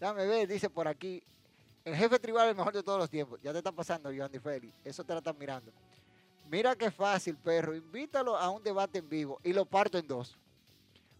Dame 0.00 0.26
ver, 0.26 0.48
dice 0.48 0.68
por 0.68 0.88
aquí, 0.88 1.22
el 1.84 1.94
jefe 1.94 2.18
tribal 2.18 2.46
es 2.46 2.50
el 2.50 2.56
mejor 2.56 2.72
de 2.72 2.82
todos 2.82 2.98
los 2.98 3.10
tiempos. 3.10 3.38
Ya 3.42 3.52
te 3.52 3.58
está 3.58 3.70
pasando, 3.70 4.10
Joan 4.14 4.32
Di 4.32 4.38
Feli. 4.38 4.72
Eso 4.84 5.04
te 5.04 5.12
la 5.12 5.18
están 5.18 5.38
mirando. 5.38 5.70
Mira 6.50 6.74
qué 6.74 6.90
fácil, 6.90 7.36
perro. 7.36 7.74
Invítalo 7.74 8.36
a 8.36 8.50
un 8.50 8.62
debate 8.62 8.98
en 8.98 9.08
vivo 9.08 9.40
y 9.42 9.52
lo 9.52 9.64
parto 9.64 9.98
en 9.98 10.06
dos. 10.06 10.36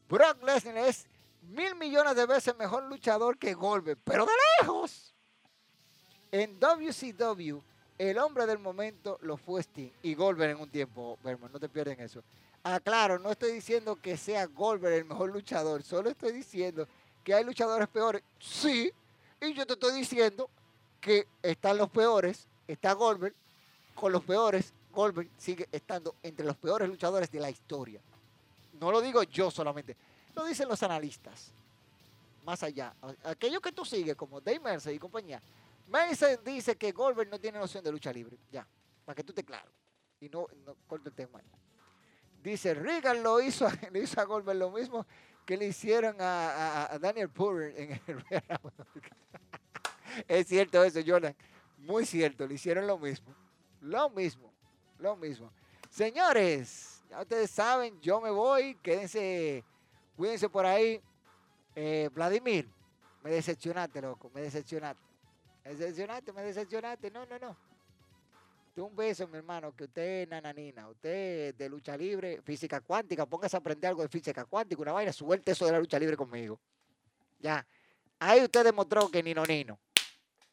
Brock 0.09 0.43
Lesnar 0.43 0.77
es 0.79 1.07
mil 1.49 1.75
millones 1.75 2.17
de 2.17 2.27
veces 2.27 2.57
mejor 2.57 2.85
luchador 2.85 3.39
que 3.39 3.55
Goldberg, 3.55 3.99
pero 4.05 4.27
de 4.27 4.33
lejos. 4.61 5.15
En 6.33 6.59
WCW, 6.59 7.61
el 7.99 8.19
hombre 8.19 8.47
del 8.47 8.59
momento 8.59 9.19
lo 9.23 9.37
fue 9.37 9.63
Sting 9.63 9.91
y 10.03 10.15
Goldberg 10.15 10.53
en 10.53 10.61
un 10.61 10.71
tiempo, 10.71 11.19
Berman, 11.23 11.53
no 11.53 11.61
te 11.61 11.69
pierden 11.69 12.01
eso. 12.01 12.23
Ah, 12.65 12.81
claro, 12.81 13.19
no 13.19 13.31
estoy 13.31 13.53
diciendo 13.53 13.97
que 13.97 14.17
sea 14.17 14.47
Goldberg 14.47 14.95
el 14.95 15.05
mejor 15.05 15.31
luchador, 15.31 15.83
solo 15.83 16.11
estoy 16.11 16.33
diciendo 16.33 16.89
que 17.23 17.35
hay 17.35 17.45
luchadores 17.45 17.89
peores. 17.89 18.23
Sí, 18.41 18.91
y 19.41 19.55
yo 19.55 19.67
te 19.67 19.75
estoy 19.75 19.95
diciendo 19.95 20.49
que 21.01 21.27
están 21.43 21.77
los 21.77 21.91
peores, 21.91 22.49
está 22.67 22.95
Goldberg 22.95 23.35
con 23.95 24.11
los 24.11 24.25
peores, 24.25 24.73
Goldberg 24.93 25.29
sigue 25.37 25.69
estando 25.71 26.15
entre 26.23 26.47
los 26.47 26.57
peores 26.57 26.89
luchadores 26.89 27.31
de 27.31 27.41
la 27.41 27.51
historia. 27.51 28.01
No 28.81 28.91
lo 28.91 29.01
digo 29.01 29.23
yo 29.25 29.51
solamente, 29.51 29.97
lo 30.35 30.45
dicen 30.45 30.69
los 30.69 30.83
analistas. 30.83 31.53
Más 32.45 32.63
allá, 32.63 32.95
aquellos 33.25 33.61
que 33.61 33.73
tú 33.73 33.85
sigues, 33.85 34.15
como 34.17 34.41
Dave 34.41 34.61
Mercer 34.61 34.95
y 34.95 34.99
compañía, 34.99 35.41
Mercer 35.89 36.43
dice 36.43 36.77
que 36.77 36.93
Goldberg 36.93 37.31
no 37.31 37.39
tiene 37.39 37.59
noción 37.59 37.83
de 37.83 37.91
lucha 37.91 38.13
libre. 38.13 38.37
Ya, 38.51 38.67
para 39.05 39.17
que 39.17 39.25
tú 39.25 39.33
te 39.33 39.45
claro. 39.45 39.71
Y 40.21 40.29
no, 40.29 40.47
no 40.67 40.77
corte 40.87 41.09
el 41.09 41.15
tema. 41.15 41.41
Dice, 42.43 42.75
Reagan 42.75 43.23
lo 43.23 43.41
hizo, 43.41 43.67
le 43.93 44.01
hizo 44.01 44.21
a 44.21 44.25
Goldberg 44.25 44.59
lo 44.59 44.71
mismo 44.71 45.07
que 45.45 45.57
le 45.57 45.67
hicieron 45.67 46.17
a, 46.21 46.99
Daniel 47.01 47.29
Purr 47.29 47.65
en 47.77 48.01
el 48.07 48.25
Es 50.29 50.47
cierto 50.47 50.83
eso, 50.85 51.01
Jordan. 51.05 51.35
Muy 51.79 52.07
cierto, 52.07 52.47
le 52.47 52.55
hicieron 52.55 52.87
lo 52.87 52.99
mismo. 52.99 53.35
Lo 53.81 54.09
mismo, 54.11 54.53
lo 54.99 55.17
mismo. 55.17 55.51
Señores, 55.91 57.03
ya 57.11 57.21
ustedes 57.21 57.51
saben, 57.51 58.01
yo 58.01 58.21
me 58.21 58.31
voy. 58.31 58.77
Quédense, 58.77 59.65
cuídense 60.17 60.49
por 60.49 60.67
ahí. 60.67 61.01
Eh, 61.75 62.09
Vladimir, 62.13 62.69
me 63.23 63.31
decepcionaste, 63.31 64.01
loco, 64.01 64.31
me 64.35 64.43
decepcionaste. 64.43 65.03
Me 65.65 65.75
decepcionaste, 65.75 66.33
me 66.33 66.43
decepcionaste. 66.43 67.11
No, 67.11 67.27
no, 67.27 67.39
no. 67.39 67.57
Un 68.77 68.97
beso, 68.97 69.29
mi 69.29 69.39
hermano, 69.39 69.75
que 69.75 69.85
usted 69.85 70.23
es 70.23 70.29
nananina, 70.29 70.89
usted 70.89 71.49
es 71.49 71.59
de 71.59 71.69
lucha 71.69 71.97
libre, 71.97 72.43
física 72.43 72.81
cuántica, 72.81 73.25
póngase 73.25 73.57
a 73.57 73.61
aprender 73.61 73.89
algo 73.89 74.03
de 74.03 74.09
física 74.09 74.45
cuántica, 74.45 74.83
una 74.83 74.91
vaina, 74.91 75.13
suelte 75.13 75.53
eso 75.53 75.65
de 75.65 75.73
la 75.73 75.79
lucha 75.79 75.97
libre 75.97 76.17
conmigo. 76.17 76.59
Ya. 77.39 77.65
Ahí 78.19 78.43
usted 78.43 78.65
demostró 78.65 79.09
que 79.09 79.23
Nino 79.23 79.45
Nino. 79.45 79.79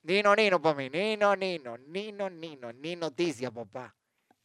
Nino 0.04 0.36
Nino 0.36 0.62
para 0.62 0.76
mí, 0.76 0.90
Nino 0.92 1.36
Nino, 1.36 1.78
Nino 1.80 2.30
Nino, 2.30 2.72
ni 2.72 2.96
noticia, 2.96 3.50
papá. 3.50 3.96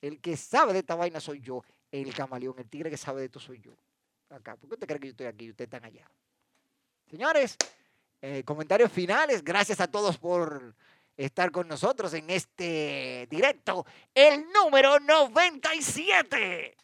El 0.00 0.20
que 0.20 0.38
sabe 0.38 0.72
de 0.72 0.78
esta 0.78 0.94
vaina 0.94 1.20
soy 1.20 1.40
yo, 1.40 1.62
el 1.92 2.14
camaleón, 2.14 2.54
el 2.58 2.70
tigre 2.70 2.88
que 2.88 2.96
sabe 2.96 3.20
de 3.20 3.26
esto 3.26 3.40
soy 3.40 3.60
yo. 3.60 3.72
Acá, 4.30 4.56
¿por 4.56 4.68
qué 4.68 4.74
usted 4.74 4.86
cree 4.86 5.00
que 5.00 5.06
yo 5.06 5.10
estoy 5.12 5.26
aquí 5.26 5.44
y 5.46 5.50
ustedes 5.50 5.66
están 5.66 5.84
allá? 5.84 6.10
Señores, 7.08 7.56
eh, 8.20 8.42
comentarios 8.44 8.90
finales, 8.90 9.44
gracias 9.44 9.80
a 9.80 9.88
todos 9.88 10.18
por 10.18 10.74
estar 11.16 11.50
con 11.50 11.68
nosotros 11.68 12.12
en 12.14 12.28
este 12.30 13.26
directo, 13.30 13.86
el 14.14 14.46
número 14.52 14.98
97. 14.98 16.76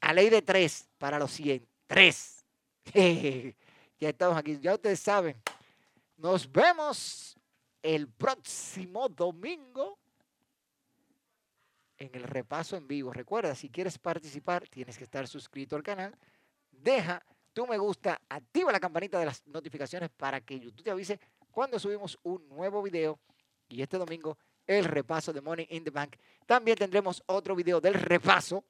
A 0.00 0.12
ley 0.14 0.30
de 0.30 0.42
tres 0.42 0.88
para 0.96 1.18
los 1.18 1.30
100. 1.32 1.66
Tres. 1.86 2.44
ya 2.94 4.08
estamos 4.08 4.36
aquí, 4.38 4.58
ya 4.58 4.74
ustedes 4.74 5.00
saben. 5.00 5.36
Nos 6.16 6.50
vemos 6.50 7.36
el 7.82 8.08
próximo 8.08 9.08
domingo 9.08 9.98
en 12.00 12.10
el 12.14 12.24
repaso 12.24 12.76
en 12.76 12.88
vivo. 12.88 13.12
Recuerda, 13.12 13.54
si 13.54 13.68
quieres 13.68 13.98
participar, 13.98 14.66
tienes 14.68 14.98
que 14.98 15.04
estar 15.04 15.28
suscrito 15.28 15.76
al 15.76 15.82
canal. 15.82 16.16
Deja 16.72 17.24
tu 17.52 17.66
me 17.66 17.78
gusta, 17.78 18.20
activa 18.28 18.72
la 18.72 18.80
campanita 18.80 19.18
de 19.18 19.26
las 19.26 19.46
notificaciones 19.46 20.08
para 20.10 20.40
que 20.40 20.58
YouTube 20.58 20.82
te 20.82 20.90
avise 20.90 21.20
cuando 21.50 21.78
subimos 21.78 22.18
un 22.22 22.48
nuevo 22.48 22.82
video. 22.82 23.20
Y 23.68 23.82
este 23.82 23.98
domingo, 23.98 24.38
el 24.66 24.84
repaso 24.84 25.32
de 25.32 25.40
Money 25.40 25.66
in 25.70 25.84
the 25.84 25.90
Bank. 25.90 26.16
También 26.46 26.78
tendremos 26.78 27.22
otro 27.26 27.54
video 27.54 27.80
del 27.80 27.94
repaso 27.94 28.64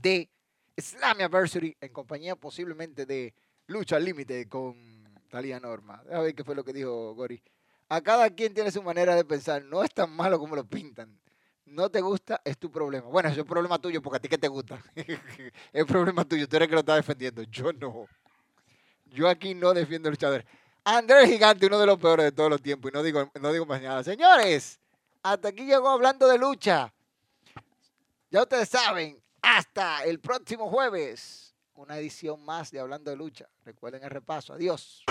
de 0.00 0.30
Slammiversary 0.76 1.76
en 1.80 1.92
compañía 1.92 2.36
posiblemente 2.36 3.06
de 3.06 3.34
Lucha 3.66 3.98
Límite 3.98 4.48
con 4.48 5.04
Talía 5.28 5.60
Norma. 5.60 6.02
A 6.10 6.20
ver 6.20 6.34
qué 6.34 6.42
fue 6.42 6.54
lo 6.54 6.64
que 6.64 6.72
dijo 6.72 7.14
Gori. 7.14 7.42
A 7.88 8.00
cada 8.00 8.30
quien 8.30 8.54
tiene 8.54 8.70
su 8.70 8.82
manera 8.82 9.14
de 9.14 9.24
pensar. 9.24 9.62
No 9.64 9.84
es 9.84 9.92
tan 9.92 10.10
malo 10.10 10.38
como 10.38 10.56
lo 10.56 10.64
pintan. 10.64 11.20
No 11.66 11.88
te 11.88 12.00
gusta, 12.00 12.40
es 12.44 12.58
tu 12.58 12.70
problema. 12.70 13.08
Bueno, 13.08 13.28
es 13.28 13.38
el 13.38 13.44
problema 13.44 13.78
tuyo 13.78 14.02
porque 14.02 14.18
a 14.18 14.20
ti 14.20 14.28
que 14.28 14.38
te 14.38 14.48
gusta. 14.48 14.82
es 15.72 15.84
problema 15.86 16.24
tuyo. 16.24 16.48
Tú 16.48 16.56
eres 16.56 16.68
que 16.68 16.74
lo 16.74 16.80
estás 16.80 16.96
defendiendo. 16.96 17.42
Yo 17.44 17.72
no. 17.72 18.06
Yo 19.06 19.28
aquí 19.28 19.54
no 19.54 19.72
defiendo 19.72 20.10
luchadores. 20.10 20.44
Andrés 20.84 21.30
Gigante, 21.30 21.66
uno 21.66 21.78
de 21.78 21.86
los 21.86 21.98
peores 21.98 22.26
de 22.26 22.32
todos 22.32 22.50
los 22.50 22.60
tiempos. 22.60 22.90
Y 22.90 22.94
no 22.94 23.02
digo, 23.02 23.30
no 23.40 23.52
digo 23.52 23.64
más 23.64 23.80
nada. 23.80 24.04
Señores, 24.04 24.78
hasta 25.22 25.48
aquí 25.48 25.64
llegó 25.64 25.88
hablando 25.88 26.28
de 26.28 26.36
lucha. 26.36 26.92
Ya 28.30 28.42
ustedes 28.42 28.68
saben, 28.68 29.22
hasta 29.40 30.04
el 30.04 30.18
próximo 30.20 30.68
jueves, 30.68 31.54
una 31.74 31.96
edición 31.98 32.44
más 32.44 32.70
de 32.70 32.80
Hablando 32.80 33.10
de 33.10 33.16
Lucha. 33.16 33.48
Recuerden 33.64 34.02
el 34.02 34.10
repaso. 34.10 34.54
Adiós. 34.54 35.04